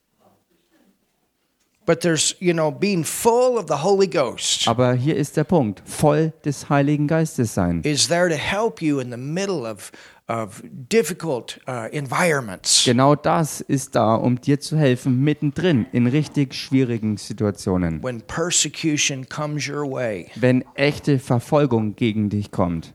But 1.87 2.03
there's, 2.03 2.37
you 2.41 2.53
know, 2.53 2.71
being 2.71 3.05
full 3.05 3.59
of 3.59 3.67
the 3.67 3.79
Holy 3.83 4.07
Ghost 4.07 4.69
Aber 4.69 4.93
hier 4.95 5.17
ist 5.17 5.37
der 5.37 5.45
Punkt, 5.45 5.83
voll 5.87 6.33
des 6.45 6.69
Heiligen 6.69 7.09
Geistes 7.09 7.55
sein. 7.55 7.81
is 7.85 8.07
there 8.09 8.29
to 8.29 8.37
help 8.37 8.81
you 8.83 9.01
in 9.01 9.11
the 9.11 9.17
middle 9.17 9.65
of, 9.67 9.91
of 10.29 10.63
difficult 10.89 11.59
uh, 11.67 11.89
environments. 11.91 12.85
Genau 12.85 13.15
das 13.17 13.61
ist 13.63 13.95
da, 13.97 14.15
um 14.15 14.41
dir 14.41 14.61
zu 14.61 14.77
helfen, 14.77 15.25
mittendrin 15.25 15.87
in 15.93 16.07
richtig 16.07 16.55
schwierigen 16.55 17.17
Situationen. 17.17 18.03
When 18.03 18.21
persecution 18.21 19.27
comes 19.29 19.67
your 19.67 19.91
way. 19.91 20.31
Wenn 20.37 20.63
echte 20.75 21.19
Verfolgung 21.19 21.97
gegen 21.97 22.29
dich 22.29 22.51
kommt. 22.53 22.95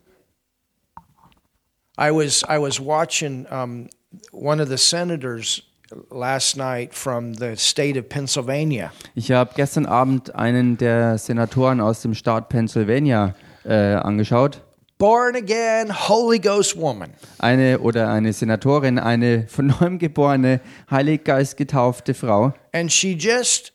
I 1.98 2.12
was, 2.12 2.44
I 2.44 2.60
was 2.60 2.80
watching 2.80 3.46
um, 3.50 3.90
one 4.32 4.62
of 4.62 4.70
the 4.70 4.78
senators 4.78 5.64
last 6.10 6.58
night 6.58 6.94
from 6.94 7.34
the 7.36 7.56
state 7.56 7.98
of 7.98 8.10
Pennsylvania. 8.10 8.92
Ich 9.16 9.32
habe 9.32 9.52
gestern 9.56 9.86
Abend 9.86 10.36
einen 10.36 10.78
der 10.78 11.18
Senatoren 11.18 11.82
aus 11.82 12.02
dem 12.02 12.14
Staat 12.14 12.50
Pennsylvania 12.50 13.36
äh, 13.64 13.74
angeschaut. 13.74 14.62
Born 14.98 15.36
again, 15.36 15.92
Holy 16.08 16.40
Ghost 16.40 16.78
woman. 16.78 17.12
Eine 17.40 17.80
oder 17.80 18.10
eine 18.10 18.32
Senatorin, 18.32 18.98
eine 18.98 19.46
von 19.48 19.68
neuem 19.68 20.00
geborene, 20.00 20.62
Heiliggeist 20.90 21.58
getaufte 21.58 22.14
Frau. 22.14 22.54
And 22.72 22.92
she 22.92 23.14
just 23.14 23.74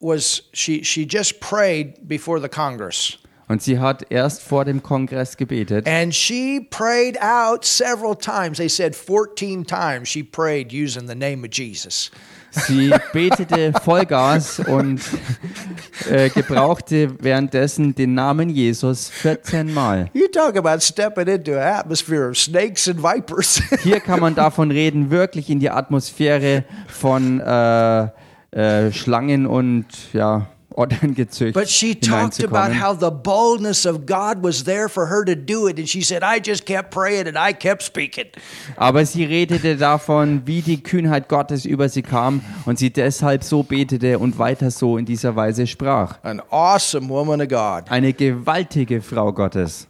was, 0.00 0.42
she, 0.52 0.84
she 0.84 1.04
just 1.04 1.40
prayed 1.40 2.06
before 2.06 2.40
the 2.40 2.48
Congress. 2.48 3.18
Und 3.48 3.62
sie 3.62 3.78
hat 3.78 4.06
erst 4.10 4.42
vor 4.42 4.64
dem 4.64 4.82
Kongress 4.82 5.36
gebetet. 5.36 5.86
And 5.86 6.14
she 6.14 6.66
prayed 6.70 7.20
out 7.20 7.64
several 7.64 8.16
times. 8.16 8.58
They 8.58 8.68
said 8.68 8.94
14 8.96 9.64
times 9.66 10.08
she 10.08 10.22
prayed 10.22 10.72
using 10.72 11.06
the 11.06 11.14
name 11.14 11.44
of 11.44 11.52
Jesus. 11.52 12.10
Sie 12.54 12.92
betete 13.12 13.72
Vollgas 13.82 14.60
und 14.60 15.00
äh, 16.08 16.28
gebrauchte 16.28 17.10
währenddessen 17.20 17.94
den 17.94 18.14
Namen 18.14 18.48
Jesus 18.48 19.08
14 19.08 19.74
Mal. 19.74 20.08
You 20.12 20.28
talk 20.28 20.56
about 20.56 20.80
stepping 20.80 21.26
into 21.26 21.52
an 21.52 21.80
atmosphere 21.80 22.28
of 22.30 22.38
snakes 22.38 22.88
and 22.88 23.02
vipers. 23.02 23.60
Hier 23.82 24.00
kann 24.00 24.20
man 24.20 24.34
davon 24.34 24.70
reden, 24.70 25.10
wirklich 25.10 25.50
in 25.50 25.58
die 25.58 25.70
Atmosphäre 25.70 26.64
von 26.86 27.40
äh, 27.40 28.08
äh, 28.52 28.92
Schlangen 28.92 29.46
und 29.46 29.86
ja, 30.12 30.46
but 30.74 31.68
she 31.68 31.94
talked 31.94 32.42
about 32.42 32.72
how 32.72 32.92
the 32.92 33.10
boldness 33.10 33.86
of 33.86 34.06
God 34.06 34.42
was 34.42 34.64
there 34.64 34.88
for 34.88 35.06
her 35.06 35.24
to 35.24 35.36
do 35.36 35.68
it. 35.68 35.78
And 35.78 35.88
she 35.88 36.02
said, 36.02 36.22
I 36.24 36.40
just 36.40 36.66
kept 36.66 36.90
praying 36.90 37.28
and 37.28 37.38
I 37.38 37.52
kept 37.52 37.82
speaking. 37.82 38.26
Aber 38.76 39.06
sie 39.06 39.24
redete 39.24 39.76
davon, 39.76 40.42
wie 40.46 40.62
die 40.62 40.82
Kühnheit 40.82 41.28
Gottes 41.28 41.64
über 41.64 41.88
sie 41.88 42.02
kam 42.02 42.42
und 42.66 42.78
sie 42.78 42.90
deshalb 42.90 43.44
so 43.44 43.62
betete 43.62 44.18
und 44.18 44.38
weiter 44.38 44.70
so 44.70 44.98
in 44.98 45.04
dieser 45.04 45.36
Weise 45.36 45.66
sprach. 45.66 46.18
An 46.24 46.42
awesome 46.50 47.08
woman 47.08 47.40
of 47.40 47.48
God 47.48 47.90
Eine 47.90 48.12
gewaltige 48.12 49.00
Frau 49.00 49.32
Gottes. 49.32 49.86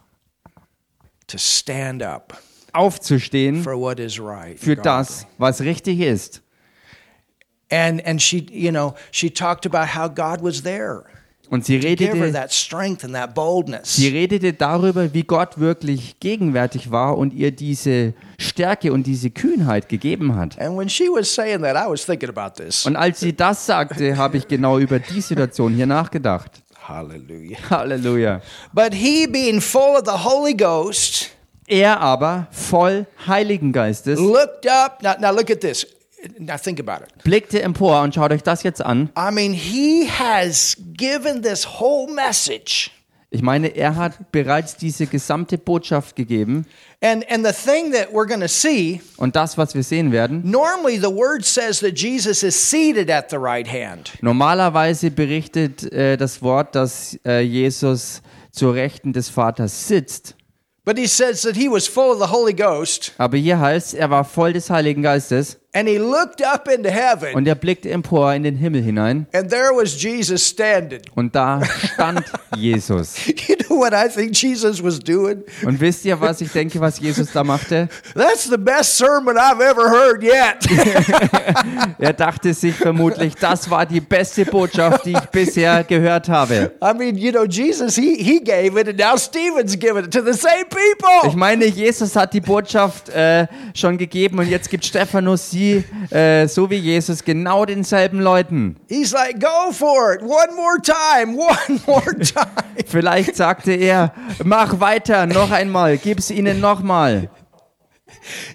to 1.26 1.38
stand 1.38 2.02
up 2.02 2.36
Aufzustehen 2.74 3.62
for 3.62 3.78
what 3.78 3.98
is 3.98 4.18
right. 4.20 4.58
für 4.58 4.76
das, 4.76 5.26
was 5.38 5.60
richtig 5.62 6.00
ist. 6.00 6.42
And, 7.70 8.04
and 8.06 8.20
she, 8.20 8.46
you 8.50 8.70
know, 8.70 8.94
she 9.10 9.30
talked 9.30 9.66
about 9.66 9.94
how 9.96 10.08
God 10.08 10.42
was 10.42 10.62
there. 10.62 11.04
Und 11.50 11.64
sie 11.64 11.76
redete, 11.76 12.32
that 12.32 12.52
strength 12.52 13.04
and 13.04 13.14
that 13.14 13.34
boldness. 13.34 13.96
sie 13.96 14.08
redete 14.08 14.54
darüber, 14.54 15.12
wie 15.12 15.24
Gott 15.24 15.58
wirklich 15.58 16.18
gegenwärtig 16.18 16.90
war 16.90 17.18
und 17.18 17.34
ihr 17.34 17.50
diese 17.50 18.14
Stärke 18.38 18.92
und 18.92 19.06
diese 19.06 19.30
Kühnheit 19.30 19.88
gegeben 19.88 20.36
hat. 20.36 20.58
And 20.58 20.76
when 20.76 20.88
she 20.88 21.04
was 21.04 21.32
saying 21.32 21.62
that, 21.62 21.76
I 21.76 21.88
was 21.90 22.06
thinking 22.06 22.30
about 22.30 22.62
this. 22.62 22.86
Und 22.86 22.96
als 22.96 23.20
sie 23.20 23.34
das 23.36 23.66
sagte, 23.66 24.16
habe 24.16 24.38
ich 24.38 24.48
genau 24.48 24.78
über 24.78 24.98
die 24.98 25.20
Situation 25.20 25.74
hier 25.74 25.86
nachgedacht. 25.86 26.50
Hallelujah. 26.88 27.58
Halleluja. 27.70 28.40
But 28.72 28.94
he, 28.94 29.26
being 29.26 29.60
full 29.60 29.96
of 29.96 30.02
the 30.06 30.24
Holy 30.24 30.54
Ghost, 30.54 31.30
Er 31.66 32.00
aber, 32.00 32.46
voll 32.50 33.06
Heiligen 33.26 33.72
Geistes, 33.72 34.20
looked 34.20 34.66
up. 34.66 35.02
Now, 35.02 35.14
now 35.18 35.30
look 35.30 35.50
at 35.50 35.60
this. 35.60 35.86
Now 36.38 36.56
think 36.56 36.80
about 36.80 37.04
it. 37.04 37.22
blickte 37.24 37.62
empor 37.62 38.02
und 38.02 38.14
schaut 38.14 38.32
euch 38.32 38.42
das 38.42 38.62
jetzt 38.62 38.84
an. 38.84 39.10
I 39.16 39.32
mean, 39.32 39.52
he 39.52 40.08
has 40.08 40.76
given 40.96 41.42
this 41.42 41.80
whole 41.80 42.12
message. 42.12 42.90
Ich 43.30 43.42
meine, 43.42 43.66
er 43.74 43.96
hat 43.96 44.30
bereits 44.30 44.76
diese 44.76 45.08
gesamte 45.08 45.58
Botschaft 45.58 46.14
gegeben. 46.14 46.66
And, 47.02 47.28
and 47.28 47.44
the 47.44 47.52
thing 47.52 47.90
that 47.92 48.12
we're 48.12 48.28
going 48.28 48.40
to 48.42 48.46
see 48.48 49.00
Und 49.16 49.34
das, 49.34 49.58
was 49.58 49.74
wir 49.74 49.82
sehen 49.82 50.12
werden, 50.12 50.48
normally 50.48 50.98
the 50.98 51.12
word 51.12 51.44
says 51.44 51.80
that 51.80 51.98
Jesus 51.98 52.44
is 52.44 52.54
seated 52.54 53.10
at 53.10 53.30
the 53.30 53.36
right 53.36 53.66
hand. 53.66 54.12
normalerweise 54.22 55.10
berichtet 55.10 55.92
äh, 55.92 56.16
das 56.16 56.42
Wort, 56.42 56.76
dass 56.76 57.18
äh, 57.26 57.40
Jesus 57.40 58.22
zur 58.52 58.74
Rechten 58.74 59.12
des 59.12 59.28
Vaters 59.30 59.88
sitzt. 59.88 60.36
But 60.84 60.96
he 60.96 61.06
says 61.08 61.42
that 61.42 61.56
he 61.56 61.68
was 61.68 61.88
full 61.88 62.12
of 62.12 62.18
the 62.20 62.30
Holy 62.32 62.54
Ghost 62.54 63.14
Aber 63.18 63.36
hier 63.36 63.58
heißt, 63.58 63.94
er 63.94 64.10
war 64.10 64.24
voll 64.24 64.52
des 64.52 64.70
Heiligen 64.70 65.02
Geistes 65.02 65.58
and 65.74 65.88
he 65.88 65.98
looked 65.98 66.42
up 66.44 66.68
into 66.68 66.88
heaven 66.88 67.34
und 67.34 67.46
er 67.46 67.54
blickte 67.54 67.90
empor 67.90 68.32
in 68.32 68.42
den 68.44 68.56
Himmel 68.56 68.82
hinein. 68.82 69.26
and 69.32 69.50
there 69.50 69.70
was 69.74 70.00
Jesus 70.02 70.46
standing. 70.46 71.00
Und 71.14 71.34
da 71.34 71.60
stand 71.94 72.24
Jesus. 72.56 73.14
You 73.26 73.56
know 73.56 73.78
what 73.78 73.92
I 73.92 74.08
think 74.08 74.32
Jesus 74.34 74.82
was 74.82 74.98
doing? 74.98 75.42
Und 75.66 75.80
wisst 75.80 76.04
ihr, 76.04 76.20
was 76.20 76.40
ich 76.40 76.50
denke, 76.52 76.80
was 76.80 76.98
Jesus 77.00 77.32
da 77.32 77.42
machte? 77.44 77.88
That's 78.14 78.44
the 78.48 78.56
best 78.56 78.96
sermon 78.96 79.36
I've 79.36 79.60
ever 79.60 79.90
heard 79.90 80.22
yet. 80.22 80.64
Er 81.98 82.12
dachte 82.12 82.52
sich 82.54 82.74
vermutlich, 82.74 83.34
das 83.34 83.68
war 83.70 83.86
die 83.86 84.00
beste 84.00 84.44
Botschaft, 84.44 85.06
die 85.06 85.12
ich 85.12 85.26
bisher 85.30 85.84
gehört 85.84 86.28
habe. 86.28 86.72
I 86.82 86.92
mean, 86.96 87.16
you 87.16 87.30
know, 87.32 87.44
Jesus, 87.44 87.96
he, 87.96 88.16
he 88.22 88.40
gave 88.40 88.78
it, 88.80 88.88
and 88.88 88.98
now 88.98 89.16
Stephen's 89.16 89.78
giving 89.78 90.04
it 90.04 90.12
to 90.12 90.20
the 90.20 90.32
same 90.32 90.64
Ich 90.68 90.98
people. 91.02 91.36
meine, 91.36 91.66
Jesus 91.66 92.14
hat 92.16 92.32
die 92.34 92.40
Botschaft 92.40 93.08
äh, 93.10 93.46
schon 93.74 93.96
gegeben 93.98 94.38
und 94.38 94.48
jetzt 94.48 94.70
gibt 94.70 94.84
Stephanus 94.84 95.50
sie, 95.50 95.63
äh, 96.10 96.46
so 96.46 96.70
wie 96.70 96.76
Jesus, 96.76 97.24
genau 97.24 97.64
denselben 97.64 98.20
Leuten. 98.20 98.76
He's 98.88 99.12
like, 99.12 99.40
go 99.40 99.72
for 99.72 100.14
it. 100.14 100.22
One 100.22 100.54
more 100.54 100.80
time. 100.82 101.36
One 101.38 101.80
more 101.86 102.18
time. 102.18 102.46
Vielleicht 102.86 103.36
sagte 103.36 103.72
er, 103.72 104.12
mach 104.44 104.80
weiter, 104.80 105.26
noch 105.26 105.50
einmal, 105.50 105.96
gib's 105.98 106.30
ihnen 106.30 106.60
nochmal. 106.60 107.30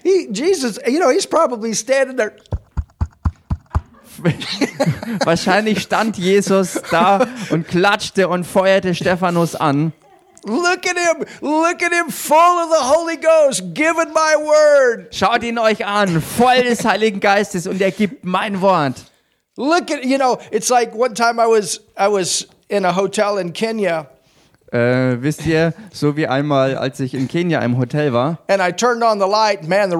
he, 0.02 0.28
Jesus, 0.32 0.78
you 0.86 0.98
know, 0.98 1.10
he's 1.10 1.26
probably 1.26 1.74
standing 1.74 2.16
there. 2.16 2.32
Wahrscheinlich 5.24 5.80
stand 5.80 6.18
Jesus 6.18 6.80
da 6.90 7.26
und 7.50 7.66
klatschte 7.66 8.28
und 8.28 8.44
feuerte 8.46 8.94
Stephanus 8.94 9.54
an. 9.54 9.92
Look 10.44 10.86
at 10.86 10.96
him. 10.96 11.24
Look 11.42 11.82
at 11.82 11.92
him 11.92 12.10
full 12.10 12.36
of 12.36 12.70
the 12.70 12.80
Holy 12.80 13.16
Ghost, 13.16 13.74
giving 13.74 14.12
my 14.12 14.36
word. 14.36 15.12
Schaut 15.12 15.42
ihn 15.42 15.58
euch 15.58 15.84
an, 15.84 16.20
voll 16.20 16.62
des 16.62 16.84
Heiligen 16.84 17.20
Geistes 17.20 17.66
und 17.66 17.80
er 17.80 17.90
gibt 17.90 18.24
mein 18.24 18.60
Wort. 18.60 19.04
Look 19.56 19.90
at, 19.90 20.04
you 20.04 20.16
know, 20.16 20.38
it's 20.50 20.70
like 20.70 20.94
one 20.94 21.14
time 21.14 21.38
I 21.38 21.46
was 21.46 21.80
I 21.96 22.08
was 22.08 22.46
in 22.68 22.84
a 22.84 22.92
hotel 22.92 23.38
in 23.38 23.52
Kenya 23.52 24.08
Äh, 24.72 25.20
wisst 25.20 25.46
ihr, 25.46 25.74
so 25.92 26.16
wie 26.16 26.28
einmal, 26.28 26.76
als 26.76 27.00
ich 27.00 27.14
in 27.14 27.26
Kenia 27.26 27.60
im 27.60 27.76
Hotel 27.76 28.12
war, 28.12 28.38
light, 28.48 29.68
man, 29.68 29.90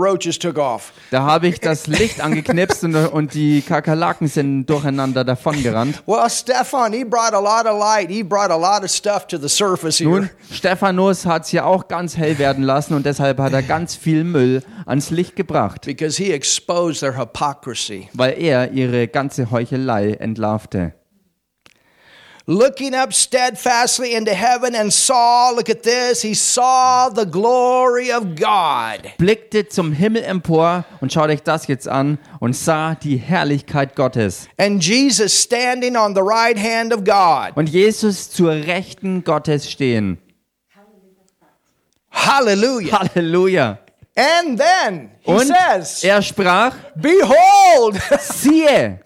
da 1.10 1.22
habe 1.22 1.48
ich 1.48 1.60
das 1.60 1.86
Licht 1.88 2.20
angeknipst 2.20 2.84
und, 2.84 2.94
und 2.94 3.34
die 3.34 3.62
Kakerlaken 3.62 4.28
sind 4.28 4.66
durcheinander 4.66 5.24
davongerannt. 5.24 6.02
Well, 6.06 6.30
Stefan, 6.30 6.92
he 6.92 7.04
brought 7.04 7.32
a 7.32 7.40
lot 7.40 7.66
of 7.66 7.80
light. 7.80 8.10
He 8.10 8.22
brought 8.22 8.50
a 8.50 8.56
lot 8.56 8.84
of 8.84 8.90
stuff 8.90 9.26
to 9.26 9.38
the 9.38 9.48
surface 9.48 9.98
here. 9.98 10.08
Nun, 10.08 10.30
Stephanus 10.52 11.26
hat 11.26 11.46
es 11.46 11.52
ja 11.52 11.64
auch 11.64 11.88
ganz 11.88 12.16
hell 12.16 12.38
werden 12.38 12.62
lassen 12.62 12.94
und 12.94 13.04
deshalb 13.06 13.38
hat 13.38 13.52
er 13.52 13.62
ganz 13.62 13.96
viel 13.96 14.22
Müll 14.22 14.62
ans 14.86 15.10
Licht 15.10 15.34
gebracht, 15.34 15.84
because 15.86 16.22
he 16.22 16.32
exposed 16.32 17.00
their 17.00 17.16
hypocrisy. 17.16 18.08
weil 18.14 18.40
er 18.40 18.70
ihre 18.70 19.08
ganze 19.08 19.50
Heuchelei 19.50 20.12
entlarvte. 20.12 20.92
Looking 22.50 22.96
up 22.96 23.12
steadfastly 23.12 24.12
into 24.12 24.34
heaven 24.34 24.74
and 24.74 24.92
saw, 24.92 25.52
look 25.54 25.70
at 25.70 25.84
this, 25.84 26.20
he 26.20 26.34
saw 26.34 27.08
the 27.08 27.24
glory 27.24 28.10
of 28.10 28.34
God. 28.34 29.08
Blickte 29.18 29.68
zum 29.68 29.92
Himmel 29.92 30.24
empor 30.24 30.84
und 31.00 31.12
schaut 31.12 31.30
euch 31.30 31.44
das 31.44 31.68
jetzt 31.68 31.86
an 31.86 32.18
und 32.40 32.56
sah 32.56 32.96
die 32.96 33.18
Herrlichkeit 33.18 33.94
Gottes. 33.94 34.48
And 34.58 34.84
Jesus 34.84 35.32
standing 35.32 35.94
on 35.94 36.16
the 36.16 36.22
right 36.22 36.58
hand 36.58 36.92
of 36.92 37.04
God. 37.04 37.56
Und 37.56 37.68
Jesus 37.68 38.28
zur 38.32 38.50
Rechten 38.50 39.22
Gottes 39.22 39.70
stehen. 39.70 40.18
Hallelujah. 42.10 42.98
Halleluja. 42.98 43.78
And 44.16 44.58
then 44.58 45.10
he 45.20 45.30
Und 45.30 45.46
says, 45.46 46.02
er 46.02 46.20
sprach, 46.20 46.74
Behold, 46.96 47.96
siehe, 48.18 48.98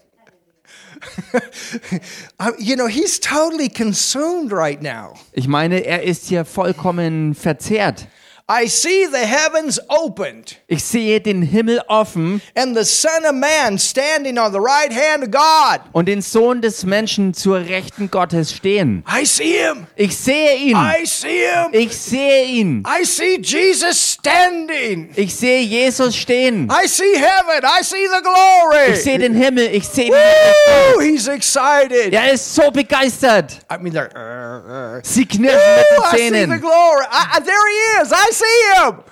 you 2.59 2.75
know, 2.75 2.87
he's 2.87 3.19
totally 3.19 3.69
consumed 3.69 4.51
right 4.51 4.81
now. 4.81 5.13
ich 5.33 5.47
meine, 5.47 5.85
er 5.85 6.03
ist 6.03 6.27
hier 6.27 6.45
vollkommen 6.45 7.35
verzehrt. 7.35 8.07
I 8.47 8.67
see 8.67 9.07
the 9.07 9.25
heavens 9.25 9.79
opened 9.89 10.57
Ich 10.67 10.83
sehe 10.83 11.19
den 11.19 11.41
Himmel 11.41 11.81
offen 11.87 12.43
and 12.55 12.77
the 12.77 12.83
Son 12.83 13.25
of 13.25 13.33
Man 13.33 13.79
standing 13.79 14.37
on 14.37 14.51
the 14.51 14.59
right 14.59 14.91
hand 14.91 15.23
of 15.23 15.31
God. 15.31 15.81
und 15.93 16.07
den 16.07 16.21
Sohn 16.21 16.61
des 16.61 16.83
Menschen 16.85 17.33
zur 17.33 17.57
Rechten 17.61 18.11
Gottes 18.11 18.53
stehen. 18.53 19.03
I 19.11 19.25
see 19.25 19.57
him. 19.57 19.87
Ich 19.95 20.15
sehe 20.15 20.57
ihn. 20.57 20.75
I 20.75 21.05
see 21.07 21.47
him. 21.47 21.71
Ich 21.71 21.97
sehe 21.97 22.45
ihn. 22.45 22.83
I 22.85 23.03
see 23.03 23.39
Jesus 23.41 24.13
standing. 24.13 25.09
Ich 25.15 25.35
sehe 25.35 25.61
Jesus 25.61 26.15
stehen. 26.15 26.69
I 26.69 26.87
see 26.87 27.15
heaven. 27.15 27.63
I 27.63 27.83
see 27.83 28.05
the 28.07 28.21
glory. 28.21 28.91
Ich 28.93 29.01
sehe 29.01 29.17
den 29.17 29.33
Himmel. 29.33 29.73
Ich 29.73 29.87
sehe 29.87 30.11
den 30.11 31.17
excited. 31.35 32.13
Er 32.13 32.31
ist 32.31 32.53
so 32.53 32.69
begeistert. 32.69 33.59
I 33.71 33.77
mean, 33.81 33.93
they're. 33.93 34.09
Uh, 34.15 34.97
uh, 34.97 35.01
Sie 35.03 35.25
knirschen 35.25 35.57
mit 35.57 35.85
I 35.97 36.17
den 36.17 36.19
see 36.19 36.29
the 36.29 36.45
Zähnen. 36.45 36.61
glory. 36.61 37.05
I, 37.11 37.39
there 37.39 37.55
he 37.55 38.03
is. 38.03 38.11
I. 38.11 38.34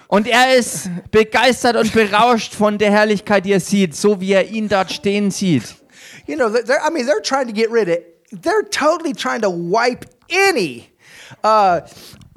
Und 0.07 0.27
er 0.27 0.55
ist 0.55 0.89
begeistert 1.11 1.75
und 1.75 1.91
berauscht 1.93 2.53
von 2.53 2.77
der 2.77 2.91
Herrlichkeit, 2.91 3.45
die 3.45 3.53
er 3.53 3.59
sieht, 3.59 3.95
so 3.95 4.19
wie 4.21 4.33
er 4.33 4.47
ihn 4.49 4.69
dort 4.69 4.91
stehen 4.91 5.31
sieht. 5.31 5.63
You 6.27 6.35
know, 6.35 6.47
they're, 6.47 6.79
I 6.87 6.91
mean, 6.91 7.05
they're 7.05 7.21
trying 7.21 7.47
to 7.47 7.53
get 7.53 7.69
rid 7.71 7.89
of. 7.89 7.97
They're 8.31 8.67
totally 8.69 9.13
trying 9.13 9.41
to 9.41 9.49
wipe 9.49 10.05
any 10.29 10.89
uh, 11.43 11.81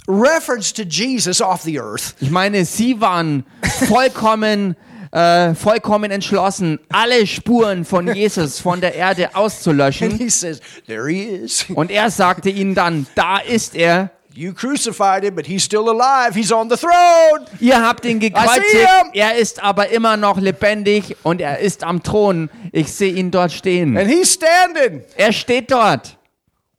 reference 0.09 0.73
to 0.75 0.85
Jesus 0.85 1.41
off 1.41 1.63
the 1.63 1.79
earth. 1.79 2.15
Ich 2.21 2.31
meine, 2.31 2.65
sie 2.65 3.01
waren 3.01 3.45
vollkommen, 3.89 4.77
äh, 5.13 5.55
vollkommen 5.55 6.11
entschlossen, 6.11 6.81
alle 6.91 7.27
Spuren 7.27 7.85
von 7.85 8.13
Jesus 8.15 8.61
von 8.61 8.81
der 8.81 8.95
Erde 8.95 9.35
auszulöschen. 9.35 10.19
he 10.19 10.29
says, 10.29 10.61
"There 10.87 11.09
he 11.09 11.23
is. 11.23 11.65
Und 11.75 11.91
er 11.91 12.11
sagte 12.11 12.51
ihnen 12.51 12.75
dann, 12.75 13.07
da 13.15 13.39
ist 13.39 13.75
er. 13.75 14.11
You 14.37 14.53
crucified 14.53 15.25
him, 15.25 15.35
but 15.35 15.47
he's 15.47 15.65
still 15.65 15.89
alive. 15.89 16.35
He's 16.35 16.53
on 16.53 16.69
the 16.69 16.77
throne." 16.77 17.47
Ihr 17.61 17.81
habt 17.83 18.05
ihn 18.05 18.21
gekreuzigt, 18.21 19.15
er 19.15 19.37
ist 19.37 19.63
aber 19.63 19.89
immer 19.89 20.17
noch 20.17 20.39
lebendig 20.39 21.17
und 21.23 21.41
er 21.41 21.59
ist 21.59 21.83
am 21.85 22.03
Thron. 22.03 22.51
Ich 22.73 22.93
sehe 22.93 23.13
ihn 23.13 23.31
dort 23.31 23.53
stehen. 23.53 23.97
And 23.97 24.09
he's 24.09 24.33
standing. 24.35 25.03
Er 25.17 25.33
steht 25.33 25.71
dort. 25.71 26.17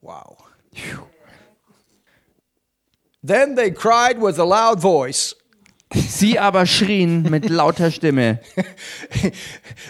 Wow. 0.02 0.38
Then 3.24 3.56
they 3.56 3.72
cried 3.72 4.22
with 4.22 4.40
a 4.40 4.46
loud 4.46 4.80
voice. 4.82 5.36
Sie 5.94 6.38
aber 6.38 6.66
schrien 6.66 7.24
mit 7.24 7.50
lauter 7.50 7.92
Stimme. 7.92 8.40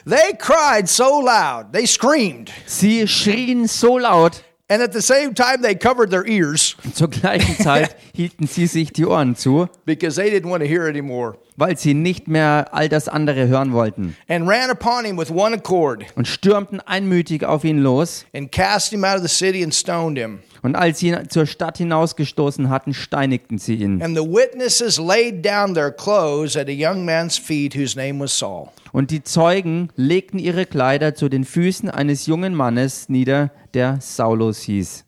They 0.06 0.34
cried 0.38 0.88
so 0.88 1.22
loud, 1.22 1.74
they 1.74 1.88
screamed. 1.88 2.52
Sie 2.66 3.08
schrien 3.08 3.68
so 3.68 3.98
laut, 3.98 4.44
And 4.70 4.82
at 4.82 4.92
the 4.92 5.02
same 5.02 5.34
time, 5.34 5.62
they 5.62 5.76
covered 5.76 6.10
their 6.10 6.28
ears 6.28 6.76
zur 6.94 7.08
gleichen 7.08 7.56
Zeit 7.58 7.96
hielten 8.14 8.48
sie 8.48 8.68
sich 8.68 8.92
die 8.92 9.06
Ohren 9.06 9.36
zu, 9.38 9.70
because 9.86 10.18
they 10.22 10.30
didn't 10.30 10.50
want 10.50 10.62
to 10.62 10.68
hear 10.70 10.88
anymore 10.88 11.38
weil 11.60 11.76
sie 11.78 11.94
nicht 11.96 12.28
mehr 12.28 12.68
all 12.72 12.88
das 12.90 13.08
andere 13.08 13.48
hören 13.48 13.72
wollten. 13.74 14.16
and 14.28 14.48
ran 14.48 14.70
upon 14.70 15.06
him 15.06 15.18
with 15.18 15.32
one 15.32 15.56
accord 15.56 16.04
Und 16.16 16.28
stürmten 16.28 16.82
einmütig 16.82 17.46
auf 17.46 17.64
ihn 17.64 17.80
los. 17.82 18.26
and 18.34 18.52
cast 18.52 18.92
him 18.92 19.06
out 19.06 19.16
of 19.16 19.22
the 19.22 19.30
city 19.30 19.64
and 19.64 19.74
stoned 19.74 20.18
him. 20.18 20.40
Und 20.68 20.76
als 20.76 21.00
sie 21.00 21.08
ihn 21.08 21.30
zur 21.30 21.46
Stadt 21.46 21.78
hinausgestoßen 21.78 22.68
hatten, 22.68 22.94
steinigten 22.94 23.58
sie 23.58 23.76
ihn. 23.76 24.02
And 24.04 24.18
the 24.18 24.22
witnesses 24.22 25.00
laid 25.00 25.46
down 25.46 25.74
their 25.74 25.92
clothes 25.92 26.58
at 26.58 26.68
a 26.68 26.74
young 26.74 27.06
man's 27.06 27.38
feet 27.38 27.74
whose 27.74 27.98
name 27.98 28.20
was 28.20 28.38
Saul. 28.38 28.68
Und 28.92 29.10
die 29.12 29.24
Zeugen 29.24 29.94
legten 29.96 30.40
ihre 30.40 30.66
Kleider 30.66 31.16
zu 31.16 31.30
den 31.30 31.46
Füßen 31.46 31.90
eines 31.90 32.26
jungen 32.26 32.54
Mannes 32.54 33.08
nieder, 33.08 33.52
der 33.74 34.00
Saulus 34.02 34.60
hieß. 34.64 35.06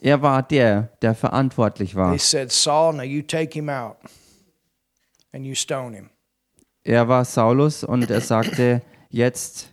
Er 0.00 0.22
war 0.22 0.42
der, 0.44 0.88
der 1.02 1.14
verantwortlich 1.16 1.96
war. 1.96 2.10
They 2.10 2.18
said, 2.20 2.52
Saul, 2.52 2.92
now 2.94 3.02
you 3.02 3.22
take 3.22 3.52
him 3.52 3.68
out 3.68 3.96
and 5.32 5.44
you 5.44 5.56
stone 5.56 5.96
him. 5.96 6.10
Er 6.84 7.08
war 7.08 7.24
Saulus 7.24 7.82
und 7.82 8.08
er 8.08 8.20
sagte, 8.20 8.82
jetzt 9.10 9.71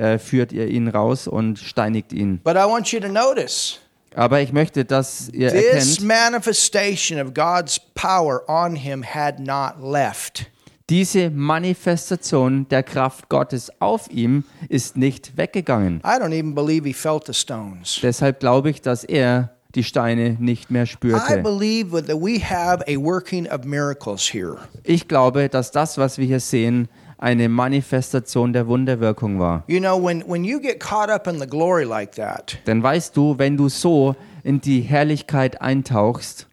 äh, 0.00 0.18
führt 0.18 0.52
ihr 0.52 0.66
ihn 0.66 0.88
raus 0.88 1.28
und 1.28 1.58
steinigt 1.58 2.12
ihn. 2.12 2.38
But 2.42 2.56
I 2.56 2.64
want 2.66 2.90
you 2.92 3.00
to 3.00 3.08
notice 3.08 3.78
Aber 4.14 4.40
ich 4.40 4.52
möchte, 4.52 4.84
dass 4.84 5.28
ihr 5.28 5.50
this 5.50 5.98
erkennt, 5.98 6.00
manifestation 6.02 7.20
of 7.20 7.34
God's 7.34 7.78
power 7.94 8.42
on 8.48 8.74
him 8.74 9.04
had 9.04 9.38
not 9.38 9.74
left. 9.82 10.46
diese 10.88 11.30
Manifestation 11.30 12.66
der 12.68 12.82
Kraft 12.82 13.28
Gottes 13.28 13.70
auf 13.80 14.10
ihm 14.10 14.44
ist 14.68 14.96
nicht 14.96 15.36
weggegangen. 15.36 16.00
I 16.04 16.18
don't 16.20 16.32
even 16.32 16.54
believe 16.54 16.84
he 16.86 16.92
felt 16.94 17.26
the 17.26 17.34
stones. 17.34 18.00
Deshalb 18.02 18.40
glaube 18.40 18.70
ich, 18.70 18.80
dass 18.82 19.04
er 19.04 19.50
die 19.76 19.84
Steine 19.84 20.36
nicht 20.40 20.70
mehr 20.70 20.82
I 20.82 20.86
spürte. 20.86 21.38
believe 21.42 21.92
that 21.92 22.16
we 22.20 22.40
have 22.40 22.82
a 22.88 22.96
working 22.96 23.46
of 23.48 23.64
miracles 23.64 24.22
here. 24.32 24.56
Ich 24.82 25.06
glaube, 25.06 25.48
dass 25.48 25.70
das, 25.70 25.96
was 25.96 26.18
wir 26.18 26.26
hier 26.26 26.40
sehen, 26.40 26.88
eine 27.20 27.48
Manifestation 27.48 28.52
der 28.52 28.66
Wunderwirkung 28.66 29.38
war. 29.38 29.64
You 29.68 29.78
know, 29.78 30.02
when, 30.02 30.22
when 30.26 30.44
you 30.44 30.58
get 30.60 30.80
caught 30.80 31.10
up 31.10 31.26
in 31.26 31.38
the 31.38 31.46
glory 31.46 31.84
like 31.84 32.12
that, 32.16 32.58
Denn 32.66 32.82
weißt 32.82 33.16
du, 33.16 33.38
wenn 33.38 33.56
du 33.56 33.68
so 33.68 34.16
in 34.42 34.60
die 34.60 34.80
Herrlichkeit 34.80 35.60
eintauchst, 35.60 36.48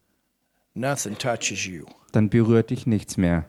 nothing 0.73 1.17
touches 1.17 1.65
you. 1.65 1.85
dann 2.11 2.29
berührt 2.29 2.69
dich 2.69 2.85
nichts 2.85 3.17
mehr. 3.17 3.45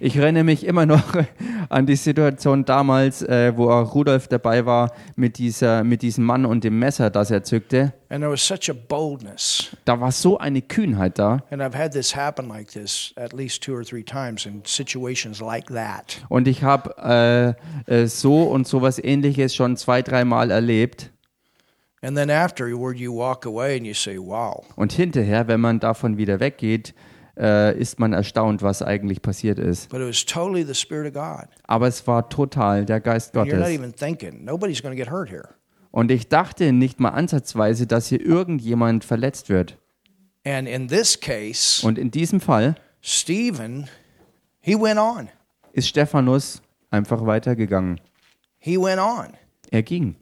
Ich 0.00 0.16
erinnere 0.16 0.44
mich 0.44 0.64
immer 0.64 0.86
noch 0.86 1.14
an 1.68 1.86
die 1.86 1.96
Situation 1.96 2.64
damals, 2.64 3.22
äh, 3.22 3.56
wo 3.56 3.70
auch 3.70 3.94
Rudolf 3.94 4.28
dabei 4.28 4.66
war 4.66 4.92
mit, 5.16 5.38
dieser, 5.38 5.84
mit 5.84 6.02
diesem 6.02 6.24
Mann 6.24 6.46
und 6.46 6.64
dem 6.64 6.78
Messer, 6.78 7.10
das 7.10 7.30
er 7.30 7.42
zückte. 7.42 7.92
And 8.10 8.22
there 8.22 8.30
was 8.32 8.40
such 8.40 8.70
a 8.70 8.72
boldness. 8.72 9.76
Da 9.84 10.00
war 10.00 10.12
so 10.12 10.38
eine 10.38 10.62
Kühnheit 10.62 11.18
da. 11.18 11.42
And 11.50 11.60
I've 11.60 11.76
had 11.76 11.92
this 11.92 12.16
happen 12.16 12.48
like 12.48 12.68
this 12.72 13.12
at 13.16 13.34
least 13.34 13.62
two 13.62 13.74
or 13.74 13.84
three 13.84 14.02
times 14.02 14.46
in 14.46 14.62
situations 14.64 15.40
like 15.40 15.66
that. 15.66 16.18
Und 16.30 16.48
ich 16.48 16.62
habe 16.62 17.56
äh, 17.86 17.92
äh, 18.02 18.06
so 18.06 18.44
und 18.44 18.66
sowas 18.66 18.98
ähnliches 19.02 19.54
schon 19.54 19.76
zwei, 19.76 20.00
dreimal 20.00 20.50
erlebt. 20.50 21.10
Und 22.00 22.18
hinterher, 24.92 25.48
wenn 25.48 25.60
man 25.60 25.80
davon 25.80 26.16
wieder 26.16 26.40
weggeht, 26.40 26.94
äh, 27.38 27.78
ist 27.78 27.98
man 28.00 28.12
erstaunt, 28.12 28.62
was 28.62 28.82
eigentlich 28.82 29.22
passiert 29.22 29.58
ist. 29.58 29.88
But 29.90 30.00
it 30.00 30.08
was 30.08 30.24
totally 30.24 30.64
the 30.64 30.74
Spirit 30.74 31.06
of 31.06 31.12
God. 31.14 31.48
Aber 31.64 31.86
es 31.86 32.06
war 32.06 32.28
total 32.28 32.84
der 32.84 33.00
Geist 33.00 33.34
You're 33.34 33.44
not 33.44 33.50
Gottes. 33.50 33.70
even 33.70 33.94
thinking, 33.94 34.44
nobody's 34.44 34.82
going 34.82 34.96
to 34.96 35.02
get 35.02 35.10
hurt 35.10 35.30
here. 35.30 35.48
Und 35.90 36.10
ich 36.10 36.28
dachte 36.28 36.72
nicht 36.72 37.00
mal 37.00 37.10
ansatzweise, 37.10 37.86
dass 37.86 38.08
hier 38.08 38.20
irgendjemand 38.20 39.04
verletzt 39.04 39.48
wird. 39.48 39.78
And 40.44 40.68
in 40.68 40.88
this 40.88 41.18
case, 41.18 41.84
Und 41.86 41.98
in 41.98 42.10
diesem 42.10 42.40
Fall 42.40 42.74
Stephen, 43.00 43.88
he 44.60 44.74
went 44.74 44.98
on. 44.98 45.28
ist 45.72 45.88
Stephanus 45.88 46.60
einfach 46.90 47.24
weitergegangen. 47.24 48.00
He 48.58 48.76
went 48.78 49.00
on. 49.00 49.34
Er 49.70 49.82
ging. 49.82 50.16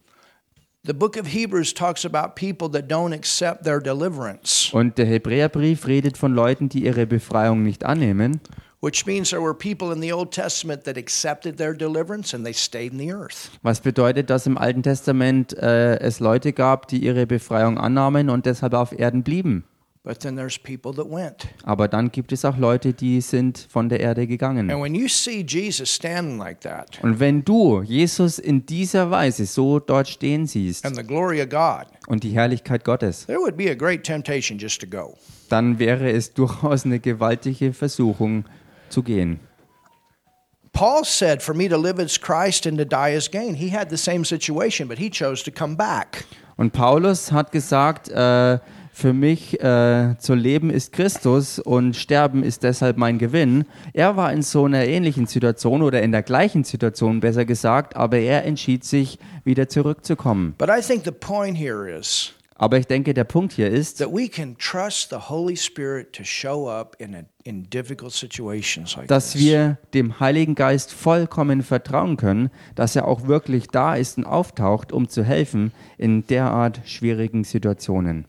The 0.86 0.94
book 0.94 1.16
of 1.16 1.26
Hebrews 1.26 1.74
talks 1.74 2.04
about 2.04 2.36
people 2.36 2.70
that 2.70 2.88
don't 2.88 3.12
accept 3.12 3.64
their 3.64 3.80
deliverance, 3.80 4.70
Und 4.72 4.98
der 4.98 5.06
Hebräerbrief 5.06 5.86
redet 5.88 6.16
von 6.16 6.32
Leuten, 6.32 6.68
die 6.68 6.84
ihre 6.84 7.06
Befreiung 7.06 7.62
nicht 7.64 7.84
annehmen. 7.84 8.40
which 8.80 9.04
means 9.04 9.30
there 9.30 9.42
were 9.42 9.54
people 9.54 9.92
in 9.92 10.00
the 10.00 10.12
Old 10.12 10.30
Testament 10.30 10.84
that 10.84 10.96
accepted 10.96 11.56
their 11.56 11.74
deliverance 11.74 12.32
and 12.34 12.44
they 12.44 12.52
stayed 12.52 12.92
in 12.92 12.98
the 12.98 13.10
earth. 13.12 13.50
Was 13.62 13.80
bedeutet, 13.80 14.30
dass 14.30 14.46
im 14.46 14.56
Alten 14.56 14.84
Testament 14.84 15.56
äh, 15.58 15.98
es 15.98 16.20
Leute 16.20 16.52
gab, 16.52 16.86
die 16.86 16.98
ihre 16.98 17.26
Befreiung 17.26 17.78
annahmen 17.78 18.30
und 18.30 18.46
deshalb 18.46 18.74
auf 18.74 18.92
Erden 18.96 19.24
blieben. 19.24 19.64
But 20.06 20.20
then 20.20 20.36
there's 20.36 20.56
people 20.56 20.92
that 20.94 21.10
went. 21.10 21.48
Aber 21.64 21.88
dann 21.88 22.12
gibt 22.12 22.30
es 22.30 22.44
auch 22.44 22.56
Leute, 22.56 22.92
die 22.92 23.20
sind 23.20 23.66
von 23.68 23.88
der 23.88 23.98
Erde 23.98 24.28
gegangen. 24.28 24.70
And 24.70 24.80
when 24.80 24.94
you 24.94 25.08
see 25.08 25.44
Jesus 25.44 25.92
standing 25.92 26.38
like 26.38 26.60
that 26.60 27.02
Und 27.02 27.18
wenn 27.18 27.44
du 27.44 27.82
Jesus 27.82 28.38
in 28.38 28.64
dieser 28.64 29.10
Weise 29.10 29.46
so 29.46 29.80
dort 29.80 30.06
stehen 30.06 30.46
siehst 30.46 30.86
and 30.86 30.94
the 30.94 31.02
glory 31.02 31.42
of 31.42 31.48
God, 31.48 31.86
und 32.06 32.22
die 32.22 32.30
Herrlichkeit 32.30 32.84
Gottes, 32.84 33.26
there 33.26 33.40
would 33.40 33.56
be 33.56 33.68
a 33.68 33.74
great 33.74 34.04
temptation 34.04 34.56
just 34.56 34.80
to 34.80 34.86
go. 34.86 35.16
dann 35.48 35.80
wäre 35.80 36.08
es 36.12 36.32
durchaus 36.34 36.84
eine 36.84 37.00
gewaltige 37.00 37.72
Versuchung 37.72 38.44
zu 38.88 39.02
gehen. 39.02 39.40
Paul 40.72 41.04
said, 41.04 41.42
For 41.42 41.52
me 41.52 41.68
to 41.68 41.76
live 41.76 41.98
is 41.98 42.20
Christ 42.20 42.64
and 42.64 42.78
to 42.78 42.84
die 42.84 43.16
is 43.16 43.28
gain. 43.28 43.54
He 43.54 43.76
had 43.76 43.90
the 43.90 43.96
same 43.96 44.24
situation, 44.24 44.86
but 44.86 44.98
he 44.98 45.10
chose 45.10 45.42
to 45.42 45.50
come 45.50 45.74
back. 45.74 46.26
Und 46.56 46.72
Paulus 46.72 47.32
hat 47.32 47.50
gesagt, 47.50 48.08
äh, 48.08 48.58
für 48.96 49.12
mich 49.12 49.62
äh, 49.62 50.16
zu 50.16 50.32
leben 50.32 50.70
ist 50.70 50.90
Christus 50.90 51.58
und 51.58 51.94
sterben 51.96 52.42
ist 52.42 52.62
deshalb 52.62 52.96
mein 52.96 53.18
Gewinn. 53.18 53.66
Er 53.92 54.16
war 54.16 54.32
in 54.32 54.40
so 54.40 54.64
einer 54.64 54.86
ähnlichen 54.86 55.26
Situation 55.26 55.82
oder 55.82 56.00
in 56.00 56.12
der 56.12 56.22
gleichen 56.22 56.64
Situation 56.64 57.20
besser 57.20 57.44
gesagt, 57.44 57.94
aber 57.94 58.16
er 58.16 58.46
entschied 58.46 58.84
sich, 58.84 59.18
wieder 59.44 59.68
zurückzukommen. 59.68 60.54
But 60.56 60.70
I 60.70 60.80
think 60.80 61.04
the 61.04 61.10
point 61.10 61.58
here 61.58 61.86
is 61.86 62.32
Aber 62.54 62.78
ich 62.78 62.86
denke, 62.86 63.12
der 63.12 63.24
Punkt 63.24 63.52
hier 63.52 63.68
ist, 63.68 63.98
that 63.98 64.10
we 64.10 64.30
can 64.30 64.56
trust 64.56 65.10
the 65.10 65.28
Holy 65.28 65.58
Spirit 65.58 66.14
to 66.14 66.24
show 66.24 66.66
up 66.66 66.96
in, 66.98 67.14
a, 67.14 67.18
in 67.44 67.68
difficult 67.68 68.12
situations 68.12 68.96
like 68.96 69.08
dass 69.08 69.36
wir 69.36 69.76
dem 69.92 70.20
Heiligen 70.20 70.54
Geist 70.54 70.90
vollkommen 70.90 71.62
vertrauen 71.62 72.16
können, 72.16 72.48
dass 72.74 72.96
er 72.96 73.06
auch 73.06 73.26
wirklich 73.26 73.68
da 73.68 73.94
ist 73.94 74.16
und 74.16 74.24
auftaucht, 74.24 74.90
um 74.90 75.10
zu 75.10 75.22
helfen 75.22 75.72
in 75.98 76.26
derart 76.26 76.80
schwierigen 76.86 77.44
Situationen. 77.44 78.26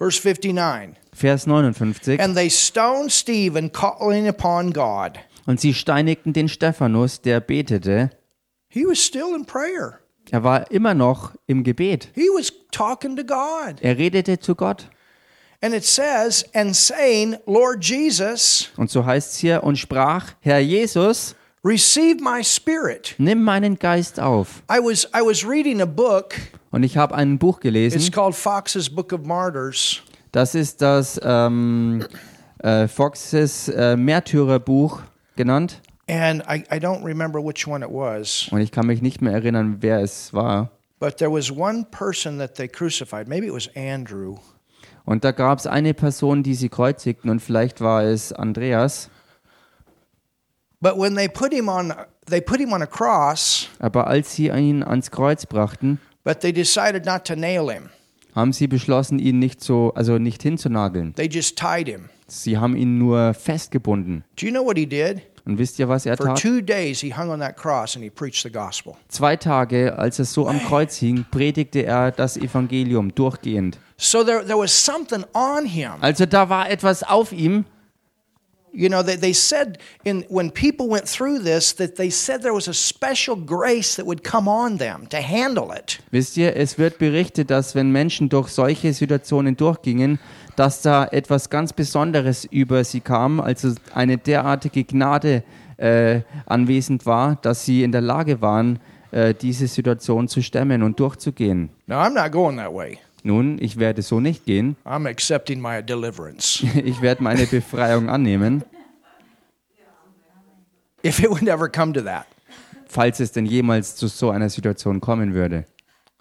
Verse 0.00 0.18
59 0.18 0.96
Vers 1.12 1.46
59. 1.46 2.18
And 2.18 2.34
they 2.34 2.48
stoned 2.48 3.12
Stephen, 3.12 3.70
calling 3.70 4.26
upon 4.26 4.72
God. 4.72 5.18
Und 5.46 5.60
sie 5.60 5.74
steinigten 5.74 6.32
den 6.32 6.48
Stephanus, 6.48 7.20
der 7.20 7.40
betete. 7.40 8.08
He 8.70 8.86
was 8.86 8.98
still 9.04 9.34
in 9.36 9.44
prayer, 9.44 10.00
Er 10.30 10.42
war 10.42 10.70
immer 10.70 10.94
noch 10.94 11.34
im 11.46 11.64
Gebet. 11.64 12.08
he 12.14 12.28
was 12.30 12.50
talking 12.70 13.14
to 13.16 13.24
God. 13.24 13.80
Er 13.82 13.98
redete 13.98 14.38
zu 14.40 14.54
Gott. 14.54 14.88
And 15.60 15.74
it 15.74 15.84
says, 15.84 16.46
and 16.54 16.74
saying, 16.74 17.36
Lord 17.44 17.84
Jesus, 17.84 18.70
Und 18.78 18.90
so 18.90 19.04
heißt 19.04 19.32
es 19.32 19.38
hier, 19.38 19.62
und 19.62 19.76
sprach, 19.76 20.32
Herr 20.40 20.60
Jesus, 20.60 21.34
receive 21.62 22.22
my 22.22 22.42
spirit. 22.42 23.14
nimm 23.18 23.42
meinen 23.42 23.78
Geist 23.78 24.18
auf. 24.18 24.62
I 24.70 24.78
was, 24.78 25.04
I 25.14 25.20
was 25.20 25.46
reading 25.46 25.82
a 25.82 25.86
book. 25.86 26.34
Und 26.70 26.82
ich 26.82 26.96
habe 26.96 27.14
ein 27.14 27.38
Buch 27.38 27.56
It's 27.56 27.62
gelesen. 27.62 28.10
called 28.12 28.34
Fox's 28.34 28.88
Book 28.88 29.12
of 29.12 29.22
Martyrs. 29.24 30.02
Das 30.32 30.54
ist 30.54 30.80
das 30.80 31.20
ähm, 31.22 32.04
äh, 32.58 32.86
Foxes 32.86 33.68
äh, 33.68 33.96
Märtyrerbuch 33.96 35.00
genannt. 35.36 35.80
And 36.08 36.42
I, 36.48 36.64
I 36.72 36.78
don't 36.78 37.04
remember 37.04 37.40
which 37.44 37.66
one 37.66 37.84
it 37.84 37.90
was, 37.90 38.48
Und 38.50 38.60
ich 38.60 38.70
kann 38.72 38.86
mich 38.86 39.00
nicht 39.02 39.20
mehr 39.22 39.32
erinnern, 39.32 39.78
wer 39.80 40.00
es 40.00 40.32
war. 40.32 40.70
but 41.00 41.16
there 41.16 41.32
was 41.32 41.50
one 41.50 41.86
person 41.90 42.38
that 42.38 42.54
they 42.56 42.68
crucified. 42.68 43.26
Maybe 43.26 43.46
it 43.46 43.52
was 43.54 43.68
Andrew. 43.76 44.36
Und 45.04 45.24
da 45.24 45.32
gab 45.32 45.58
es 45.58 45.66
eine 45.66 45.94
Person, 45.94 46.42
die 46.42 46.54
sie 46.54 46.68
kreuzigten, 46.68 47.30
und 47.30 47.40
vielleicht 47.40 47.80
war 47.80 48.02
es 48.04 48.32
Andreas. 48.32 49.08
But 50.80 50.96
when 50.98 51.14
they 51.16 51.28
put 51.28 51.52
him 51.52 51.68
on, 51.68 51.92
they 52.28 52.40
put 52.40 52.58
him 52.58 52.72
on 52.72 52.82
a 52.82 52.86
cross, 52.86 53.68
Aber 53.78 54.06
als 54.06 54.34
sie 54.34 54.48
ihn 54.48 54.82
ans 54.82 55.10
Kreuz 55.10 55.46
brachten, 55.46 55.98
but 56.24 56.40
they 56.40 56.52
decided 56.52 57.04
not 57.06 57.24
to 57.26 57.34
nail 57.36 57.68
him. 57.70 57.90
haben 58.34 58.52
sie 58.52 58.66
beschlossen, 58.68 59.18
ihn 59.18 59.38
nicht 59.38 59.62
so, 59.62 59.92
also 59.94 60.18
nicht 60.18 60.42
hinzunageln. 60.42 61.14
They 61.14 61.28
just 61.28 61.58
tied 61.58 61.88
him. 61.88 62.08
Sie 62.28 62.58
haben 62.58 62.76
ihn 62.76 62.96
nur 62.98 63.34
festgebunden. 63.34 64.22
Do 64.40 64.46
you 64.46 64.52
know 64.52 64.64
what 64.64 64.76
he 64.76 64.86
did? 64.86 65.22
Und 65.46 65.58
wisst 65.58 65.78
ihr, 65.78 65.88
was 65.88 66.06
er 66.06 66.16
For 66.16 66.26
tat? 66.26 66.38
two 66.38 66.60
days, 66.60 67.00
he 67.00 67.12
hung 67.16 67.30
on 67.30 67.40
that 67.40 67.56
cross 67.56 67.96
and 67.96 68.04
he 68.04 68.10
preached 68.10 68.42
the 68.42 68.50
gospel. 68.52 68.94
Zwei 69.08 69.36
Tage, 69.36 69.98
als 69.98 70.18
er 70.18 70.26
so 70.26 70.46
am 70.46 70.60
Kreuz 70.60 70.96
hing, 70.98 71.24
predigte 71.30 71.80
er 71.84 72.12
das 72.12 72.36
Evangelium 72.36 73.12
durchgehend. 73.14 73.78
So 73.96 74.22
there, 74.22 74.44
there 74.44 74.58
was 74.58 74.70
something 74.72 75.24
on 75.34 75.64
him. 75.66 75.92
Also 76.00 76.26
da 76.26 76.48
war 76.48 76.70
etwas 76.70 77.02
auf 77.02 77.32
ihm. 77.32 77.64
You 78.72 78.88
know, 78.88 79.02
they, 79.02 79.16
they 79.16 79.32
said 79.32 79.78
in, 80.04 80.24
when 80.28 80.50
people 80.50 80.88
went 80.88 81.08
through 81.08 81.42
this, 81.42 81.74
that 81.76 81.96
they 81.96 82.10
said 82.10 82.42
there 82.42 82.54
was 82.54 82.68
a 82.68 82.74
special 82.74 83.36
grace 83.36 83.96
that 83.96 84.06
would 84.06 84.22
come 84.22 84.48
on 84.48 84.78
them 84.78 85.06
to 85.08 85.18
handle 85.18 85.72
it. 85.72 85.98
Wisst 86.12 86.36
ihr, 86.36 86.56
es 86.56 86.78
wird 86.78 86.98
berichtet, 86.98 87.50
dass 87.50 87.74
wenn 87.74 87.90
Menschen 87.90 88.28
durch 88.28 88.48
solche 88.48 88.92
Situationen 88.92 89.56
durchgingen, 89.56 90.18
dass 90.56 90.82
da 90.82 91.06
etwas 91.06 91.50
ganz 91.50 91.72
Besonderes 91.72 92.44
über 92.44 92.84
sie 92.84 93.00
kam, 93.00 93.40
also 93.40 93.74
eine 93.94 94.18
derartige 94.18 94.84
Gnade 94.84 95.42
äh, 95.76 96.20
anwesend 96.46 97.06
war, 97.06 97.38
dass 97.42 97.64
sie 97.64 97.82
in 97.82 97.92
der 97.92 98.02
Lage 98.02 98.40
waren, 98.40 98.78
äh, 99.10 99.34
diese 99.34 99.66
Situation 99.66 100.28
zu 100.28 100.42
stemmen 100.42 100.82
und 100.82 101.00
durchzugehen. 101.00 101.70
Now, 101.86 101.96
I'm 101.96 102.14
not 102.14 102.30
going 102.30 102.56
that 102.58 102.72
way. 102.72 102.98
Nun, 103.24 103.58
ich 103.60 103.78
werde 103.78 104.02
so 104.02 104.20
nicht 104.20 104.44
gehen. 104.44 104.76
I'm 104.84 105.08
accepting 105.08 105.60
my 105.60 105.82
deliverance. 105.82 106.64
Ich 106.84 107.02
werde 107.02 107.22
meine 107.22 107.46
Befreiung 107.46 108.08
annehmen, 108.08 108.64
if 111.02 111.20
it 111.20 111.30
would 111.30 111.48
ever 111.48 111.68
come 111.68 111.92
to 111.92 112.02
that, 112.02 112.26
falls 112.86 113.20
es 113.20 113.32
denn 113.32 113.46
jemals 113.46 113.96
zu 113.96 114.08
so 114.08 114.30
einer 114.30 114.48
Situation 114.48 115.00
kommen 115.00 115.34
würde. 115.34 115.66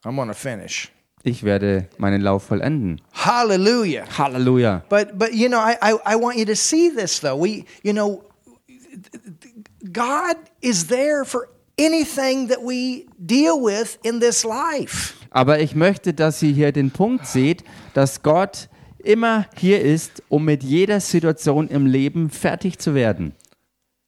I'm 0.03 0.15
to 0.27 0.33
finish. 0.33 0.91
Ich 1.23 1.43
werde 1.43 1.89
meinen 1.97 2.21
Lauf 2.21 2.43
vollenden. 2.43 3.01
Hallelujah. 3.11 4.05
Halleluja. 4.17 4.83
But 4.87 5.17
but 5.17 5.33
you 5.33 5.49
know, 5.49 5.59
I, 5.59 5.75
I, 5.81 5.97
I 6.05 6.15
want 6.15 6.37
you 6.37 6.45
to 6.45 6.55
see 6.55 6.89
this 6.89 7.19
though. 7.19 7.35
We 7.35 7.65
you 7.83 7.93
know 7.93 8.23
God 9.91 10.37
is 10.61 10.87
there 10.87 11.25
for 11.25 11.49
anything 11.77 12.47
that 12.47 12.61
we 12.63 13.07
deal 13.25 13.59
with 13.59 13.97
in 14.03 14.19
this 14.19 14.45
life. 14.45 15.18
Aber 15.31 15.59
ich 15.59 15.75
möchte, 15.75 16.13
dass 16.13 16.41
ihr 16.41 16.51
hier 16.51 16.71
den 16.71 16.91
Punkt 16.91 17.25
seht, 17.25 17.63
dass 17.93 18.23
Gott 18.23 18.69
immer 19.03 19.45
hier 19.55 19.81
ist, 19.81 20.23
um 20.29 20.45
mit 20.45 20.63
jeder 20.63 20.99
Situation 20.99 21.67
im 21.67 21.85
Leben 21.85 22.29
fertig 22.29 22.79
zu 22.79 22.95
werden. 22.95 23.33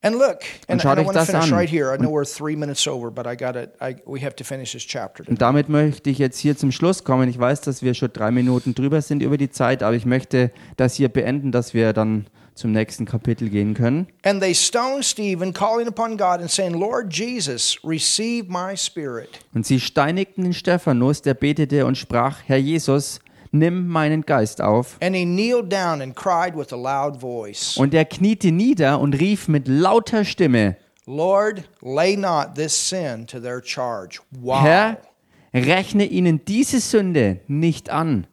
And 0.03 0.15
look, 0.15 0.39
and, 0.67 0.81
schaut 0.81 0.97
and 0.97 0.99
I 0.99 1.01
euch 1.01 1.15
want 1.15 1.17
to 1.19 1.25
finish 1.25 1.51
an. 1.51 1.53
right 1.53 1.69
here. 1.69 1.93
I 1.93 1.97
know 1.97 2.09
we're 2.09 2.25
three 2.25 2.55
minutes 2.55 2.87
over, 2.87 3.11
but 3.11 3.27
I 3.27 3.35
got 3.35 3.55
it. 3.55 3.75
I, 3.79 3.97
we 4.07 4.19
have 4.25 4.35
to 4.37 4.43
finish 4.43 4.71
this 4.71 4.83
chapter. 4.83 5.23
Und 5.27 5.39
damit 5.43 5.69
möchte 5.69 6.09
ich 6.09 6.17
jetzt 6.17 6.39
hier 6.39 6.57
zum 6.57 6.71
Schluss 6.71 7.03
kommen. 7.03 7.29
Ich 7.29 7.37
weiß, 7.37 7.61
dass 7.61 7.83
wir 7.83 7.93
schon 7.93 8.11
drei 8.11 8.31
Minuten 8.31 8.73
drüber 8.73 9.03
sind 9.03 9.21
über 9.21 9.37
die 9.37 9.51
Zeit, 9.51 9.83
aber 9.83 9.95
ich 9.95 10.07
möchte 10.07 10.51
das 10.75 10.95
hier 10.95 11.09
beenden, 11.09 11.51
dass 11.51 11.75
wir 11.75 11.93
dann 11.93 12.25
zum 12.61 12.71
nächsten 12.71 13.05
Kapitel 13.05 13.49
gehen 13.49 13.73
können. 13.73 14.07
And 14.23 14.41
they 14.41 14.53
stoned 14.53 15.03
Stephen, 15.03 15.51
calling 15.53 15.87
upon 15.87 16.17
God 16.17 16.39
and 16.39 16.49
saying, 16.49 16.73
Lord 16.73 17.13
Jesus, 17.13 17.77
receive 17.83 18.49
my 18.49 18.77
spirit. 18.77 19.39
Und 19.53 19.65
sie 19.65 19.79
steinigten 19.79 20.43
den 20.43 20.53
Stephanus, 20.53 21.21
der 21.21 21.33
betete 21.33 21.85
und 21.85 21.97
sprach, 21.97 22.37
Herr 22.45 22.57
Jesus, 22.57 23.19
nimm 23.51 23.87
meinen 23.87 24.21
Geist 24.21 24.61
auf. 24.61 24.97
And 25.01 25.15
he 25.15 25.25
kneeled 25.25 25.71
down 25.71 26.01
and 26.01 26.15
cried 26.15 26.55
with 26.55 26.71
a 26.71 26.77
loud 26.77 27.19
voice, 27.19 27.75
Und 27.77 27.93
er 27.93 28.05
kniete 28.05 28.51
nieder 28.51 28.99
und 28.99 29.19
rief 29.19 29.47
mit 29.47 29.67
lauter 29.67 30.23
Stimme, 30.23 30.77
Lord, 31.05 31.67
lay 31.81 32.15
not 32.15 32.55
this 32.55 32.73
sin 32.73 33.25
to 33.27 33.39
their 33.39 33.61
charge. 33.61 34.21
Wow. 34.31 34.63
Herr, 34.63 34.97
rechne 35.53 36.05
ihnen 36.05 36.45
diese 36.45 36.79
Sünde 36.79 37.39
nicht 37.47 37.89
an. 37.89 38.27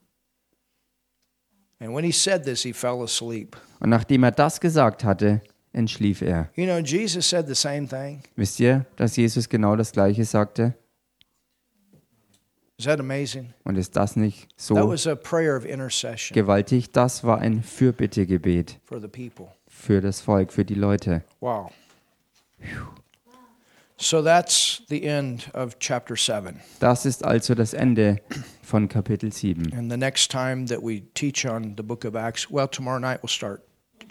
And 1.81 1.95
when 1.95 2.05
he 2.05 2.13
said 2.13 2.45
this, 2.45 2.63
he 2.63 2.73
fell 2.73 3.03
asleep. 3.03 3.57
Und 3.81 3.91
nachdem 3.91 4.25
er 4.25 4.33
das 4.33 4.61
gesagt 4.61 5.05
hatte, 5.05 5.41
entschlief 5.73 6.23
er. 6.23 6.51
You 6.55 6.65
know, 6.65 6.79
Jesus 6.79 7.29
said 7.29 7.47
the 7.47 7.55
same 7.55 7.87
thing. 7.87 8.23
Wisst 8.37 8.61
ihr, 8.61 8.87
dass 8.97 9.17
Jesus 9.17 9.49
genau 9.49 9.77
das 9.77 9.93
Gleiche 9.93 10.25
sagte? 10.25 10.75
Is 12.79 12.85
that 12.85 13.01
amazing? 13.01 13.55
Und 13.65 13.77
ist 13.77 13.97
das 13.97 14.15
nicht 14.15 14.49
That 14.51 14.61
so 14.61 14.75
was 14.89 15.07
a 15.07 15.17
prayer 15.17 15.57
of 15.57 15.65
intercession 15.65 16.35
gewaltig? 16.35 16.93
Das 16.93 17.25
war 17.25 17.39
ein 17.39 17.63
Fürbittegebet 17.63 18.79
for 18.85 19.01
the 19.01 19.09
people. 19.09 19.49
für 19.67 20.01
das 20.01 20.21
Volk, 20.21 20.53
für 20.53 20.65
die 20.65 20.75
Leute. 20.75 21.25
Wow. 21.41 21.73
So 23.97 24.23
that's 24.23 24.83
the 24.89 25.03
end 25.03 25.53
of 25.55 25.77
chapter 25.81 26.15
7. 26.15 26.61
Das 26.79 27.05
ist 27.05 27.25
also 27.25 27.57
das 27.57 27.75
Ende 27.75 28.21
von 28.63 28.89
Kapitel 28.89 29.33
7. 29.33 29.73
And 29.73 29.91
the 29.91 29.97
next 29.97 30.31
time 30.31 30.67
that 30.67 30.81
we 30.81 31.03
teach 31.15 31.45
on 31.45 31.75
the 31.77 31.83
book 31.83 32.05
of 32.05 32.15
Acts, 32.15 32.49
well, 32.49 32.69
tomorrow 32.69 33.01
night 33.01 33.21
we'll 33.25 33.29
start 33.29 33.63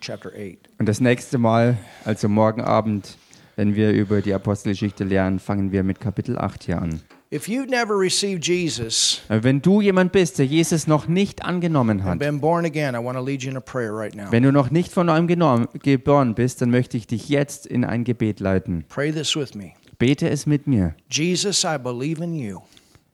chapter 0.01 0.31
8. 0.33 0.57
Und 0.79 0.87
das 0.87 0.99
nächste 1.01 1.37
Mal, 1.37 1.77
also 2.05 2.29
morgen 2.29 2.61
Abend, 2.61 3.17
wenn 3.55 3.75
wir 3.75 3.91
über 3.91 4.21
die 4.21 4.33
Apostelgeschichte 4.33 5.03
lernen, 5.03 5.39
fangen 5.39 5.71
wir 5.71 5.83
mit 5.83 5.99
Kapitel 5.99 6.37
8 6.37 6.63
hier 6.63 6.81
an. 6.81 7.01
If 7.33 7.47
you've 7.47 7.69
never 7.69 7.99
received 7.99 8.47
Jesus 8.47 9.21
Wenn 9.27 9.61
du 9.61 9.81
jemand 9.81 10.13
bist, 10.13 10.39
der 10.39 10.45
Jesus 10.45 10.87
noch 10.87 11.09
nicht 11.09 11.43
angenommen 11.43 12.05
hat, 12.05 12.19
been 12.19 12.39
born 12.39 12.63
again, 12.63 12.95
I 12.95 12.99
want 13.03 13.17
to 13.17 13.23
lead 13.23 13.43
you 13.43 13.51
in 13.51 13.57
a 13.57 13.59
prayer 13.59 13.91
right 13.93 14.15
now. 14.15 14.31
wenn 14.31 14.43
du 14.43 14.51
noch 14.53 14.71
nicht 14.71 14.93
von 14.93 15.07
neuem 15.07 15.27
geboren 15.27 16.35
bist, 16.35 16.61
dann 16.61 16.69
möchte 16.71 16.95
ich 16.95 17.05
dich 17.05 17.27
jetzt 17.27 17.65
in 17.65 17.83
ein 17.83 18.05
Gebet 18.05 18.39
leiten. 18.39 18.85
Pray 18.87 19.11
this 19.11 19.35
with 19.35 19.55
me. 19.55 19.73
Bete 19.99 20.29
es 20.29 20.45
mit 20.45 20.67
mir. 20.67 20.95
Jesus, 21.11 21.65
I 21.65 21.77
believe 21.77 22.23
in 22.23 22.33
you. 22.33 22.61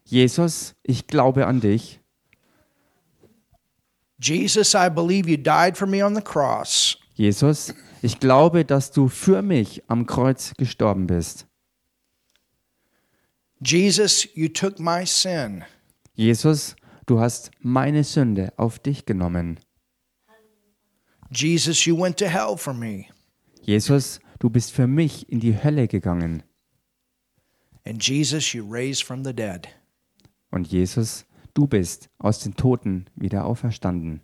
Jesus, 0.05 0.75
ich 0.83 1.07
glaube 1.07 1.47
an 1.47 1.59
dich. 1.59 1.99
Jesus, 4.23 4.73
I 4.73 4.87
believe 4.87 5.27
you 5.27 5.35
died 5.35 5.77
for 5.77 5.85
me 5.85 6.01
on 6.01 6.15
the 6.15 6.21
cross. 6.21 6.95
Jesus, 7.15 7.73
ich 8.01 8.21
glaube, 8.21 8.63
dass 8.63 8.89
du 8.91 9.09
für 9.09 9.41
mich 9.41 9.83
am 9.89 10.05
Kreuz 10.05 10.53
gestorben 10.57 11.07
bist. 11.07 11.45
Jesus, 13.59 14.25
you 14.33 14.47
took 14.47 14.79
my 14.79 15.05
sin. 15.05 15.65
Jesus, 16.15 16.75
du 17.05 17.19
hast 17.19 17.51
meine 17.59 18.05
Sünde 18.05 18.53
auf 18.55 18.79
dich 18.79 19.05
genommen. 19.05 19.59
Jesus, 21.29 21.85
you 21.85 21.97
went 21.97 22.17
to 22.17 22.25
hell 22.25 22.55
for 22.55 22.73
me. 22.73 23.07
Jesus, 23.61 24.21
du 24.39 24.49
bist 24.49 24.71
für 24.71 24.87
mich 24.87 25.29
in 25.29 25.41
die 25.41 25.61
Hölle 25.61 25.89
gegangen. 25.89 26.43
And 27.85 28.01
Jesus, 28.01 28.53
you 28.53 28.65
raised 28.65 29.03
from 29.03 29.25
the 29.25 29.33
dead. 29.33 29.67
Und 30.51 30.67
Jesus, 30.71 31.25
du 31.53 31.67
bist 31.67 32.09
aus 32.17 32.39
den 32.39 32.55
Toten 32.55 33.05
wieder 33.15 33.45
auferstanden. 33.45 34.21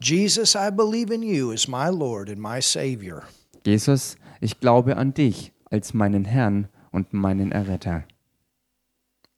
Jesus, 0.00 0.54
I 0.54 0.70
believe 0.70 1.12
in 1.12 1.22
you 1.22 1.52
as 1.52 1.68
my 1.68 1.88
Lord 1.88 2.28
and 2.28 2.38
my 2.38 2.60
Savior. 2.60 3.22
Jesus, 3.64 4.16
ich 4.40 4.60
glaube 4.60 4.96
an 4.96 5.14
dich 5.14 5.52
als 5.70 5.94
meinen 5.94 6.24
Herrn 6.24 6.68
und 6.90 7.12
meinen 7.12 7.52
Erretter. 7.52 8.04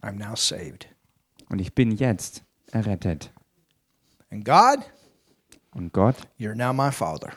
I'm 0.03 0.13
now 0.19 0.35
saved. 0.35 0.89
Und 1.49 1.61
ich 1.61 1.75
bin 1.75 1.91
jetzt 1.93 2.43
errettet. 2.73 3.33
And 4.31 4.45
God, 4.45 4.79
Und 5.73 5.93
Gott, 5.93 6.17
you're 6.39 6.55
now 6.57 6.73
my 6.73 6.91
Father, 6.91 7.33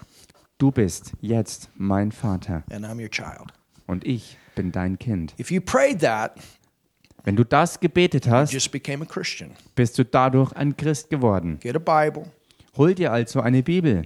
du 0.57 0.71
bist 0.71 1.11
jetzt 1.21 1.69
mein 1.75 2.11
Vater. 2.11 2.63
and 2.71 2.85
I'm 2.85 2.99
your 3.01 3.09
child. 3.09 3.53
Und 3.85 4.05
ich 4.05 4.37
bin 4.55 4.71
dein 4.71 4.97
Kind. 4.97 5.35
If 5.39 5.51
you 5.51 5.61
prayed 5.61 5.99
that, 6.01 6.39
Wenn 7.29 7.35
du 7.35 7.43
das 7.45 7.79
gebetet 7.79 8.27
hast, 8.27 8.51
just 8.53 8.71
became 8.71 9.03
a 9.03 9.05
Christian. 9.05 9.51
bist 9.75 9.99
du 9.99 10.03
dadurch 10.03 10.51
ein 10.53 10.75
Christ 10.75 11.11
geworden. 11.11 11.59
Get 11.59 11.75
a 11.75 11.77
Bible, 11.77 12.23
Hol 12.75 12.95
dir 12.95 13.11
also 13.13 13.39
eine 13.41 13.61
Bibel 13.61 14.01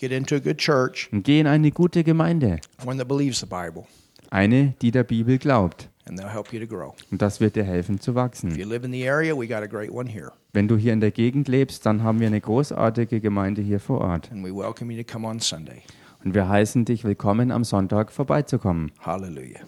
get 0.00 0.10
into 0.10 0.34
a 0.34 0.40
good 0.40 0.58
church, 0.58 1.08
und 1.12 1.22
geh 1.22 1.38
in 1.38 1.46
eine 1.46 1.70
gute 1.70 2.02
Gemeinde. 2.02 2.58
one 2.84 2.98
that 2.98 3.06
believes 3.06 3.38
the 3.38 3.46
Bible, 3.46 3.84
Eine, 4.30 4.74
die 4.82 4.90
der 4.90 5.04
Bibel 5.04 5.38
glaubt. 5.38 5.88
and 6.08 6.18
they'll 6.18 6.28
help 6.32 6.52
you 6.52 6.58
to 6.58 6.66
grow. 6.66 6.92
Und 7.12 7.22
das 7.22 7.38
wird 7.38 7.54
dir 7.54 7.62
helfen 7.62 8.00
zu 8.00 8.10
If 8.10 8.16
wachsen. 8.16 8.58
you 8.58 8.66
live 8.66 8.84
in 8.84 8.90
the 8.90 9.08
area, 9.08 9.32
we 9.32 9.46
got 9.46 9.62
a 9.62 9.66
great 9.68 9.92
one 9.92 10.10
here, 10.10 10.32
Wenn 10.52 10.66
du 10.66 10.76
hier 10.76 10.92
in 10.92 10.98
der 10.98 11.12
Gegend 11.12 11.46
lebst, 11.46 11.86
dann 11.86 12.02
haben 12.02 12.18
wir 12.18 12.26
eine 12.26 12.40
großartige 12.40 13.20
Gemeinde 13.20 13.62
hier 13.62 13.78
vor 13.78 14.00
Ort. 14.00 14.28
and 14.32 14.44
we 14.44 14.50
welcome 14.52 14.92
you 14.92 15.00
to 15.00 15.08
come 15.08 15.24
on 15.24 15.38
Sunday. 15.38 15.82
Und 16.24 16.34
wir 16.34 16.48
heißen 16.48 16.84
dich 16.84 17.04
willkommen, 17.04 17.52
am 17.52 17.62
Sonntag 17.62 18.10
vorbeizukommen. 18.10 18.90
Hallelujah. 18.98 19.60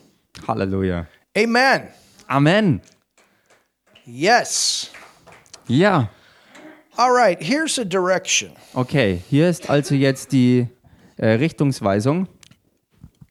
Halleluja. 0.49 1.07
Amen. 1.39 1.83
Amen. 2.33 2.81
Yes. 4.07 4.91
Ja, 5.69 6.09
All 6.97 7.13
right, 7.13 7.41
here's 7.43 7.79
a 7.79 7.85
direction 7.85 8.53
okay. 8.75 9.23
Hier 9.31 9.49
ist 9.49 9.69
also 9.71 9.95
jetzt 9.95 10.33
die 10.33 10.67
äh, 11.17 11.27
Richtungsweisung 11.39 12.27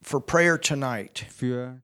for 0.02 0.20
prayer 0.20 0.60
tonight. 0.60 1.26
für 1.34 1.78